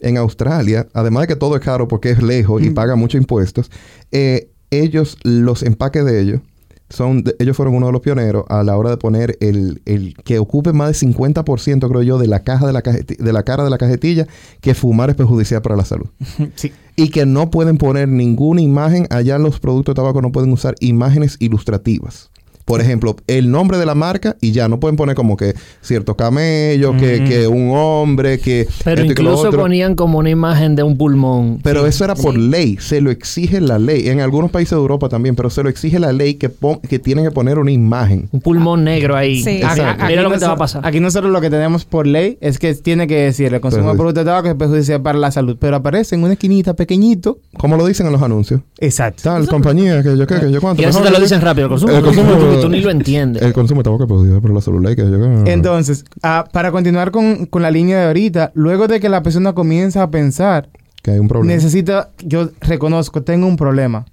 En 0.00 0.16
Australia, 0.16 0.86
además 0.94 1.22
de 1.22 1.28
que 1.28 1.36
todo 1.36 1.56
es 1.56 1.62
caro 1.62 1.88
porque 1.88 2.10
es 2.10 2.22
lejos 2.22 2.62
y 2.62 2.70
paga 2.70 2.96
muchos 2.96 3.20
impuestos, 3.20 3.70
eh, 4.12 4.50
ellos, 4.70 5.16
los 5.24 5.62
empaques 5.62 6.04
de 6.04 6.20
ellos, 6.20 6.40
son 6.88 7.22
de- 7.22 7.36
ellos 7.38 7.56
fueron 7.56 7.74
uno 7.76 7.86
de 7.86 7.92
los 7.92 8.00
pioneros 8.00 8.44
a 8.48 8.64
la 8.64 8.76
hora 8.76 8.90
de 8.90 8.96
poner 8.96 9.36
el, 9.40 9.80
el 9.84 10.14
que 10.24 10.38
ocupe 10.40 10.72
más 10.72 10.88
de 11.00 11.06
50%, 11.08 11.88
creo 11.88 12.02
yo, 12.02 12.18
de 12.18 12.26
la 12.26 12.40
caja 12.40 12.66
de 12.66 12.72
la, 12.72 12.80
de 12.82 13.32
la 13.32 13.42
cara 13.44 13.62
de 13.62 13.70
la 13.70 13.78
cajetilla, 13.78 14.26
que 14.60 14.74
fumar 14.74 15.08
es 15.10 15.16
perjudicial 15.16 15.62
para 15.62 15.76
la 15.76 15.84
salud. 15.84 16.06
Sí. 16.56 16.72
Y 16.96 17.10
que 17.10 17.24
no 17.26 17.50
pueden 17.50 17.78
poner 17.78 18.08
ninguna 18.08 18.60
imagen, 18.60 19.06
allá 19.10 19.38
los 19.38 19.60
productos 19.60 19.94
de 19.94 19.96
tabaco 20.00 20.20
no 20.20 20.32
pueden 20.32 20.52
usar 20.52 20.74
imágenes 20.80 21.36
ilustrativas. 21.38 22.29
Por 22.70 22.80
ejemplo, 22.80 23.16
el 23.26 23.50
nombre 23.50 23.78
de 23.78 23.86
la 23.86 23.94
marca 23.94 24.36
y 24.40 24.52
ya 24.52 24.68
no 24.68 24.78
pueden 24.80 24.96
poner 24.96 25.14
como 25.16 25.36
que 25.36 25.54
cierto 25.82 26.16
camello, 26.16 26.96
que, 26.96 27.20
Mm. 27.20 27.28
que 27.28 27.46
un 27.48 27.70
hombre, 27.74 28.38
que 28.38 28.66
Pero 28.84 29.00
esto 29.02 29.12
y 29.12 29.14
que 29.16 29.22
lo 29.22 29.30
incluso 29.30 29.48
otro. 29.48 29.60
ponían 29.60 29.94
como 29.94 30.18
una 30.18 30.30
imagen 30.30 30.76
de 30.76 30.82
un 30.82 30.96
pulmón. 30.96 31.58
Pero 31.62 31.86
eso 31.86 32.04
era 32.04 32.14
por 32.14 32.34
Sí. 32.34 32.40
ley, 32.40 32.76
se 32.80 33.00
lo 33.00 33.10
exige 33.10 33.60
la 33.60 33.78
ley. 33.78 34.08
En 34.08 34.20
algunos 34.20 34.50
países 34.50 34.70
de 34.70 34.76
Europa 34.76 35.08
también, 35.08 35.34
pero 35.34 35.50
se 35.50 35.62
lo 35.62 35.68
exige 35.68 35.98
la 35.98 36.12
ley 36.12 36.34
que, 36.34 36.48
pon- 36.48 36.80
que 36.80 36.98
tienen 36.98 37.24
que 37.24 37.30
poner 37.30 37.58
una 37.58 37.72
imagen. 37.72 38.28
Un 38.32 38.40
pulmón 38.40 38.84
negro 38.84 39.16
ahí. 39.16 39.42
Sí. 39.42 39.60
Ah, 39.64 39.72
Exacto. 39.72 40.04
Mira 40.06 40.22
lo 40.22 40.30
que 40.30 40.38
te 40.38 40.46
va 40.46 40.52
a 40.52 40.56
pasar. 40.56 40.86
Aquí 40.86 41.00
nosotros 41.00 41.32
lo 41.32 41.40
que 41.40 41.50
tenemos 41.50 41.84
por 41.84 42.06
ley 42.06 42.38
es 42.40 42.58
que 42.58 42.74
tiene 42.74 43.06
que 43.06 43.16
decir 43.16 43.52
el 43.52 43.60
consumo 43.60 43.90
de 43.90 43.96
productos 43.96 44.24
de 44.24 44.30
tabaco 44.30 44.48
es 44.48 44.54
perjudicial 44.54 45.02
para 45.02 45.18
la 45.18 45.30
salud. 45.30 45.56
Pero 45.58 45.76
aparece 45.76 46.14
en 46.14 46.22
una 46.22 46.34
esquinita 46.34 46.74
pequeñito. 46.74 47.38
Como 47.58 47.76
lo 47.76 47.84
dicen 47.86 48.06
en 48.06 48.12
los 48.12 48.22
anuncios. 48.22 48.60
Exacto. 48.78 49.22
Tal 49.24 49.46
compañía, 49.48 50.02
que 50.02 50.16
yo 50.16 50.26
qué, 50.26 50.38
que 50.40 50.52
yo 50.52 50.60
cuánto. 50.60 50.82
Y 50.82 50.84
así 50.84 50.94
Mejor 50.98 51.06
te 51.06 51.10
lo 51.10 51.16
que 51.16 51.22
dicen 51.24 51.40
rápido. 51.40 51.66
El 51.66 51.70
consumo, 51.70 51.92
El 51.92 52.02
consumo- 52.04 52.59
tú 52.60 52.68
ni 52.68 52.80
lo 52.80 52.90
entiendes. 52.98 53.42
El 53.42 53.52
consumo 53.52 53.80
de 53.80 53.84
tabaco 53.84 54.04
es 54.04 54.08
perjudicial 54.08 54.40
para 54.42 54.54
la 54.54 54.88
ley, 54.88 54.96
que 54.96 55.02
yo. 55.02 55.46
Entonces, 55.50 56.04
ah, 56.22 56.44
para 56.52 56.70
continuar 56.72 57.10
con, 57.10 57.46
con 57.46 57.62
la 57.62 57.70
línea 57.70 57.98
de 58.00 58.06
ahorita, 58.06 58.52
luego 58.54 58.88
de 58.88 59.00
que 59.00 59.08
la 59.08 59.22
persona 59.22 59.52
comienza 59.52 60.02
a 60.02 60.10
pensar, 60.10 60.68
que 61.02 61.12
hay 61.12 61.18
un 61.18 61.28
problema. 61.28 61.54
necesita, 61.54 62.10
yo 62.24 62.50
reconozco, 62.60 63.22
tengo 63.22 63.46
un 63.46 63.56
problema. 63.56 64.06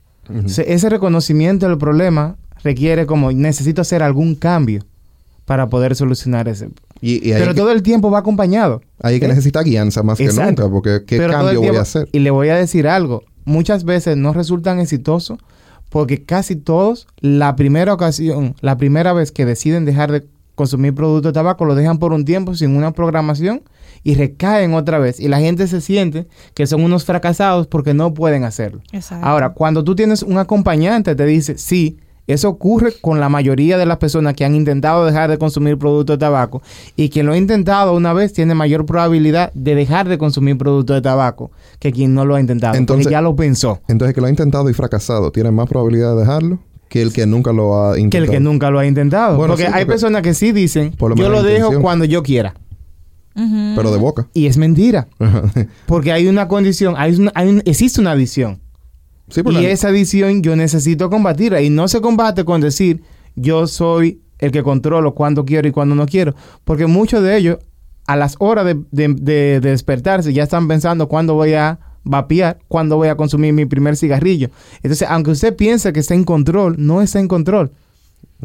Se- 0.45 0.73
ese 0.73 0.89
reconocimiento 0.89 1.67
del 1.69 1.77
problema 1.77 2.35
requiere 2.63 3.05
como, 3.05 3.31
necesito 3.31 3.81
hacer 3.81 4.03
algún 4.03 4.35
cambio 4.35 4.83
para 5.45 5.69
poder 5.69 5.95
solucionar 5.95 6.47
ese. 6.49 6.69
Y, 6.99 7.31
Pero 7.31 7.53
que, 7.53 7.59
todo 7.59 7.71
el 7.71 7.81
tiempo 7.83 8.09
va 8.11 8.19
acompañado. 8.19 8.81
ahí 9.01 9.19
que 9.19 9.25
¿eh? 9.25 9.29
necesita 9.29 9.61
guianza 9.63 10.03
más 10.03 10.17
que 10.17 10.27
nunca, 10.27 10.67
porque 10.67 11.03
¿qué 11.05 11.17
Pero 11.17 11.31
cambio 11.33 11.61
voy 11.61 11.75
a 11.77 11.81
hacer? 11.81 12.09
Y 12.11 12.19
le 12.19 12.31
voy 12.31 12.49
a 12.49 12.55
decir 12.55 12.87
algo. 12.87 13.23
Muchas 13.45 13.85
veces 13.85 14.17
no 14.17 14.33
resultan 14.33 14.79
exitosos 14.79 15.37
porque 15.89 16.23
casi 16.23 16.55
todos, 16.55 17.07
la 17.19 17.55
primera 17.55 17.93
ocasión, 17.93 18.55
la 18.61 18.77
primera 18.77 19.13
vez 19.13 19.31
que 19.31 19.45
deciden 19.45 19.85
dejar 19.85 20.11
de 20.11 20.27
consumir 20.55 20.95
productos 20.95 21.29
de 21.29 21.33
tabaco, 21.33 21.65
lo 21.65 21.75
dejan 21.75 21.99
por 21.99 22.13
un 22.13 22.25
tiempo 22.25 22.55
sin 22.55 22.75
una 22.75 22.91
programación 22.91 23.61
y 24.03 24.15
recaen 24.15 24.73
otra 24.73 24.97
vez. 24.99 25.19
Y 25.19 25.27
la 25.27 25.39
gente 25.39 25.67
se 25.67 25.81
siente 25.81 26.27
que 26.53 26.65
son 26.65 26.83
unos 26.83 27.05
fracasados 27.05 27.67
porque 27.67 27.93
no 27.93 28.13
pueden 28.13 28.43
hacerlo. 28.43 28.81
Exacto. 28.91 29.25
Ahora, 29.25 29.49
cuando 29.49 29.83
tú 29.83 29.95
tienes 29.95 30.23
un 30.23 30.37
acompañante, 30.37 31.15
te 31.15 31.25
dice, 31.25 31.57
sí, 31.57 31.99
eso 32.27 32.49
ocurre 32.49 32.93
con 33.01 33.19
la 33.19 33.29
mayoría 33.29 33.77
de 33.77 33.85
las 33.85 33.97
personas 33.97 34.33
que 34.35 34.43
han 34.45 34.53
intentado 34.53 35.05
dejar 35.05 35.29
de 35.29 35.37
consumir 35.37 35.77
productos 35.77 36.15
de 36.15 36.19
tabaco 36.19 36.61
y 36.95 37.09
quien 37.09 37.25
lo 37.25 37.33
ha 37.33 37.37
intentado 37.37 37.93
una 37.93 38.13
vez 38.13 38.33
tiene 38.33 38.53
mayor 38.53 38.85
probabilidad 38.85 39.51
de 39.53 39.75
dejar 39.75 40.07
de 40.09 40.17
consumir 40.17 40.57
productos 40.57 40.95
de 40.97 41.01
tabaco 41.01 41.51
que 41.79 41.91
quien 41.91 42.13
no 42.13 42.25
lo 42.25 42.35
ha 42.35 42.39
intentado, 42.41 42.75
Entonces- 42.75 43.09
ya 43.11 43.21
lo 43.21 43.35
pensó, 43.35 43.79
Entonces, 43.87 44.09
el 44.09 44.15
que 44.15 44.21
lo 44.21 44.27
ha 44.27 44.29
intentado 44.29 44.69
y 44.69 44.73
fracasado 44.73 45.31
tiene 45.31 45.51
más 45.51 45.67
probabilidad 45.69 46.13
de 46.15 46.19
dejarlo 46.21 46.59
que 46.89 47.01
el 47.01 47.11
que 47.11 47.25
nunca 47.25 47.51
lo 47.53 47.81
ha 47.81 47.95
que 47.95 48.01
intentado. 48.01 48.23
el 48.25 48.29
que 48.37 48.39
nunca 48.39 48.69
lo 48.71 48.79
ha 48.79 48.85
intentado. 48.85 49.35
Bueno, 49.37 49.53
porque 49.53 49.63
sí, 49.63 49.67
hay 49.73 49.83
porque- 49.83 49.85
personas 49.87 50.21
que 50.21 50.33
sí 50.33 50.51
dicen, 50.53 50.91
Por 50.91 51.11
lo 51.11 51.15
yo 51.17 51.29
lo 51.29 51.43
dejo 51.43 51.57
intención. 51.57 51.81
cuando 51.81 52.05
yo 52.05 52.23
quiera. 52.23 52.53
Pero 53.35 53.91
de 53.91 53.97
boca. 53.99 54.27
Y 54.33 54.47
es 54.47 54.57
mentira, 54.57 55.07
porque 55.85 56.11
hay 56.11 56.27
una 56.27 56.47
condición, 56.47 56.95
hay 56.97 57.13
una- 57.15 57.31
hay 57.35 57.49
un- 57.49 57.61
existe 57.65 58.01
una 58.01 58.11
adicción. 58.11 58.59
Sí, 59.29 59.41
Y 59.49 59.65
esa 59.65 59.89
adicción 59.89 60.41
yo 60.41 60.55
necesito 60.55 61.09
combatirla. 61.09 61.61
Y 61.61 61.69
no 61.69 61.87
se 61.87 62.01
combate 62.01 62.43
con 62.45 62.61
decir 62.61 63.01
yo 63.35 63.67
soy 63.67 64.21
el 64.39 64.51
que 64.51 64.63
controlo 64.63 65.13
cuándo 65.15 65.45
quiero 65.45 65.67
y 65.67 65.71
cuándo 65.71 65.95
no 65.95 66.05
quiero. 66.05 66.35
Porque 66.63 66.85
muchos 66.87 67.23
de 67.23 67.37
ellos, 67.37 67.57
a 68.07 68.15
las 68.15 68.35
horas 68.39 68.65
de, 68.65 68.75
de- 68.91 69.13
de- 69.13 69.59
de 69.59 69.69
despertarse, 69.71 70.31
ya 70.33 70.43
están 70.43 70.67
pensando 70.67 71.07
cuándo 71.07 71.33
voy 71.33 71.53
a 71.53 71.79
vapear, 72.03 72.59
cuándo 72.67 72.95
voy 72.95 73.09
a 73.09 73.15
consumir 73.17 73.51
mi 73.53 73.65
primer 73.65 73.97
cigarrillo. 73.97 74.49
Entonces, 74.77 75.07
aunque 75.09 75.31
usted 75.31 75.55
piense 75.55 75.91
que 75.91 75.99
está 75.99 76.13
en 76.13 76.23
control, 76.23 76.75
no 76.77 77.01
está 77.01 77.19
en 77.19 77.27
control. 77.27 77.71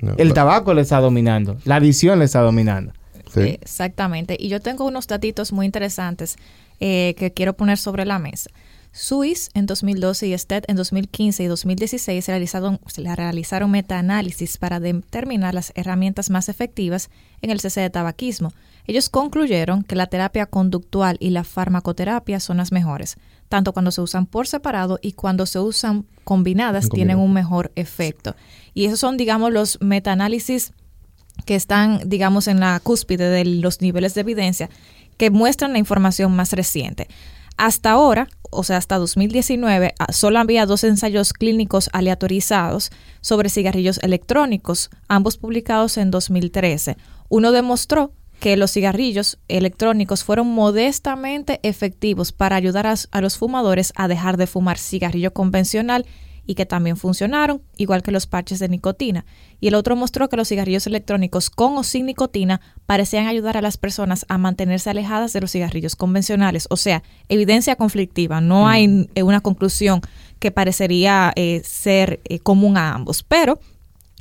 No, 0.01 0.15
El 0.17 0.33
tabaco 0.33 0.75
le 0.75 0.81
está 0.83 0.99
dominando. 1.01 1.57
La 1.65 1.77
adicción 1.77 2.19
le 2.19 2.25
está 2.25 2.41
dominando. 2.41 2.93
sí. 3.33 3.59
Exactamente. 3.61 4.37
Y 4.39 4.49
yo 4.49 4.61
tengo 4.61 4.85
unos 4.87 5.07
datitos 5.07 5.53
muy 5.53 5.67
interesantes 5.67 6.37
eh, 6.81 7.15
que 7.19 7.33
quiero 7.33 7.53
poner 7.53 7.79
sobre 7.79 8.05
la 8.05 8.19
mesa. 8.19 8.51
Suis 8.95 9.49
en 9.55 9.65
2012 9.65 10.27
y 10.27 10.37
STED 10.37 10.65
en 10.69 10.77
2015 10.77 11.43
y 11.43 11.47
2016 11.47 12.29
realizaron, 12.29 12.79
realizaron 12.95 13.71
metaanálisis 13.71 14.59
para 14.59 14.81
determinar 14.81 15.55
las 15.55 15.73
herramientas 15.77 16.29
más 16.29 16.51
efectivas 16.51 17.09
en 17.41 17.49
el 17.49 17.61
cese 17.61 17.81
de 17.81 17.89
tabaquismo. 17.89 18.53
Ellos 18.87 19.09
concluyeron 19.09 19.83
que 19.83 19.97
la 19.97 20.09
terapia 20.09 20.45
conductual 20.45 21.17
y 21.21 21.31
la 21.31 21.43
farmacoterapia 21.43 22.39
son 22.39 22.59
las 22.59 22.71
mejores, 22.71 23.17
tanto 23.49 23.73
cuando 23.73 23.93
se 23.93 24.03
usan 24.03 24.27
por 24.27 24.47
separado 24.47 24.99
y 25.01 25.13
cuando 25.13 25.47
se 25.47 25.59
usan 25.59 26.05
combinadas 26.25 26.85
En 26.85 26.91
tienen 26.91 27.19
un 27.19 27.33
mejor 27.33 27.73
efecto. 27.77 28.37
Y 28.75 28.85
esos 28.85 29.01
son, 29.01 29.17
digamos, 29.17 29.53
los 29.53 29.79
metaanálisis 29.81 30.75
que 31.47 31.55
están, 31.55 32.11
digamos, 32.11 32.47
en 32.47 32.61
la 32.61 32.79
cúspide 32.81 33.31
de 33.31 33.47
los 33.47 33.81
niveles 33.81 34.13
de 34.13 34.21
evidencia 34.21 34.69
que 35.17 35.31
muestran 35.31 35.73
la 35.73 35.79
información 35.79 36.37
más 36.37 36.53
reciente. 36.53 37.09
Hasta 37.57 37.93
ahora, 37.93 38.29
o 38.51 38.65
sea, 38.65 38.77
hasta 38.77 38.99
2019, 38.99 39.95
ah, 39.99 40.13
solo 40.13 40.39
había 40.39 40.67
dos 40.67 40.85
ensayos 40.85 41.33
clínicos 41.33 41.89
aleatorizados 41.93 42.91
sobre 43.21 43.49
cigarrillos 43.49 43.99
electrónicos, 44.03 44.91
ambos 45.09 45.39
publicados 45.39 45.97
en 45.97 46.11
2013. 46.11 46.97
Uno 47.29 47.53
demostró 47.53 48.13
que 48.41 48.57
los 48.57 48.73
cigarrillos 48.73 49.39
electrónicos 49.49 50.25
fueron 50.25 50.49
modestamente 50.49 51.61
efectivos 51.63 52.33
para 52.33 52.57
ayudar 52.57 52.89
a, 52.89 52.95
a 53.11 53.21
los 53.21 53.39
fumadores 53.39 53.93
a 53.95 54.09
dejar 54.09 54.37
de 54.37 54.49
fumar 54.49 54.79
cigarrillo 54.79 55.33
convencional 55.33 56.07
y 56.47 56.55
que 56.55 56.67
también 56.67 56.97
funcionaron, 56.97 57.63
igual 57.77 58.03
que 58.03 58.11
los 58.11 58.27
parches 58.27 58.59
de 58.59 58.69
nicotina. 58.69 59.25
Y 59.61 59.69
el 59.69 59.75
otro 59.75 59.97
mostró 59.97 60.29
que 60.29 60.37
los 60.37 60.49
cigarrillos 60.49 60.87
electrónicos 60.87 61.51
con 61.51 61.77
o 61.77 61.85
sin 61.85 62.07
nicotina 62.07 62.61
parecían 62.87 63.27
ayudar 63.27 63.57
a 63.57 63.63
las 63.63 63.77
personas 63.77 64.27
a 64.29 64.39
mantenerse 64.39 64.91
alejadas 64.91 65.33
de 65.33 65.41
los 65.41 65.53
cigarrillos 65.53 65.97
convencionales. 65.97 66.67
O 66.71 66.77
sea, 66.77 67.03
evidencia 67.29 67.77
conflictiva, 67.77 68.41
no 68.41 68.69
hay 68.69 69.09
eh, 69.15 69.23
una 69.23 69.41
conclusión 69.41 70.01
que 70.43 70.51
parecería 70.51 71.33
eh, 71.37 71.63
ser 71.65 72.21
eh, 72.25 72.41
común 72.41 72.77
a 72.77 72.95
ambos. 72.95 73.23
Pero 73.23 73.61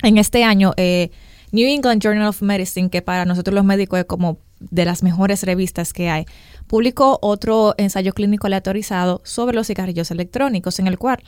en 0.02 0.18
este 0.18 0.44
año, 0.44 0.72
eh, 0.76 1.10
New 1.50 1.68
England 1.68 2.00
Journal 2.00 2.28
of 2.28 2.42
Medicine, 2.42 2.90
que 2.90 3.02
para 3.02 3.24
nosotros 3.24 3.54
los 3.54 3.64
médicos 3.64 3.98
es 3.98 4.04
como 4.04 4.38
de 4.60 4.84
las 4.84 5.02
mejores 5.02 5.42
revistas 5.42 5.92
que 5.92 6.08
hay, 6.08 6.26
publicó 6.68 7.18
otro 7.22 7.74
ensayo 7.76 8.12
clínico 8.12 8.46
aleatorizado 8.46 9.20
sobre 9.24 9.56
los 9.56 9.66
cigarrillos 9.66 10.12
electrónicos, 10.12 10.78
en 10.78 10.86
el 10.86 10.96
cual 10.96 11.18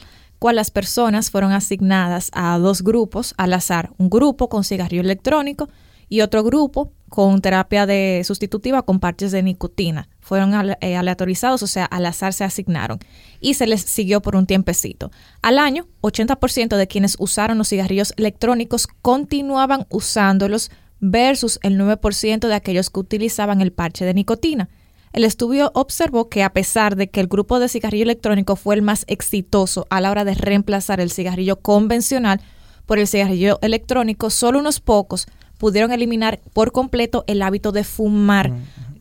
cual 0.44 0.56
las 0.56 0.70
personas 0.70 1.30
fueron 1.30 1.52
asignadas 1.52 2.30
a 2.34 2.58
dos 2.58 2.82
grupos 2.82 3.32
al 3.38 3.54
azar, 3.54 3.94
un 3.96 4.10
grupo 4.10 4.50
con 4.50 4.62
cigarrillo 4.62 5.00
electrónico 5.00 5.70
y 6.10 6.20
otro 6.20 6.44
grupo 6.44 6.92
con 7.08 7.40
terapia 7.40 7.86
de 7.86 8.20
sustitutiva 8.26 8.82
con 8.82 9.00
parches 9.00 9.32
de 9.32 9.42
nicotina. 9.42 10.06
Fueron 10.20 10.52
eh, 10.82 10.96
aleatorizados, 10.96 11.62
o 11.62 11.66
sea, 11.66 11.86
al 11.86 12.04
azar 12.04 12.34
se 12.34 12.44
asignaron 12.44 12.98
y 13.40 13.54
se 13.54 13.66
les 13.66 13.80
siguió 13.80 14.20
por 14.20 14.36
un 14.36 14.44
tiempecito. 14.44 15.10
Al 15.40 15.58
año, 15.58 15.88
80% 16.02 16.76
de 16.76 16.88
quienes 16.88 17.16
usaron 17.18 17.56
los 17.56 17.70
cigarrillos 17.70 18.12
electrónicos 18.18 18.86
continuaban 19.00 19.86
usándolos 19.88 20.70
versus 21.00 21.58
el 21.62 21.80
9% 21.80 22.48
de 22.48 22.54
aquellos 22.54 22.90
que 22.90 23.00
utilizaban 23.00 23.62
el 23.62 23.72
parche 23.72 24.04
de 24.04 24.12
nicotina. 24.12 24.68
El 25.14 25.22
estudio 25.22 25.70
observó 25.74 26.28
que 26.28 26.42
a 26.42 26.52
pesar 26.52 26.96
de 26.96 27.08
que 27.08 27.20
el 27.20 27.28
grupo 27.28 27.60
de 27.60 27.68
cigarrillo 27.68 28.02
electrónico 28.02 28.56
fue 28.56 28.74
el 28.74 28.82
más 28.82 29.04
exitoso 29.06 29.86
a 29.88 30.00
la 30.00 30.10
hora 30.10 30.24
de 30.24 30.34
reemplazar 30.34 30.98
el 31.00 31.12
cigarrillo 31.12 31.54
convencional 31.54 32.40
por 32.84 32.98
el 32.98 33.06
cigarrillo 33.06 33.60
electrónico, 33.62 34.28
solo 34.28 34.58
unos 34.58 34.80
pocos 34.80 35.28
pudieron 35.56 35.92
eliminar 35.92 36.40
por 36.52 36.72
completo 36.72 37.22
el 37.28 37.42
hábito 37.42 37.70
de 37.70 37.84
fumar, 37.84 38.52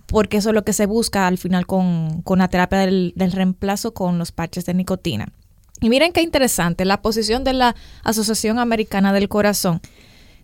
porque 0.06 0.38
eso 0.38 0.50
es 0.50 0.56
lo 0.56 0.64
que 0.64 0.74
se 0.74 0.86
busca 0.86 1.26
al 1.26 1.40
final 1.40 1.66
con, 1.66 2.22
con 2.22 2.38
la 2.38 2.48
terapia 2.48 2.78
del, 2.78 3.14
del 3.16 3.32
reemplazo 3.32 3.96
con 3.96 4.20
los 4.20 4.32
parches 4.32 4.66
de 4.66 4.76
nicotina. 4.76 5.30
Y 5.82 5.90
miren 5.90 6.14
qué 6.14 6.22
interesante, 6.22 6.86
la 6.86 7.02
posición 7.02 7.44
de 7.44 7.54
la 7.54 7.76
Asociación 8.04 8.60
Americana 8.60 9.14
del 9.14 9.30
Corazón 9.30 9.82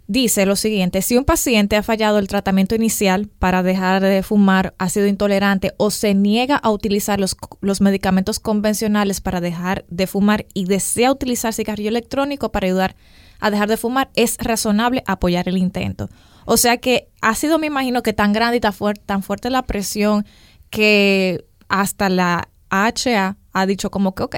dice 0.09 0.47
lo 0.47 0.55
siguiente, 0.55 1.03
si 1.03 1.17
un 1.17 1.23
paciente 1.23 1.75
ha 1.75 1.83
fallado 1.83 2.17
el 2.17 2.27
tratamiento 2.27 2.73
inicial 2.73 3.29
para 3.37 3.61
dejar 3.61 4.01
de 4.01 4.23
fumar, 4.23 4.73
ha 4.79 4.89
sido 4.89 5.05
intolerante 5.05 5.73
o 5.77 5.91
se 5.91 6.15
niega 6.15 6.55
a 6.55 6.71
utilizar 6.71 7.19
los, 7.19 7.37
los 7.61 7.79
medicamentos 7.79 8.39
convencionales 8.39 9.21
para 9.21 9.39
dejar 9.39 9.85
de 9.87 10.07
fumar 10.07 10.47
y 10.55 10.65
desea 10.65 11.11
utilizar 11.11 11.53
cigarrillo 11.53 11.89
electrónico 11.89 12.51
para 12.51 12.65
ayudar 12.65 12.95
a 13.39 13.51
dejar 13.51 13.69
de 13.69 13.77
fumar, 13.77 14.09
es 14.15 14.37
razonable 14.39 15.03
apoyar 15.05 15.47
el 15.47 15.59
intento. 15.59 16.09
O 16.45 16.57
sea 16.57 16.77
que 16.77 17.09
ha 17.21 17.35
sido, 17.35 17.59
me 17.59 17.67
imagino, 17.67 18.01
que 18.01 18.11
tan 18.11 18.33
grande 18.33 18.57
y 18.57 18.59
tan, 18.59 18.73
tan 19.05 19.21
fuerte 19.21 19.51
la 19.51 19.61
presión 19.61 20.25
que 20.71 21.45
hasta 21.67 22.09
la 22.09 22.49
HA 22.71 23.37
ha 23.53 23.65
dicho 23.67 23.91
como 23.91 24.15
que, 24.15 24.23
ok, 24.23 24.37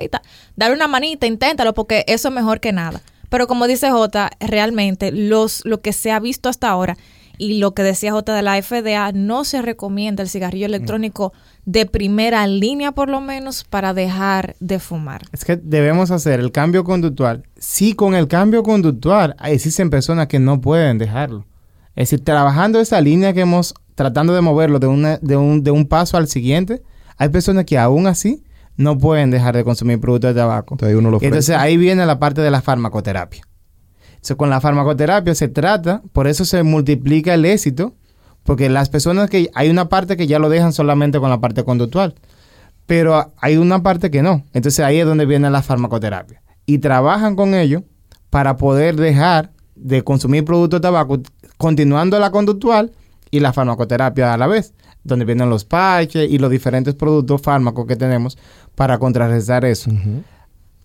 dale 0.57 0.75
una 0.75 0.89
manita, 0.89 1.27
inténtalo, 1.27 1.73
porque 1.73 2.03
eso 2.07 2.27
es 2.27 2.33
mejor 2.33 2.59
que 2.59 2.73
nada. 2.73 3.01
Pero 3.31 3.47
como 3.47 3.65
dice 3.65 3.89
J, 3.89 4.29
realmente 4.41 5.13
los, 5.13 5.61
lo 5.63 5.79
que 5.79 5.93
se 5.93 6.11
ha 6.11 6.19
visto 6.19 6.49
hasta 6.49 6.67
ahora 6.67 6.97
y 7.37 7.59
lo 7.59 7.73
que 7.73 7.81
decía 7.81 8.11
J 8.11 8.33
de 8.33 8.41
la 8.41 8.61
FDA, 8.61 9.13
no 9.13 9.45
se 9.45 9.61
recomienda 9.61 10.21
el 10.21 10.27
cigarrillo 10.27 10.65
electrónico 10.65 11.31
de 11.65 11.85
primera 11.85 12.45
línea 12.45 12.91
por 12.91 13.07
lo 13.07 13.21
menos 13.21 13.63
para 13.63 13.93
dejar 13.93 14.57
de 14.59 14.79
fumar. 14.79 15.21
Es 15.31 15.45
que 15.45 15.55
debemos 15.55 16.11
hacer 16.11 16.41
el 16.41 16.51
cambio 16.51 16.83
conductual. 16.83 17.43
Sí, 17.57 17.93
con 17.93 18.15
el 18.15 18.27
cambio 18.27 18.63
conductual 18.63 19.37
existen 19.45 19.89
personas 19.89 20.27
que 20.27 20.39
no 20.39 20.59
pueden 20.59 20.97
dejarlo. 20.97 21.45
Es 21.95 22.09
decir, 22.09 22.25
trabajando 22.25 22.81
esa 22.81 22.99
línea 22.99 23.31
que 23.31 23.41
hemos, 23.41 23.73
tratando 23.95 24.33
de 24.33 24.41
moverlo 24.41 24.77
de, 24.77 24.87
una, 24.87 25.19
de, 25.19 25.37
un, 25.37 25.63
de 25.63 25.71
un 25.71 25.87
paso 25.87 26.17
al 26.17 26.27
siguiente, 26.27 26.81
hay 27.15 27.29
personas 27.29 27.63
que 27.63 27.77
aún 27.77 28.07
así 28.07 28.43
no 28.77 28.97
pueden 28.97 29.31
dejar 29.31 29.55
de 29.55 29.63
consumir 29.63 29.99
productos 29.99 30.33
de 30.33 30.41
tabaco. 30.41 30.73
Entonces 30.75 30.93
ahí 30.93 30.99
uno 30.99 31.11
lo 31.11 31.17
Y 31.21 31.25
entonces 31.25 31.55
ofrece. 31.55 31.63
ahí 31.63 31.77
viene 31.77 32.05
la 32.05 32.19
parte 32.19 32.41
de 32.41 32.51
la 32.51 32.61
farmacoterapia. 32.61 33.43
Entonces, 34.13 34.35
con 34.37 34.49
la 34.49 34.61
farmacoterapia 34.61 35.33
se 35.33 35.47
trata, 35.47 36.03
por 36.13 36.27
eso 36.27 36.45
se 36.45 36.61
multiplica 36.63 37.33
el 37.33 37.43
éxito, 37.45 37.95
porque 38.43 38.69
las 38.69 38.89
personas 38.89 39.29
que 39.29 39.49
hay 39.55 39.69
una 39.69 39.89
parte 39.89 40.15
que 40.15 40.27
ya 40.27 40.37
lo 40.39 40.49
dejan 40.49 40.73
solamente 40.73 41.19
con 41.19 41.29
la 41.29 41.39
parte 41.41 41.63
conductual, 41.63 42.15
pero 42.85 43.33
hay 43.37 43.57
una 43.57 43.81
parte 43.83 44.11
que 44.11 44.21
no. 44.21 44.43
Entonces 44.53 44.85
ahí 44.85 44.99
es 44.99 45.05
donde 45.05 45.25
viene 45.25 45.49
la 45.49 45.61
farmacoterapia. 45.63 46.41
Y 46.65 46.79
trabajan 46.79 47.35
con 47.35 47.55
ello 47.55 47.83
para 48.29 48.57
poder 48.57 48.95
dejar 48.95 49.51
de 49.75 50.03
consumir 50.03 50.45
productos 50.45 50.79
de 50.79 50.83
tabaco, 50.83 51.19
continuando 51.57 52.19
la 52.19 52.31
conductual 52.31 52.91
y 53.31 53.39
la 53.39 53.53
farmacoterapia 53.53 54.33
a 54.33 54.37
la 54.37 54.47
vez, 54.47 54.73
donde 55.03 55.25
vienen 55.25 55.49
los 55.49 55.65
parches 55.65 56.29
y 56.29 56.37
los 56.37 56.51
diferentes 56.51 56.93
productos 56.95 57.41
fármacos 57.41 57.85
que 57.87 57.95
tenemos 57.95 58.37
para 58.75 58.99
contrarrestar 58.99 59.65
eso. 59.65 59.91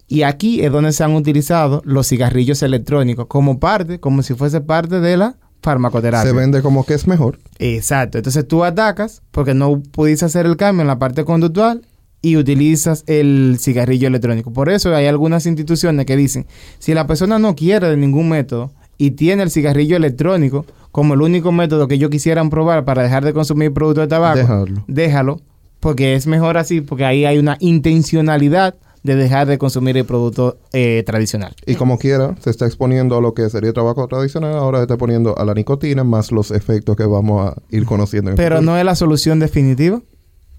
Y 0.09 0.23
aquí 0.23 0.61
es 0.61 0.71
donde 0.71 0.93
se 0.93 1.05
han 1.05 1.14
utilizado 1.14 1.83
los 1.85 2.09
cigarrillos 2.09 2.62
electrónicos 2.62 3.27
como 3.27 3.59
parte, 3.59 3.99
como 3.99 4.23
si 4.23 4.35
fuese 4.35 4.61
parte 4.61 5.01
de 5.01 5.17
la 5.17 5.37
farmacoterapia. 5.62 6.31
Se 6.31 6.37
vende 6.37 6.62
como 6.62 6.85
que 6.87 6.95
es 6.95 7.07
mejor. 7.07 7.39
Exacto. 7.59 8.19
Entonces 8.19 8.47
tú 8.47 8.62
atacas 8.62 9.23
porque 9.33 9.55
no 9.55 9.83
pudiste 9.83 10.25
hacer 10.25 10.47
el 10.47 10.57
cambio 10.57 10.83
en 10.83 10.87
la 10.89 10.99
parte 10.99 11.25
conductual 11.25 11.83
y 12.23 12.37
utilizas 12.37 13.03
el 13.07 13.57
cigarrillo 13.59 14.09
electrónico. 14.09 14.53
Por 14.53 14.69
eso 14.69 14.95
hay 14.95 15.07
algunas 15.07 15.47
instituciones 15.47 16.07
que 16.07 16.17
dicen, 16.17 16.47
si 16.79 16.95
la 16.95 17.07
persona 17.07 17.39
no 17.39 17.57
quiere 17.57 17.89
de 17.89 17.97
ningún 17.97 18.29
método 18.29 18.73
y 18.99 19.12
tiene 19.12 19.43
el 19.43 19.51
cigarrillo 19.51 19.97
electrónico 19.97 20.67
como 20.97 21.12
el 21.12 21.20
único 21.20 21.53
método 21.53 21.88
que 21.88 21.97
ellos 21.97 22.09
quisieran 22.09 22.49
probar 22.49 22.86
para 22.86 23.03
dejar 23.03 23.22
de 23.22 23.34
consumir 23.34 23.70
productos 23.70 24.05
de 24.05 24.09
tabaco, 24.09 24.38
Dejarlo. 24.38 24.82
déjalo, 24.88 25.40
porque 25.78 26.14
es 26.14 26.26
mejor 26.26 26.57
así, 26.57 26.80
porque 26.80 27.05
ahí 27.05 27.26
hay 27.26 27.36
una 27.36 27.59
intencionalidad 27.61 28.76
de 29.03 29.14
dejar 29.14 29.47
de 29.47 29.59
consumir 29.59 29.99
el 29.99 30.07
producto 30.07 30.57
eh, 30.72 31.03
tradicional. 31.05 31.55
Y 31.66 31.74
como 31.74 31.99
quiera, 31.99 32.34
se 32.40 32.49
está 32.49 32.64
exponiendo 32.64 33.14
a 33.18 33.20
lo 33.20 33.34
que 33.34 33.51
sería 33.51 33.74
tabaco 33.74 34.09
tradicional, 34.09 34.55
ahora 34.55 34.78
se 34.78 34.84
está 34.84 34.97
poniendo 34.97 35.36
a 35.36 35.44
la 35.44 35.53
nicotina, 35.53 36.03
más 36.03 36.32
los 36.32 36.51
efectos 36.51 36.97
que 36.97 37.05
vamos 37.05 37.47
a 37.47 37.61
ir 37.68 37.84
conociendo. 37.84 38.30
en 38.30 38.36
Pero 38.38 38.62
no 38.62 38.78
es 38.78 38.84
la 38.86 38.94
solución 38.94 39.38
definitiva 39.38 40.01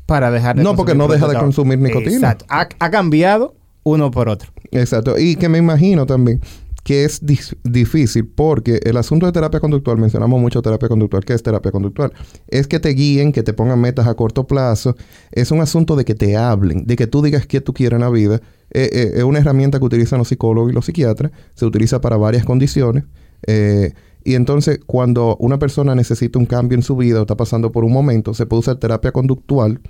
para 0.05 0.29
dejar 0.29 0.55
de 0.55 0.61
No, 0.61 0.75
porque 0.75 0.91
consumir 0.91 1.07
no 1.07 1.13
deja 1.15 1.33
de 1.33 1.39
consumir 1.43 1.79
nicotina. 1.79 2.13
Exacto. 2.13 2.45
Ha, 2.49 2.69
ha 2.77 2.91
cambiado 2.91 3.55
uno 3.81 4.11
por 4.11 4.29
otro. 4.29 4.51
Exacto. 4.69 5.17
Y 5.17 5.35
que 5.35 5.49
me 5.49 5.57
imagino 5.57 6.05
también 6.05 6.41
que 6.87 7.03
es 7.03 7.19
difícil 7.65 8.25
porque 8.33 8.79
el 8.85 8.95
asunto 8.95 9.25
de 9.25 9.33
terapia 9.33 9.59
conductual, 9.59 9.97
mencionamos 9.97 10.39
mucho 10.39 10.61
terapia 10.61 10.87
conductual. 10.87 11.25
¿Qué 11.25 11.33
es 11.33 11.43
terapia 11.43 11.69
conductual? 11.69 12.13
Es 12.47 12.65
que 12.65 12.79
te 12.79 12.87
guíen, 12.91 13.33
que 13.33 13.43
te 13.43 13.51
pongan 13.51 13.81
metas 13.81 14.07
a 14.07 14.13
corto 14.13 14.47
plazo. 14.47 14.95
Es 15.33 15.51
un 15.51 15.59
asunto 15.59 15.97
de 15.97 16.05
que 16.05 16.15
te 16.15 16.37
hablen, 16.37 16.85
de 16.85 16.95
que 16.95 17.05
tú 17.05 17.21
digas 17.21 17.45
qué 17.45 17.59
tú 17.59 17.73
quieres 17.73 17.97
en 17.97 18.03
la 18.03 18.09
vida. 18.09 18.35
Eh, 18.71 18.89
eh, 18.93 19.11
es 19.15 19.23
una 19.25 19.39
herramienta 19.39 19.79
que 19.79 19.85
utilizan 19.85 20.19
los 20.19 20.29
psicólogos 20.29 20.71
y 20.71 20.73
los 20.73 20.85
psiquiatras. 20.85 21.33
Se 21.55 21.65
utiliza 21.65 21.99
para 21.99 22.15
varias 22.15 22.45
condiciones. 22.45 23.03
Eh, 23.45 23.91
y 24.23 24.35
entonces, 24.35 24.79
cuando 24.85 25.35
una 25.41 25.59
persona 25.59 25.93
necesita 25.93 26.39
un 26.39 26.45
cambio 26.45 26.77
en 26.77 26.83
su 26.83 26.95
vida 26.95 27.19
o 27.19 27.23
está 27.23 27.35
pasando 27.35 27.69
por 27.69 27.83
un 27.83 27.91
momento, 27.91 28.33
se 28.33 28.45
puede 28.45 28.61
usar 28.61 28.77
terapia 28.77 29.11
conductual 29.11 29.81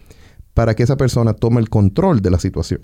para 0.56 0.74
que 0.74 0.82
esa 0.82 0.98
persona 0.98 1.36
tome 1.36 1.62
el 1.62 1.70
control 1.70 2.24
de 2.24 2.32
la 2.32 2.40
situación. 2.40 2.82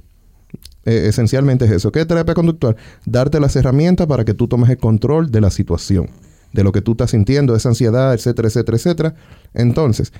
Eh, 0.86 1.08
esencialmente 1.08 1.66
es 1.66 1.72
eso. 1.72 1.92
¿Qué 1.92 2.02
es 2.02 2.08
terapia 2.08 2.34
conductual? 2.34 2.76
Darte 3.06 3.40
las 3.40 3.56
herramientas 3.56 4.08
para 4.08 4.26
que 4.26 4.34
tú 4.34 4.48
tomes 4.48 4.70
el 4.70 4.78
control 4.78 5.32
de 5.32 5.42
la 5.42 5.50
situación, 5.50 6.10
de 6.52 6.64
lo 6.64 6.72
que 6.72 6.82
tú 6.82 6.92
estás 6.92 7.12
sintiendo, 7.12 7.56
esa 7.56 7.70
ansiedad, 7.70 8.14
etcétera, 8.14 8.48
etcétera, 8.48 8.78
etcétera. 8.78 9.16
Entonces, 9.54 10.12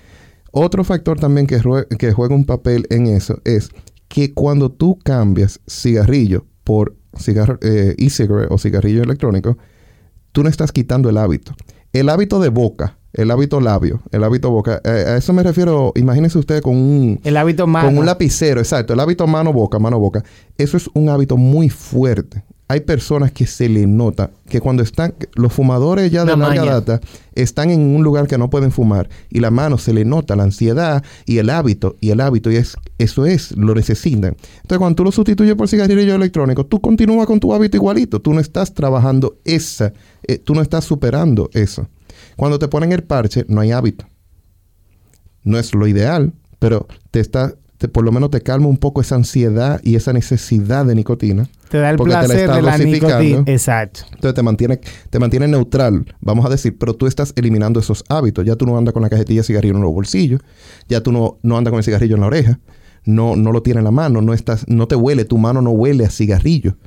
otro 0.52 0.84
factor 0.84 1.20
también 1.20 1.48
que, 1.48 1.60
juega 1.60 2.36
un 2.36 2.46
papel 2.46 2.86
en 2.90 3.08
eso 3.08 3.42
es 3.44 3.70
que 4.08 4.34
cuando 4.34 4.72
tú 4.72 5.00
cambias 5.04 5.60
cigarrillo 5.68 6.46
por 6.64 6.96
cigarro, 7.18 7.58
eh, 7.62 7.96
o 8.50 8.58
cigarrillo 8.58 9.04
electrónico, 9.04 9.58
tú 10.32 10.44
no 10.44 10.50
estás 10.50 10.72
quitando 10.72 11.10
el 11.10 11.18
hábito. 11.18 11.54
El 11.92 12.08
hábito 12.10 12.40
de 12.40 12.50
boca, 12.50 12.98
el 13.14 13.30
hábito 13.30 13.62
labio, 13.62 14.02
el 14.12 14.24
hábito 14.24 14.50
boca, 14.50 14.82
eh, 14.84 15.06
a 15.08 15.18
eso 15.18 15.34
me 15.34 15.44
refiero, 15.44 15.94
imagínense 15.96 16.40
usted 16.40 16.62
con 16.62 16.76
un, 16.76 17.20
El 17.24 17.38
hábito 17.38 17.68
más. 17.68 17.86
con 17.86 17.98
un 17.98 18.06
lapicero, 18.06 18.60
exacto. 18.60 18.94
El 18.94 19.00
hábito 19.00 19.28
mano-boca, 19.28 19.78
mano-boca. 19.80 20.24
Eso 20.58 20.78
es 20.78 20.90
un 20.94 21.10
hábito 21.10 21.38
muy 21.38 21.70
fuerte. 21.70 22.44
Hay 22.70 22.80
personas 22.80 23.32
que 23.32 23.46
se 23.46 23.70
le 23.70 23.86
nota 23.86 24.32
que 24.50 24.60
cuando 24.60 24.82
están, 24.82 25.14
los 25.36 25.54
fumadores 25.54 26.12
ya 26.12 26.26
de 26.26 26.36
larga 26.36 26.66
data 26.66 27.02
están 27.36 27.70
en 27.70 27.82
un 27.82 28.04
lugar 28.04 28.26
que 28.26 28.38
no 28.38 28.50
pueden 28.50 28.72
fumar 28.72 29.10
y 29.30 29.42
la 29.42 29.52
mano 29.52 29.78
se 29.78 29.94
le 29.94 30.06
nota 30.06 30.36
la 30.36 30.44
ansiedad 30.44 31.04
y 31.26 31.38
el 31.38 31.52
hábito 31.52 31.98
y 32.00 32.10
el 32.10 32.22
hábito 32.22 32.50
y 32.50 32.56
es 32.56 32.76
eso 32.98 33.28
es 33.28 33.56
lo 33.56 33.76
necesitan. 33.76 34.36
Entonces 34.56 34.80
cuando 34.80 34.96
tú 34.96 35.04
lo 35.04 35.12
sustituyes 35.12 35.56
por 35.56 35.68
cigarrillo 35.68 36.16
electrónico, 36.16 36.66
tú 36.66 36.80
continúas 36.82 37.28
con 37.28 37.40
tu 37.40 37.54
hábito 37.54 37.78
igualito. 37.78 38.22
Tú 38.22 38.34
no 38.34 38.40
estás 38.40 38.74
trabajando 38.74 39.38
esa, 39.44 39.94
eh, 40.26 40.40
tú 40.40 40.56
no 40.56 40.62
estás 40.62 40.86
superando 40.86 41.52
eso. 41.54 41.88
Cuando 42.36 42.60
te 42.60 42.68
ponen 42.68 42.92
el 42.92 43.04
parche, 43.04 43.46
no 43.48 43.62
hay 43.62 43.72
hábito. 43.72 44.06
No 45.44 45.58
es 45.60 45.74
lo 45.76 45.88
ideal, 45.88 46.34
pero 46.60 46.88
te 47.12 47.20
está, 47.20 47.54
te- 47.78 47.88
por 47.90 48.04
lo 48.06 48.12
menos 48.12 48.30
te 48.32 48.42
calma 48.42 48.68
un 48.68 48.78
poco 48.78 49.02
esa 49.02 49.16
ansiedad 49.16 49.82
y 49.84 49.96
esa 49.96 50.14
necesidad 50.14 50.86
de 50.86 50.96
nicotina. 50.96 51.48
Te 51.70 51.80
da 51.80 51.90
el 51.90 51.98
Porque 51.98 52.14
te 52.14 52.20
la 52.20 52.24
placer 52.26 52.50
de 52.52 52.62
la 52.62 52.78
nicotina. 52.78 53.44
Exacto. 53.48 54.02
Entonces 54.14 54.34
te 54.36 54.44
mantiene, 54.44 54.80
te 55.10 55.20
mantiene 55.20 55.48
neutral, 55.48 56.06
vamos 56.22 56.46
a 56.46 56.50
decir, 56.50 56.78
pero 56.78 56.94
tú 56.94 57.08
estás 57.08 57.34
eliminando 57.36 57.80
esos 57.80 58.04
hábitos. 58.10 58.46
Ya 58.46 58.56
tú 58.56 58.66
no 58.66 58.78
andas 58.78 58.94
con 58.94 59.02
la 59.04 59.10
cajetilla 59.10 59.42
de 59.42 59.48
cigarrillo 59.48 59.76
en 59.76 59.82
los 59.82 59.92
bolsillos, 59.94 60.40
ya 60.88 61.02
tú 61.02 61.12
no, 61.12 61.40
no 61.44 61.58
andas 61.58 61.72
con 61.72 61.80
el 61.80 61.84
cigarrillo 61.84 62.16
en 62.16 62.22
la 62.22 62.28
oreja, 62.28 62.60
no, 63.06 63.36
no 63.36 63.52
lo 63.52 63.62
tienes 63.64 63.80
en 63.80 63.86
la 63.86 63.92
mano, 63.92 64.22
no 64.22 64.34
estás, 64.34 64.66
no 64.70 64.88
te 64.88 64.96
huele, 64.96 65.26
tu 65.26 65.38
mano 65.38 65.62
no 65.62 65.72
huele 65.72 66.06
a 66.06 66.10
cigarrillo, 66.10 66.78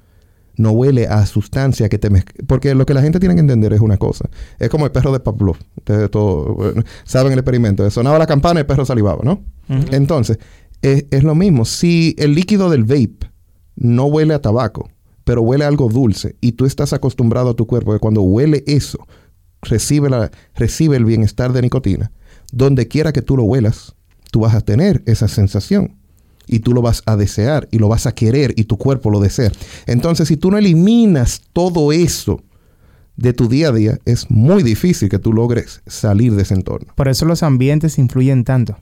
no 0.57 0.70
huele 0.70 1.07
a 1.07 1.24
sustancia 1.26 1.88
que 1.88 1.98
te 1.98 2.11
mezcla. 2.11 2.44
Porque 2.46 2.74
lo 2.74 2.86
que 2.86 2.94
la 2.94 3.02
gente 3.02 3.20
tiene 3.20 3.34
que 3.34 3.40
entender 3.40 3.72
es 3.72 3.80
una 3.80 3.96
cosa. 3.96 4.28
Es 4.59 4.68
como 4.68 4.86
el 4.86 4.92
perro 4.92 5.12
de 5.12 5.20
Pavlov. 5.20 5.57
Ustedes 5.76 6.11
bueno, 6.11 6.82
saben 7.04 7.32
el 7.32 7.38
experimento. 7.38 7.88
Sonaba 7.90 8.18
la 8.18 8.26
campana 8.26 8.61
y 8.61 8.62
el 8.62 8.66
perro 8.66 8.84
salivaba, 8.84 9.22
¿no? 9.22 9.42
Entonces, 9.68 10.38
es, 10.82 11.07
es 11.11 11.24
lo 11.24 11.34
mismo. 11.34 11.64
Si 11.64 12.14
el 12.18 12.34
líquido 12.34 12.70
del 12.70 12.84
vape 12.84 13.30
no 13.76 14.07
huele 14.07 14.34
a 14.34 14.40
tabaco, 14.40 14.88
pero 15.24 15.42
huele 15.42 15.64
a 15.64 15.68
algo 15.68 15.88
dulce, 15.88 16.36
y 16.40 16.52
tú 16.52 16.66
estás 16.66 16.92
acostumbrado 16.92 17.50
a 17.50 17.54
tu 17.54 17.66
cuerpo 17.66 17.92
que 17.92 17.98
cuando 17.98 18.22
huele 18.22 18.62
eso, 18.66 18.98
recibe, 19.62 20.09
la, 20.09 20.30
recibe 20.54 20.96
el 20.96 21.04
bienestar 21.04 21.52
de 21.52 21.62
nicotina, 21.62 22.12
donde 22.52 22.88
quiera 22.88 23.12
que 23.12 23.22
tú 23.22 23.36
lo 23.36 23.42
huelas, 23.42 23.96
tú 24.30 24.40
vas 24.40 24.54
a 24.54 24.61
tener 24.61 25.02
esa 25.07 25.28
sensación. 25.28 25.96
Y 26.47 26.61
tú 26.61 26.72
lo 26.72 26.82
vas 26.82 27.03
a 27.07 27.16
desear 27.16 27.68
y 27.70 27.78
lo 27.78 27.88
vas 27.88 28.07
a 28.07 28.14
querer 28.14 28.55
y 28.57 28.64
tu 28.64 28.78
cuerpo 28.78 29.11
lo 29.11 29.20
desea. 29.20 29.51
Entonces, 29.86 30.28
si 30.28 30.36
tú 30.36 30.51
no 30.51 30.59
eliminas 30.59 31.42
todo 31.53 31.92
eso 31.92 32.42
de 33.16 33.32
tu 33.32 33.49
día 33.49 33.68
a 33.68 33.72
día, 33.72 33.99
es 34.05 34.30
muy 34.30 34.62
difícil 34.62 35.09
que 35.09 35.18
tú 35.18 35.32
logres 35.32 35.82
salir 35.86 36.34
de 36.34 36.42
ese 36.42 36.55
entorno. 36.55 36.92
Por 36.94 37.09
eso 37.09 37.24
los 37.24 37.42
ambientes 37.42 37.99
influyen 37.99 38.44
tanto. 38.44 38.76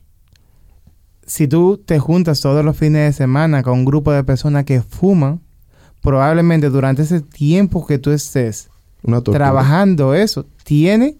Si 1.26 1.48
tú 1.48 1.78
te 1.78 1.98
juntas 1.98 2.40
todos 2.40 2.64
los 2.64 2.76
fines 2.76 3.06
de 3.06 3.12
semana 3.16 3.62
con 3.62 3.78
un 3.78 3.84
grupo 3.86 4.12
de 4.12 4.24
personas 4.24 4.64
que 4.64 4.82
fuman, 4.82 5.40
probablemente 6.02 6.68
durante 6.68 7.02
ese 7.02 7.22
tiempo 7.22 7.86
que 7.86 7.98
tú 7.98 8.10
estés 8.10 8.68
trabajando 9.24 10.14
eso, 10.14 10.44
tiene 10.64 11.16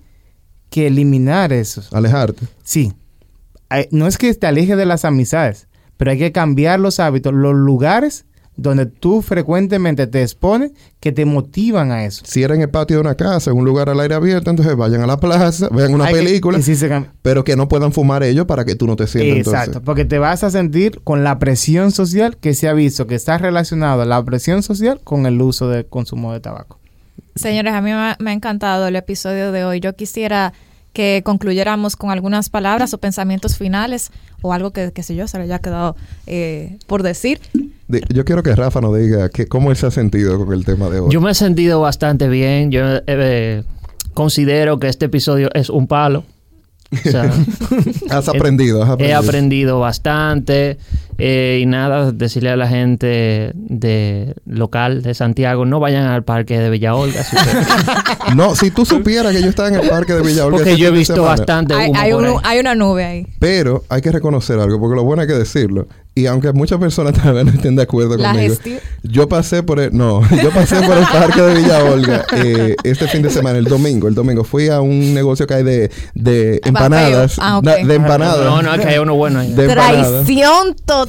que 0.68 0.88
eliminar 0.88 1.53
eso. 1.53 1.82
Alejarte. 1.92 2.47
Sí. 2.62 2.92
No 3.90 4.07
es 4.07 4.18
que 4.18 4.34
te 4.34 4.47
alejes 4.47 4.76
de 4.76 4.86
las 4.86 5.05
amistades, 5.05 5.68
pero 5.97 6.11
hay 6.11 6.18
que 6.18 6.32
cambiar 6.32 6.80
los 6.80 7.01
hábitos, 7.01 7.32
los 7.32 7.55
lugares 7.55 8.24
donde 8.57 8.86
tú 8.86 9.20
frecuentemente 9.20 10.07
te 10.07 10.22
expones 10.22 10.70
que 11.01 11.11
te 11.11 11.24
motivan 11.24 11.90
a 11.90 12.05
eso. 12.05 12.22
Si 12.24 12.45
era 12.45 12.55
en 12.55 12.61
el 12.61 12.70
patio 12.70 12.97
de 12.97 13.01
una 13.01 13.16
casa, 13.16 13.51
en 13.51 13.57
un 13.57 13.64
lugar 13.64 13.88
al 13.88 13.99
aire 13.99 14.14
abierto, 14.14 14.49
entonces 14.49 14.76
vayan 14.76 15.01
a 15.03 15.09
la 15.09 15.18
plaza, 15.18 15.68
vean 15.72 15.92
una 15.92 16.05
Hay 16.05 16.14
que- 16.14 16.20
película, 16.20 16.62
sí 16.62 16.76
pero 17.20 17.42
que 17.42 17.57
no 17.57 17.66
puedan 17.68 17.90
fumar 17.92 18.22
ellos 18.22 18.47
para 18.47 18.64
que 18.64 18.76
tú 18.76 18.86
no 18.86 18.95
te 18.95 19.09
sientas 19.09 19.38
Exacto, 19.38 19.59
entonces. 19.64 19.82
porque 19.84 20.05
te 20.05 20.20
vas 20.20 20.45
a 20.45 20.53
sentir 20.53 21.01
con 21.03 21.24
la 21.24 21.40
presión 21.40 21.90
social 21.90 22.36
que 22.36 22.55
se 22.55 22.68
ha 22.68 22.74
visto 22.74 23.09
que 23.09 23.16
está 23.16 23.38
relacionado 23.38 24.05
la 24.05 24.22
presión 24.22 24.62
social 24.62 25.01
con 25.03 25.26
el 25.26 25.42
uso 25.42 25.68
del 25.68 25.86
consumo 25.86 26.32
de 26.32 26.38
tabaco. 26.38 26.78
Señores, 27.34 27.72
a 27.74 27.80
mí 27.80 27.90
me 27.90 27.97
ha, 27.97 28.16
me 28.20 28.30
ha 28.30 28.34
encantado 28.34 28.86
el 28.86 28.95
episodio 28.95 29.51
de 29.51 29.64
hoy. 29.64 29.80
Yo 29.80 29.97
quisiera 29.97 30.53
que 30.95 31.20
concluyéramos 31.24 31.97
con 31.97 32.11
algunas 32.11 32.49
palabras 32.49 32.95
o 32.95 32.99
pensamientos 32.99 33.59
finales 33.59 34.11
o 34.40 34.53
algo 34.55 34.70
que, 34.70 34.92
qué 34.92 35.03
sé 35.03 35.14
yo, 35.14 35.28
se 35.28 35.36
le 35.36 35.45
haya 35.45 35.59
quedado 35.59 35.97
eh, 36.26 36.78
por 36.86 37.03
decir. 37.03 37.40
De- 37.88 38.03
yo 38.09 38.24
quiero 38.24 38.42
que 38.42 38.55
Rafa 38.55 38.80
nos 38.80 38.97
diga 38.97 39.28
que, 39.28 39.47
cómo 39.47 39.70
él 39.70 39.76
se 39.76 39.86
ha 39.86 39.90
sentido 39.90 40.38
con 40.38 40.55
el 40.55 40.64
tema 40.64 40.88
de 40.88 41.01
hoy. 41.01 41.12
Yo 41.12 41.20
me 41.20 41.32
he 41.32 41.34
sentido 41.34 41.80
bastante 41.80 42.28
bien. 42.28 42.70
Yo 42.70 42.82
eh, 43.07 43.64
considero 44.14 44.78
que 44.78 44.88
este 44.88 45.07
episodio 45.07 45.51
es 45.53 45.68
un 45.68 45.86
palo. 45.86 46.24
O 46.92 47.11
sea, 47.11 47.30
has 48.11 48.28
aprendido, 48.28 48.82
has 48.84 49.01
he 49.01 49.12
aprendido 49.12 49.80
bastante. 49.80 50.78
Eh, 51.18 51.60
y 51.62 51.66
nada, 51.66 52.12
decirle 52.12 52.50
a 52.50 52.56
la 52.56 52.68
gente 52.68 53.52
de 53.54 54.34
local 54.46 55.02
de 55.02 55.14
Santiago, 55.14 55.64
no 55.66 55.80
vayan 55.80 56.04
al 56.06 56.24
parque 56.24 56.58
de 56.58 56.70
Villa 56.70 56.94
Olga. 56.94 57.24
No, 58.34 58.56
si 58.56 58.70
tú 58.70 58.84
supieras 58.84 59.32
que 59.34 59.42
yo 59.42 59.48
estaba 59.48 59.68
en 59.68 59.74
el 59.76 59.88
parque 59.88 60.14
de 60.14 60.22
Villa 60.22 60.46
Olga 60.46 60.58
porque 60.58 60.76
yo 60.76 60.88
he 60.88 60.90
visto 60.90 61.14
semana, 61.14 61.30
bastante 61.36 61.74
Hay, 61.74 61.90
humo 61.90 62.00
hay 62.00 62.12
un- 62.12 62.24
ahí. 62.26 62.34
hay 62.42 62.58
una 62.58 62.74
nube 62.74 63.04
ahí. 63.04 63.26
Pero 63.38 63.84
hay 63.88 64.00
que 64.00 64.10
reconocer 64.10 64.58
algo, 64.58 64.80
porque 64.80 64.96
lo 64.96 65.04
bueno 65.04 65.22
hay 65.22 65.28
que 65.28 65.34
decirlo. 65.34 65.86
Y 66.16 66.26
aunque 66.26 66.52
muchas 66.52 66.78
personas 66.78 67.12
tal 67.22 67.34
vez 67.34 67.44
no 67.44 67.50
estén 67.52 67.76
de 67.76 67.82
acuerdo 67.82 68.16
La 68.16 68.30
conmigo, 68.32 68.54
gestión. 68.54 68.78
yo 69.02 69.28
pasé 69.28 69.62
por 69.62 69.78
el, 69.80 69.96
no, 69.96 70.22
yo 70.42 70.50
pasé 70.50 70.80
por 70.82 70.96
el 70.96 71.04
parque 71.04 71.42
de 71.42 71.54
Villa 71.54 71.84
Olga 71.84 72.24
eh, 72.36 72.76
este 72.82 73.06
fin 73.08 73.22
de 73.22 73.30
semana, 73.30 73.58
el 73.58 73.64
domingo. 73.66 74.08
El 74.08 74.14
domingo 74.14 74.42
fui 74.42 74.68
a 74.68 74.80
un 74.80 75.12
negocio 75.14 75.46
que 75.46 75.54
hay 75.54 75.62
de, 75.62 75.90
de 76.14 76.60
empanadas, 76.64 77.36
Ah, 77.40 77.58
ok. 77.58 77.64
na- 77.64 77.76
de 77.76 77.94
empanadas. 77.94 78.44
No, 78.46 78.62
no, 78.62 78.74
es 78.74 78.80
que 78.80 78.88
hay 78.88 78.98
uno 78.98 79.14
bueno 79.14 79.40
ahí. 79.40 79.52
de. 79.52 79.68
Traición 79.68 80.74
total. 80.86 81.03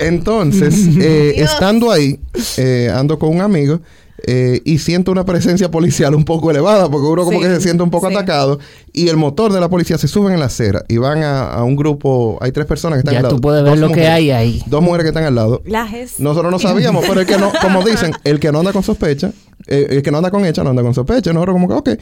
Entonces, 0.00 0.74
eh, 1.00 1.34
estando 1.36 1.90
ahí, 1.90 2.18
eh, 2.56 2.90
ando 2.94 3.18
con 3.18 3.30
un 3.30 3.40
amigo 3.40 3.80
eh, 4.26 4.62
y 4.64 4.78
siento 4.78 5.12
una 5.12 5.24
presencia 5.26 5.70
policial 5.70 6.14
un 6.14 6.24
poco 6.24 6.50
elevada, 6.50 6.88
porque 6.90 7.06
uno 7.06 7.24
como 7.24 7.38
Sí, 7.38 7.44
que 7.44 7.54
se 7.56 7.60
siente 7.60 7.82
un 7.82 7.90
poco 7.90 8.08
sí. 8.08 8.14
atacado, 8.14 8.58
y 8.92 9.08
el 9.08 9.16
motor 9.18 9.52
de 9.52 9.60
la 9.60 9.68
policía 9.68 9.98
se 9.98 10.08
sube 10.08 10.32
en 10.32 10.40
la 10.40 10.46
acera 10.46 10.82
y 10.88 10.96
van 10.96 11.22
a, 11.22 11.52
a 11.52 11.62
un 11.62 11.76
grupo, 11.76 12.38
hay 12.40 12.50
tres 12.50 12.64
personas 12.66 12.96
que 12.96 13.00
están 13.00 13.12
Ya 13.12 13.18
al 13.18 13.22
lado. 13.24 13.34
tú 13.36 13.40
puedes 13.42 13.62
ver 13.62 13.72
dos 13.72 13.80
lo 13.80 13.88
que 13.88 13.94
mujeres- 13.96 14.10
hay 14.10 14.30
ahí. 14.30 14.62
Dos 14.66 14.82
mujeres 14.82 15.04
que 15.04 15.08
están 15.08 15.24
al 15.24 15.34
lado. 15.34 15.62
La 15.66 15.86
gest- 15.86 16.18
Nosotros 16.20 16.50
no 16.50 16.58
sabíamos, 16.58 17.04
pero 17.06 17.20
el 17.20 17.26
que 17.26 17.36
no, 17.36 17.52
como 17.60 17.82
dicen, 17.82 18.12
el 18.24 18.40
que 18.40 18.50
no 18.50 18.60
anda 18.60 18.72
con 18.72 18.82
sospecha, 18.82 19.30
eh, 19.66 19.88
el 19.90 20.02
que 20.02 20.10
no 20.10 20.18
anda 20.18 20.30
con 20.30 20.46
hecha 20.46 20.64
no 20.64 20.70
anda 20.70 20.82
con 20.82 20.94
sospecha. 20.94 21.32
Nosotros 21.34 21.54
como 21.54 21.68
que, 21.68 21.74
ok. 21.74 22.00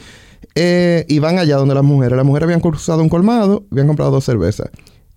Eh, 0.55 1.05
y 1.09 1.19
van 1.19 1.39
allá 1.39 1.57
donde 1.57 1.73
las 1.75 1.83
mujeres. 1.83 2.15
Las 2.15 2.25
mujeres 2.25 2.45
habían 2.45 2.59
cruzado 2.61 3.01
un 3.01 3.09
colmado, 3.09 3.63
habían 3.71 3.87
comprado 3.87 4.11
dos 4.11 4.23
cervezas. 4.23 4.69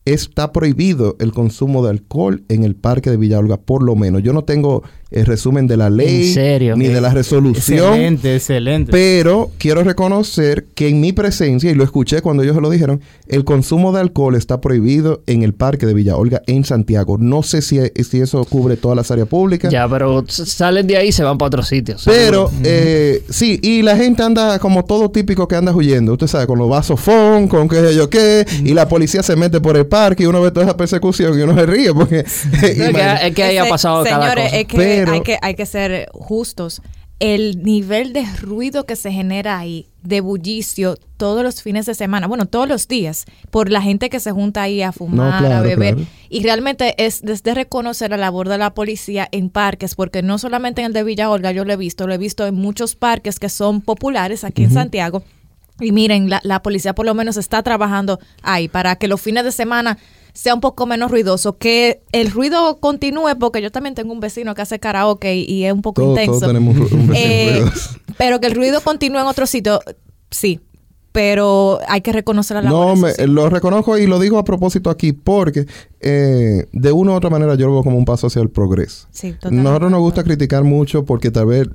Está 0.07 0.53
prohibido 0.53 1.17
el 1.19 1.33
consumo 1.33 1.85
de 1.85 1.91
alcohol 1.91 2.45
en 2.49 2.63
el 2.63 2.77
parque 2.77 3.11
de 3.11 3.17
Villa 3.17 3.41
Olga, 3.41 3.57
por 3.57 3.83
lo 3.83 3.97
menos. 3.97 4.23
Yo 4.23 4.33
no 4.33 4.45
tengo 4.45 4.85
el 5.11 5.25
resumen 5.25 5.67
de 5.67 5.77
la 5.77 5.89
ley, 5.89 6.29
¿En 6.29 6.35
serio? 6.35 6.77
ni 6.77 6.89
de 6.89 7.01
la 7.01 7.11
resolución. 7.11 7.79
Excelente, 7.95 8.35
excelente. 8.35 8.93
Pero 8.93 9.51
quiero 9.59 9.85
reconocer 9.85 10.67
que 10.75 10.89
en 10.89 11.01
mi 11.01 11.13
presencia, 11.13 11.71
y 11.71 11.75
lo 11.75 11.85
escuché 11.85 12.23
cuando 12.23 12.43
ellos 12.43 12.57
se 12.57 12.61
lo 12.61 12.71
dijeron, 12.71 13.01
el 13.29 13.45
consumo 13.45 13.93
de 13.93 14.01
alcohol 14.01 14.35
está 14.35 14.61
prohibido 14.61 15.23
en 15.27 15.43
el 15.43 15.55
parque 15.55 15.87
de 15.87 15.95
Villa 15.95 16.17
Olga 16.17 16.43
en 16.47 16.65
Santiago. 16.65 17.19
No 17.19 17.43
sé 17.43 17.63
si, 17.63 17.79
si 18.09 18.21
eso 18.21 18.45
cubre 18.45 18.77
todas 18.77 18.97
las 18.97 19.11
áreas 19.11 19.29
públicas. 19.29 19.73
Ya, 19.73 19.89
pero 19.89 20.25
salen 20.29 20.87
de 20.87 20.97
ahí 20.97 21.09
y 21.09 21.13
se 21.13 21.23
van 21.23 21.39
para 21.39 21.49
otros 21.49 21.69
sitios. 21.69 22.03
Pero 22.05 22.51
eh, 22.65 23.23
sí, 23.31 23.61
y 23.63 23.83
la 23.83 23.97
gente 23.97 24.23
anda 24.25 24.59
como 24.59 24.85
todo 24.85 25.11
típico 25.11 25.47
que 25.47 25.55
anda 25.57 25.73
huyendo, 25.73 26.13
usted 26.15 26.27
sabe, 26.27 26.47
con 26.49 26.59
los 26.59 26.69
vasos 26.69 26.99
fon, 27.01 27.47
con 27.49 27.69
qué 27.69 27.77
sé 27.77 27.95
yo 27.95 28.11
qué, 28.11 28.45
y 28.65 28.75
la 28.75 28.89
policía 28.89 29.23
se 29.23 29.37
mete 29.37 29.61
por 29.61 29.77
el 29.77 29.87
parque 29.87 30.25
y 30.25 30.27
uno 30.27 30.41
ve 30.43 30.51
toda 30.51 30.67
esa 30.67 30.77
persecución 30.77 31.39
y 31.39 31.43
uno 31.43 31.55
se 31.55 31.65
ríe 31.67 31.95
porque... 31.95 32.25
Es, 32.57 32.93
que, 32.93 33.27
es 33.29 33.35
que 33.35 33.43
ahí 33.43 33.57
ha 33.57 33.63
Ese- 33.63 33.71
pasado 33.71 34.05
cada 34.05 34.23
Señores, 34.25 34.45
cosa. 34.47 34.57
es 34.57 34.67
que, 34.67 34.77
Pero- 34.77 34.96
hay 35.07 35.21
que 35.23 35.39
hay 35.43 35.55
que 35.55 35.67
ser 35.67 36.09
justos. 36.13 36.83
El 37.19 37.63
nivel 37.63 38.13
de 38.13 38.27
ruido 38.43 38.85
que 38.85 38.95
se 38.95 39.11
genera 39.11 39.59
ahí, 39.59 39.87
de 40.03 40.21
bullicio, 40.21 40.99
todos 41.17 41.43
los 41.43 41.63
fines 41.63 41.87
de 41.87 41.95
semana, 41.95 42.27
bueno, 42.27 42.45
todos 42.45 42.69
los 42.69 42.89
días, 42.89 43.25
por 43.51 43.71
la 43.71 43.81
gente 43.81 44.11
que 44.11 44.21
se 44.21 44.33
junta 44.33 44.63
ahí 44.63 44.83
a 44.83 44.93
fumar, 44.93 45.39
claro, 45.39 45.55
a 45.57 45.61
beber. 45.63 45.95
claro. 45.95 46.11
Y 46.29 46.43
realmente 46.43 46.95
es 47.03 47.23
desde 47.23 47.55
reconocer 47.55 48.11
la 48.11 48.19
labor 48.19 48.51
de 48.51 48.59
la 48.59 48.75
policía 48.75 49.29
en 49.33 49.49
parques, 49.49 49.95
porque 49.95 50.23
no 50.23 50.37
solamente 50.37 50.83
en 50.83 50.89
el 50.89 50.93
de 50.93 51.05
Villa 51.05 51.31
Olga 51.31 51.53
yo 51.53 51.65
lo 51.65 51.73
he 51.73 51.77
visto, 51.77 52.07
lo 52.07 52.13
he 52.13 52.19
visto 52.19 52.47
en 52.47 52.55
muchos 52.55 52.97
parques 52.97 53.39
que 53.39 53.49
son 53.49 53.81
populares 53.81 54.45
aquí 54.45 54.65
en 54.65 54.73
Santiago. 54.73 55.23
Y 55.81 55.93
miren, 55.93 56.29
la, 56.29 56.41
la 56.43 56.63
policía 56.63 56.95
por 56.95 57.07
lo 57.07 57.15
menos 57.15 57.39
está 57.39 57.63
trabajando 57.63 58.19
ahí 58.43 58.69
para 58.69 58.97
que 58.97 59.09
los 59.09 59.21
fines 59.21 59.45
de 59.45 59.53
semana 59.53 59.97
sea 60.37 60.55
un 60.55 60.61
poco 60.61 60.85
menos 60.85 61.11
ruidoso, 61.11 61.57
que 61.57 62.03
el 62.13 62.31
ruido 62.31 62.79
continúe, 62.79 63.39
porque 63.41 63.63
yo 63.63 63.73
también 63.73 63.95
tengo 63.95 64.13
un 64.13 64.21
vecino 64.21 64.55
que 64.55 64.61
hace 64.61 64.79
karaoke 64.79 65.35
y, 65.35 65.65
es 65.65 65.73
un 65.73 65.81
poco 65.81 66.03
intenso. 66.03 66.33
todos 66.33 66.47
tenemos 66.47 66.77
un, 66.77 67.09
vecino 67.09 67.15
Eh, 67.17 67.65
pero 68.19 68.39
que 68.39 68.47
el 68.49 68.55
ruido 68.55 68.83
continúe 68.83 69.19
en 69.19 69.27
otro 69.27 69.47
sitio, 69.47 69.81
sí. 70.31 70.61
Pero 71.13 71.79
hay 71.89 72.03
que 72.03 72.13
reconocer 72.13 72.57
la 72.57 72.65
labor. 72.65 72.89
No, 72.89 72.97
me- 72.97 73.27
lo 73.27 73.49
reconozco 73.49 73.97
y 73.97 74.07
lo 74.07 74.19
digo 74.19 74.39
a 74.39 74.45
propósito 74.45 74.91
aquí 74.91 75.15
porque 75.15 75.65
eh, 76.01 76.67
de 76.71 76.93
una 76.93 77.13
u 77.13 77.15
otra 77.15 77.31
manera 77.31 77.55
yo 77.55 77.69
lo 77.69 77.73
veo 77.73 77.83
como 77.83 77.97
un 77.97 78.05
paso 78.05 78.27
hacia 78.27 78.43
el 78.43 78.51
progreso. 78.51 79.07
Sí, 79.13 79.33
totalmente 79.33 79.63
Nosotros 79.63 79.91
nos 79.91 80.01
gusta 80.01 80.23
criticar 80.23 80.65
mucho 80.65 81.07
porque 81.07 81.31
tal 81.31 81.47
vez 81.47 81.69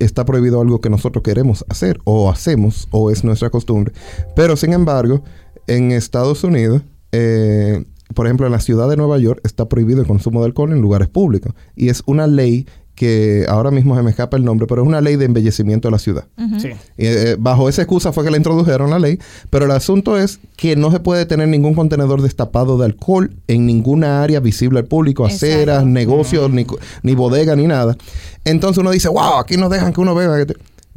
está 0.00 0.24
prohibido 0.24 0.60
algo 0.60 0.80
que 0.80 0.90
nosotros 0.90 1.22
queremos 1.22 1.64
hacer 1.68 2.00
o 2.02 2.28
hacemos 2.28 2.88
o 2.90 3.12
es 3.12 3.22
nuestra 3.22 3.50
costumbre. 3.50 3.94
Pero 4.34 4.56
sin 4.56 4.72
embargo, 4.72 5.22
en 5.68 5.92
Estados 5.92 6.42
Unidos, 6.42 6.82
eh, 7.12 7.84
por 8.14 8.26
ejemplo, 8.26 8.46
en 8.46 8.52
la 8.52 8.60
ciudad 8.60 8.88
de 8.88 8.96
Nueva 8.96 9.18
York 9.18 9.40
está 9.44 9.68
prohibido 9.68 10.00
el 10.00 10.06
consumo 10.06 10.40
de 10.40 10.46
alcohol 10.46 10.72
en 10.72 10.80
lugares 10.80 11.08
públicos. 11.08 11.52
Y 11.76 11.88
es 11.88 12.02
una 12.06 12.26
ley 12.26 12.66
que 12.98 13.46
ahora 13.48 13.70
mismo 13.70 13.94
se 13.96 14.02
me 14.02 14.10
escapa 14.10 14.36
el 14.36 14.44
nombre, 14.44 14.66
pero 14.66 14.82
es 14.82 14.88
una 14.88 15.00
ley 15.00 15.14
de 15.14 15.24
embellecimiento 15.26 15.86
de 15.86 15.92
la 15.92 16.00
ciudad. 16.00 16.24
Ujú. 16.36 16.58
Sí. 16.58 16.70
Y, 16.96 17.06
eh, 17.06 17.36
bajo 17.38 17.68
esa 17.68 17.82
excusa 17.82 18.12
fue 18.12 18.24
que 18.24 18.30
le 18.32 18.38
introdujeron 18.38 18.90
la 18.90 18.98
ley, 18.98 19.20
pero 19.50 19.66
el 19.66 19.70
asunto 19.70 20.18
es 20.18 20.40
que 20.56 20.74
no 20.74 20.90
se 20.90 20.98
puede 20.98 21.24
tener 21.24 21.46
ningún 21.46 21.74
contenedor 21.74 22.22
destapado 22.22 22.76
de 22.76 22.86
alcohol 22.86 23.30
en 23.46 23.66
ninguna 23.66 24.20
área 24.20 24.40
visible 24.40 24.80
al 24.80 24.86
público, 24.86 25.24
aceras, 25.24 25.76
Exacto. 25.76 25.86
negocios, 25.86 26.50
ni, 26.50 27.14
bodega, 27.14 27.54
ni 27.54 27.68
nada. 27.68 27.96
Entonces 28.44 28.78
uno 28.78 28.90
dice, 28.90 29.08
wow, 29.08 29.38
aquí 29.38 29.56
no 29.56 29.68
dejan 29.68 29.92
que 29.92 30.00
uno 30.00 30.16
beba. 30.16 30.36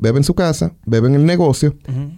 Bebe 0.01 0.17
en 0.17 0.23
su 0.25 0.33
casa, 0.33 0.73
bebe 0.85 1.07
en 1.07 1.15
el 1.15 1.25
negocio, 1.25 1.75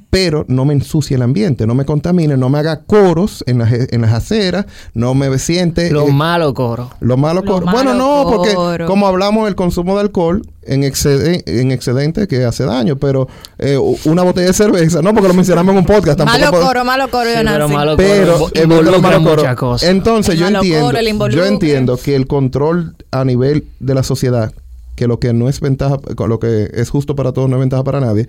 pero 0.10 0.46
no 0.48 0.66
me 0.66 0.74
ensucie 0.74 1.16
el 1.16 1.22
ambiente, 1.22 1.68
no 1.68 1.76
me 1.76 1.86
contamine, 1.86 2.36
no 2.38 2.50
me 2.50 2.58
haga 2.60 2.82
coros 2.86 3.44
en 3.46 3.60
las, 3.60 3.72
en 3.72 4.02
las 4.02 4.14
aceras, 4.14 4.66
no 4.96 5.14
me 5.14 5.38
siente... 5.38 5.92
Lo 5.92 6.08
eh, 6.08 6.12
malo 6.12 6.54
coro. 6.54 6.90
lo 7.02 7.18
malo 7.18 7.42
Lo 7.42 7.52
coro. 7.52 7.66
Bueno, 7.66 7.94
malo 7.94 7.96
no, 7.96 8.32
porque 8.32 8.56
coro. 8.56 8.86
como 8.88 9.06
hablamos 9.06 9.46
del 9.46 9.56
consumo 9.56 9.96
de 9.96 10.02
alcohol 10.02 10.42
en, 10.64 10.84
excede- 10.84 11.44
en 11.46 11.72
excedente 11.72 12.28
que 12.28 12.46
hace 12.46 12.64
daño, 12.64 12.96
pero 12.98 13.28
eh, 13.60 13.78
una 14.06 14.24
botella 14.24 14.48
de 14.48 14.54
cerveza, 14.54 15.02
no, 15.02 15.14
porque 15.14 15.28
lo 15.28 15.34
mencionamos 15.34 15.74
en 15.74 15.80
un 15.80 15.86
podcast. 15.86 16.18
tampoco 16.18 16.40
Malo 16.40 16.52
puedo- 16.52 16.66
coro, 16.66 16.86
malo 16.86 17.08
coro, 17.10 17.30
Sí, 17.30 17.36
pero 17.44 17.68
malo 17.70 17.98
pero 17.98 18.38
coro 18.40 18.52
eh, 18.54 18.66
malo 18.66 19.24
coro. 19.24 19.36
muchas 19.42 19.56
cosas. 19.58 19.90
Entonces 19.90 20.36
El 20.36 20.40
yo 20.40 20.46
malo 20.46 20.60
entiendo, 20.60 20.88
coro, 21.20 21.30
yo 21.36 21.46
entiendo 21.46 21.98
que 21.98 22.16
el 22.16 22.28
control 22.28 22.96
a 23.12 23.26
nivel 23.26 23.66
de 23.82 23.94
la 23.94 24.04
sociedad, 24.04 24.54
que 24.96 25.08
lo 25.08 25.20
que 25.20 25.34
no 25.34 25.50
es 25.50 25.60
ventaja, 25.60 25.98
lo 26.28 26.40
que 26.40 26.70
es 26.74 26.90
justo 26.90 27.16
para 27.16 27.32
todos 27.34 27.50
no 27.50 27.56
es 27.56 27.60
ventaja 27.62 27.84
para 27.84 28.00
nadie, 28.00 28.28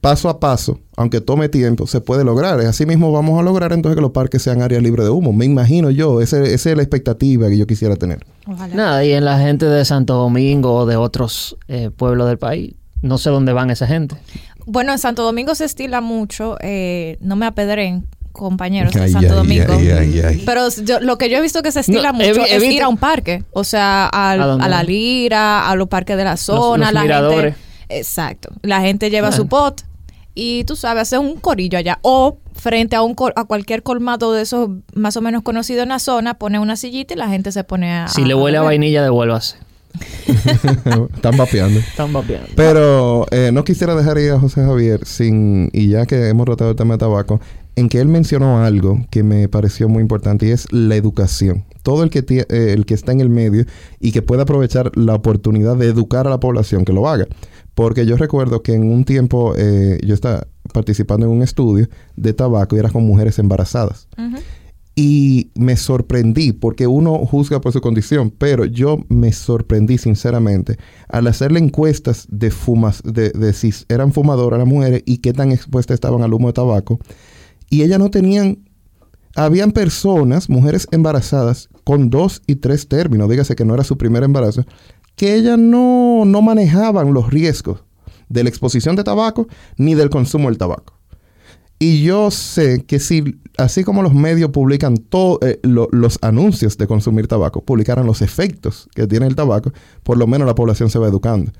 paso 0.00 0.28
a 0.28 0.40
paso, 0.40 0.78
aunque 0.96 1.20
tome 1.20 1.48
tiempo, 1.48 1.86
se 1.86 2.00
puede 2.00 2.24
lograr. 2.24 2.60
Así 2.60 2.84
mismo 2.86 3.12
vamos 3.12 3.38
a 3.38 3.42
lograr 3.42 3.72
entonces 3.72 3.96
que 3.96 4.02
los 4.02 4.10
parques 4.10 4.42
sean 4.42 4.60
áreas 4.62 4.82
libres 4.82 5.04
de 5.04 5.10
humo. 5.10 5.32
Me 5.32 5.44
imagino 5.44 5.90
yo, 5.90 6.20
ese- 6.20 6.52
esa 6.54 6.70
es 6.70 6.76
la 6.76 6.82
expectativa 6.82 7.48
que 7.48 7.56
yo 7.56 7.66
quisiera 7.66 7.96
tener. 7.96 8.24
Ojalá. 8.46 8.74
Nada, 8.74 9.04
y 9.04 9.12
en 9.12 9.24
la 9.24 9.38
gente 9.38 9.66
de 9.66 9.84
Santo 9.84 10.14
Domingo 10.14 10.74
o 10.74 10.86
de 10.86 10.96
otros 10.96 11.56
eh, 11.68 11.90
pueblos 11.94 12.28
del 12.28 12.38
país, 12.38 12.74
no 13.00 13.16
sé 13.18 13.30
dónde 13.30 13.52
van 13.52 13.70
esa 13.70 13.86
gente. 13.86 14.16
Bueno, 14.66 14.92
en 14.92 14.98
Santo 14.98 15.22
Domingo 15.22 15.54
se 15.54 15.64
estila 15.64 16.00
mucho, 16.00 16.56
eh, 16.60 17.16
no 17.20 17.34
me 17.36 17.46
apedren, 17.46 18.06
compañeros 18.32 18.92
de 18.92 19.02
Ay, 19.02 19.12
Santo 19.12 19.28
ay, 19.30 19.34
Domingo. 19.36 19.72
ay, 19.74 19.90
ay, 19.90 20.20
ay. 20.20 20.42
Pero 20.44 20.68
yo- 20.84 21.00
lo 21.00 21.18
que 21.18 21.28
yo 21.30 21.38
he 21.38 21.40
visto 21.40 21.62
que 21.62 21.70
se 21.72 21.80
estila 21.80 22.12
No, 22.12 22.18
mucho 22.18 22.44
es 22.44 22.62
ir 22.62 22.82
a 22.82 22.88
un 22.88 22.96
parque. 22.96 23.44
O 23.52 23.64
sea, 23.64 24.06
al- 24.06 24.40
¿A 24.42 24.54
a, 24.64 24.68
la 24.68 24.82
Lira, 24.82 25.68
a 25.70 25.74
los 25.76 25.88
parques 25.88 26.16
de 26.16 26.24
la 26.24 26.36
zona. 26.36 26.86
los 26.86 26.94
la 26.94 27.02
miradores. 27.02 27.54
gente. 27.54 27.98
Exacto. 27.98 28.50
La 28.62 28.80
gente 28.80 29.10
lleva 29.10 29.32
su 29.32 29.46
pot 29.48 29.82
y 30.34 30.64
tú 30.64 30.76
sabes, 30.76 31.02
hace 31.02 31.18
un 31.18 31.36
corillo 31.36 31.76
allá. 31.78 31.98
O 32.02 32.38
frente 32.54 32.96
a 32.96 33.02
un 33.02 33.14
a 33.36 33.44
cualquier 33.44 33.82
colmado 33.82 34.32
de 34.32 34.42
esos 34.42 34.70
más 34.94 35.16
o 35.16 35.20
menos 35.20 35.42
conocidos 35.42 35.82
en 35.82 35.90
la 35.90 35.98
zona, 35.98 36.34
pone 36.34 36.58
una 36.58 36.76
sillita 36.76 37.12
y 37.14 37.16
la 37.18 37.28
gente 37.28 37.52
se 37.52 37.64
pone 37.64 37.92
a. 37.92 38.08
Si 38.08 38.24
le 38.24 38.34
huele 38.34 38.56
a 38.56 38.60
beber. 38.62 38.70
vainilla, 38.78 39.02
devuélvase. 39.02 39.56
Están 41.14 41.36
vapeando. 41.36 41.80
Están 41.80 42.12
vapeando. 42.12 42.48
Pero 42.56 43.26
eh, 43.30 43.50
no 43.52 43.64
quisiera 43.64 43.94
dejar 43.94 44.18
ir 44.18 44.32
a 44.32 44.38
José 44.40 44.62
Javier 44.64 45.04
sin, 45.04 45.68
y 45.72 45.88
ya 45.88 46.06
que 46.06 46.28
hemos 46.28 46.46
tratado 46.46 46.70
el 46.70 46.76
tema 46.76 46.94
de 46.94 46.98
tabaco, 46.98 47.40
en 47.76 47.88
que 47.88 48.00
él 48.00 48.08
mencionó 48.08 48.62
algo 48.62 49.00
que 49.10 49.22
me 49.22 49.48
pareció 49.48 49.88
muy 49.88 50.02
importante 50.02 50.46
y 50.46 50.50
es 50.50 50.70
la 50.72 50.96
educación. 50.96 51.64
Todo 51.82 52.02
el 52.02 52.10
que, 52.10 52.24
eh, 52.28 52.46
el 52.72 52.86
que 52.86 52.94
está 52.94 53.12
en 53.12 53.20
el 53.20 53.30
medio 53.30 53.64
y 53.98 54.12
que 54.12 54.22
pueda 54.22 54.42
aprovechar 54.42 54.96
la 54.96 55.14
oportunidad 55.14 55.76
de 55.76 55.86
educar 55.86 56.26
a 56.26 56.30
la 56.30 56.40
población, 56.40 56.84
que 56.84 56.92
lo 56.92 57.08
haga. 57.08 57.26
Porque 57.74 58.04
yo 58.04 58.16
recuerdo 58.16 58.62
que 58.62 58.74
en 58.74 58.92
un 58.92 59.04
tiempo 59.04 59.54
eh, 59.56 59.98
yo 60.04 60.14
estaba 60.14 60.46
participando 60.72 61.26
en 61.26 61.32
un 61.32 61.42
estudio 61.42 61.88
de 62.16 62.32
tabaco 62.34 62.76
y 62.76 62.78
era 62.78 62.90
con 62.90 63.04
mujeres 63.04 63.38
embarazadas. 63.38 64.08
Y 64.94 65.50
me 65.54 65.76
sorprendí, 65.76 66.52
porque 66.52 66.86
uno 66.86 67.16
juzga 67.24 67.62
por 67.62 67.72
su 67.72 67.80
condición, 67.80 68.30
pero 68.30 68.66
yo 68.66 68.98
me 69.08 69.32
sorprendí 69.32 69.96
sinceramente 69.96 70.76
al 71.08 71.26
hacerle 71.26 71.60
encuestas 71.60 72.26
de 72.28 72.50
fumas, 72.50 73.02
de, 73.02 73.30
de 73.30 73.54
si 73.54 73.72
eran 73.88 74.12
fumadoras 74.12 74.58
las 74.58 74.68
mujeres 74.68 75.02
y 75.06 75.18
qué 75.18 75.32
tan 75.32 75.50
expuestas 75.50 75.94
estaban 75.94 76.22
al 76.22 76.34
humo 76.34 76.48
de 76.48 76.52
tabaco. 76.52 76.98
Y 77.72 77.82
ellas 77.82 77.98
no 77.98 78.10
tenían, 78.10 78.58
habían 79.34 79.72
personas, 79.72 80.50
mujeres 80.50 80.86
embarazadas, 80.90 81.70
con 81.84 82.10
dos 82.10 82.42
y 82.46 82.56
tres 82.56 82.86
términos, 82.86 83.30
dígase 83.30 83.56
que 83.56 83.64
no 83.64 83.72
era 83.72 83.82
su 83.82 83.96
primer 83.96 84.24
embarazo, 84.24 84.66
que 85.16 85.36
ellas 85.36 85.58
no, 85.58 86.26
no 86.26 86.42
manejaban 86.42 87.14
los 87.14 87.30
riesgos 87.30 87.82
de 88.28 88.42
la 88.42 88.50
exposición 88.50 88.94
de 88.94 89.04
tabaco 89.04 89.48
ni 89.78 89.94
del 89.94 90.10
consumo 90.10 90.50
del 90.50 90.58
tabaco. 90.58 90.98
Y 91.78 92.02
yo 92.02 92.30
sé 92.30 92.84
que 92.84 92.98
si, 92.98 93.40
así 93.56 93.84
como 93.84 94.02
los 94.02 94.12
medios 94.12 94.50
publican 94.50 94.98
todos 94.98 95.38
los 95.62 96.18
anuncios 96.20 96.76
de 96.76 96.86
consumir 96.86 97.26
tabaco, 97.26 97.64
publicaran 97.64 98.04
los 98.04 98.20
efectos 98.20 98.86
que 98.94 99.06
tiene 99.06 99.26
el 99.26 99.34
tabaco, 99.34 99.72
por 100.02 100.18
lo 100.18 100.26
menos 100.26 100.46
la 100.46 100.54
población 100.54 100.90
se 100.90 100.98
va 100.98 101.08
educando. 101.08 101.52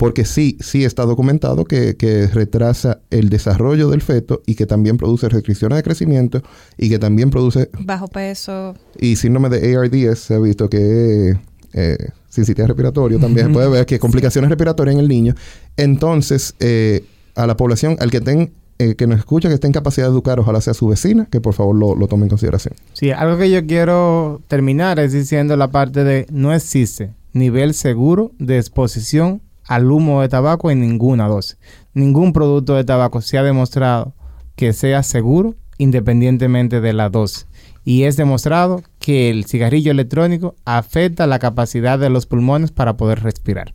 Porque 0.00 0.24
sí, 0.24 0.56
sí 0.60 0.86
está 0.86 1.04
documentado 1.04 1.66
que, 1.66 1.94
que 1.94 2.26
retrasa 2.26 3.02
el 3.10 3.28
desarrollo 3.28 3.90
del 3.90 4.00
feto 4.00 4.40
y 4.46 4.54
que 4.54 4.64
también 4.64 4.96
produce 4.96 5.28
restricciones 5.28 5.76
de 5.76 5.82
crecimiento 5.82 6.40
y 6.78 6.88
que 6.88 6.98
también 6.98 7.28
produce, 7.28 7.68
Bajo 7.80 8.08
peso. 8.08 8.74
y 8.98 9.16
síndrome 9.16 9.50
de 9.50 9.76
ARDS, 9.76 10.18
se 10.18 10.34
ha 10.36 10.38
visto 10.38 10.70
que 10.70 11.36
eh, 11.74 11.98
sincitial 12.30 12.68
respiratorio 12.68 13.18
también 13.18 13.48
se 13.48 13.52
puede 13.52 13.68
ver 13.68 13.84
que 13.84 13.98
complicaciones 13.98 14.48
respiratorias 14.48 14.94
en 14.94 15.00
el 15.00 15.08
niño. 15.08 15.34
Entonces, 15.76 16.54
eh, 16.60 17.04
a 17.34 17.46
la 17.46 17.58
población, 17.58 17.98
al 18.00 18.10
que 18.10 18.16
estén 18.16 18.54
eh, 18.78 18.94
que 18.94 19.06
nos 19.06 19.18
escucha, 19.18 19.48
que 19.48 19.54
esté 19.56 19.66
en 19.66 19.74
capacidad 19.74 20.06
de 20.06 20.12
educar, 20.12 20.40
ojalá 20.40 20.62
sea 20.62 20.72
su 20.72 20.88
vecina, 20.88 21.26
que 21.30 21.42
por 21.42 21.52
favor 21.52 21.76
lo, 21.76 21.94
lo 21.94 22.06
tome 22.06 22.22
en 22.22 22.30
consideración. 22.30 22.72
Sí, 22.94 23.10
algo 23.10 23.36
que 23.36 23.50
yo 23.50 23.66
quiero 23.66 24.40
terminar 24.48 24.98
es 24.98 25.12
diciendo 25.12 25.58
la 25.58 25.68
parte 25.70 26.04
de 26.04 26.26
no 26.32 26.54
existe 26.54 27.12
nivel 27.34 27.74
seguro 27.74 28.32
de 28.38 28.56
exposición 28.56 29.42
al 29.70 29.88
humo 29.92 30.20
de 30.20 30.28
tabaco 30.28 30.72
en 30.72 30.80
ninguna 30.80 31.28
dosis. 31.28 31.56
Ningún 31.94 32.32
producto 32.32 32.74
de 32.74 32.82
tabaco 32.82 33.20
se 33.20 33.38
ha 33.38 33.44
demostrado 33.44 34.14
que 34.56 34.72
sea 34.72 35.04
seguro 35.04 35.54
independientemente 35.78 36.80
de 36.80 36.92
la 36.92 37.08
dosis. 37.08 37.46
Y 37.84 38.02
es 38.02 38.16
demostrado 38.16 38.82
que 38.98 39.30
el 39.30 39.44
cigarrillo 39.44 39.92
electrónico 39.92 40.56
afecta 40.64 41.28
la 41.28 41.38
capacidad 41.38 42.00
de 42.00 42.10
los 42.10 42.26
pulmones 42.26 42.72
para 42.72 42.96
poder 42.96 43.22
respirar. 43.22 43.72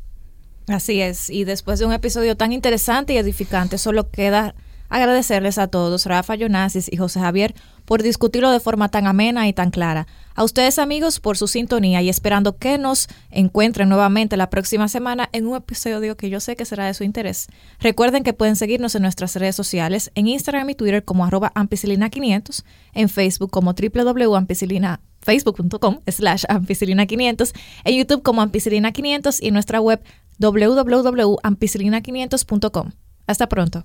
Así 0.68 1.00
es, 1.00 1.30
y 1.30 1.46
después 1.46 1.80
de 1.80 1.86
un 1.86 1.94
episodio 1.94 2.36
tan 2.36 2.52
interesante 2.52 3.14
y 3.14 3.18
edificante, 3.18 3.78
solo 3.78 4.10
queda 4.12 4.54
agradecerles 4.90 5.58
a 5.58 5.68
todos, 5.68 6.06
Rafa 6.06 6.36
Yonasis 6.36 6.92
y 6.92 6.98
José 6.98 7.20
Javier, 7.20 7.56
por 7.86 8.04
discutirlo 8.04 8.52
de 8.52 8.60
forma 8.60 8.90
tan 8.90 9.08
amena 9.08 9.48
y 9.48 9.54
tan 9.54 9.72
clara. 9.72 10.06
A 10.36 10.44
ustedes 10.44 10.78
amigos 10.80 11.20
por 11.20 11.38
su 11.38 11.48
sintonía 11.48 12.02
y 12.02 12.10
esperando 12.10 12.58
que 12.58 12.78
nos 12.78 13.08
encuentren 13.30 13.88
nuevamente 13.90 14.38
la 14.38 14.50
próxima 14.50 14.88
semana 14.88 15.30
en 15.32 15.46
un 15.48 15.56
episodio 15.56 16.18
que 16.18 16.30
yo 16.30 16.40
sé 16.40 16.56
que 16.56 16.66
será 16.66 16.86
de 16.88 16.94
su 16.94 17.04
interés. 17.04 17.48
Recuerden 17.80 18.24
que 18.24 18.34
pueden 18.34 18.56
seguirnos 18.56 18.94
en 18.96 19.02
nuestras 19.04 19.36
redes 19.36 19.56
sociales, 19.56 20.12
en 20.16 20.28
Instagram 20.28 20.70
y 20.70 20.76
Twitter 20.76 21.06
como 21.06 21.26
arroba 21.26 21.52
ampicilina500, 21.56 22.64
en 22.94 23.10
Facebook 23.10 23.52
como 23.52 23.74
www.ampicilina 23.74 25.02
facebook.com 25.22 26.02
slash 26.08 26.46
ampicilina500, 26.46 27.54
en 27.84 27.96
YouTube 27.96 28.22
como 28.22 28.44
ampicilina500 28.44 29.40
y 29.42 29.50
nuestra 29.52 29.82
web 29.82 30.04
www.ampicilina500.com. 30.40 32.92
Hasta 33.28 33.50
pronto. 33.50 33.84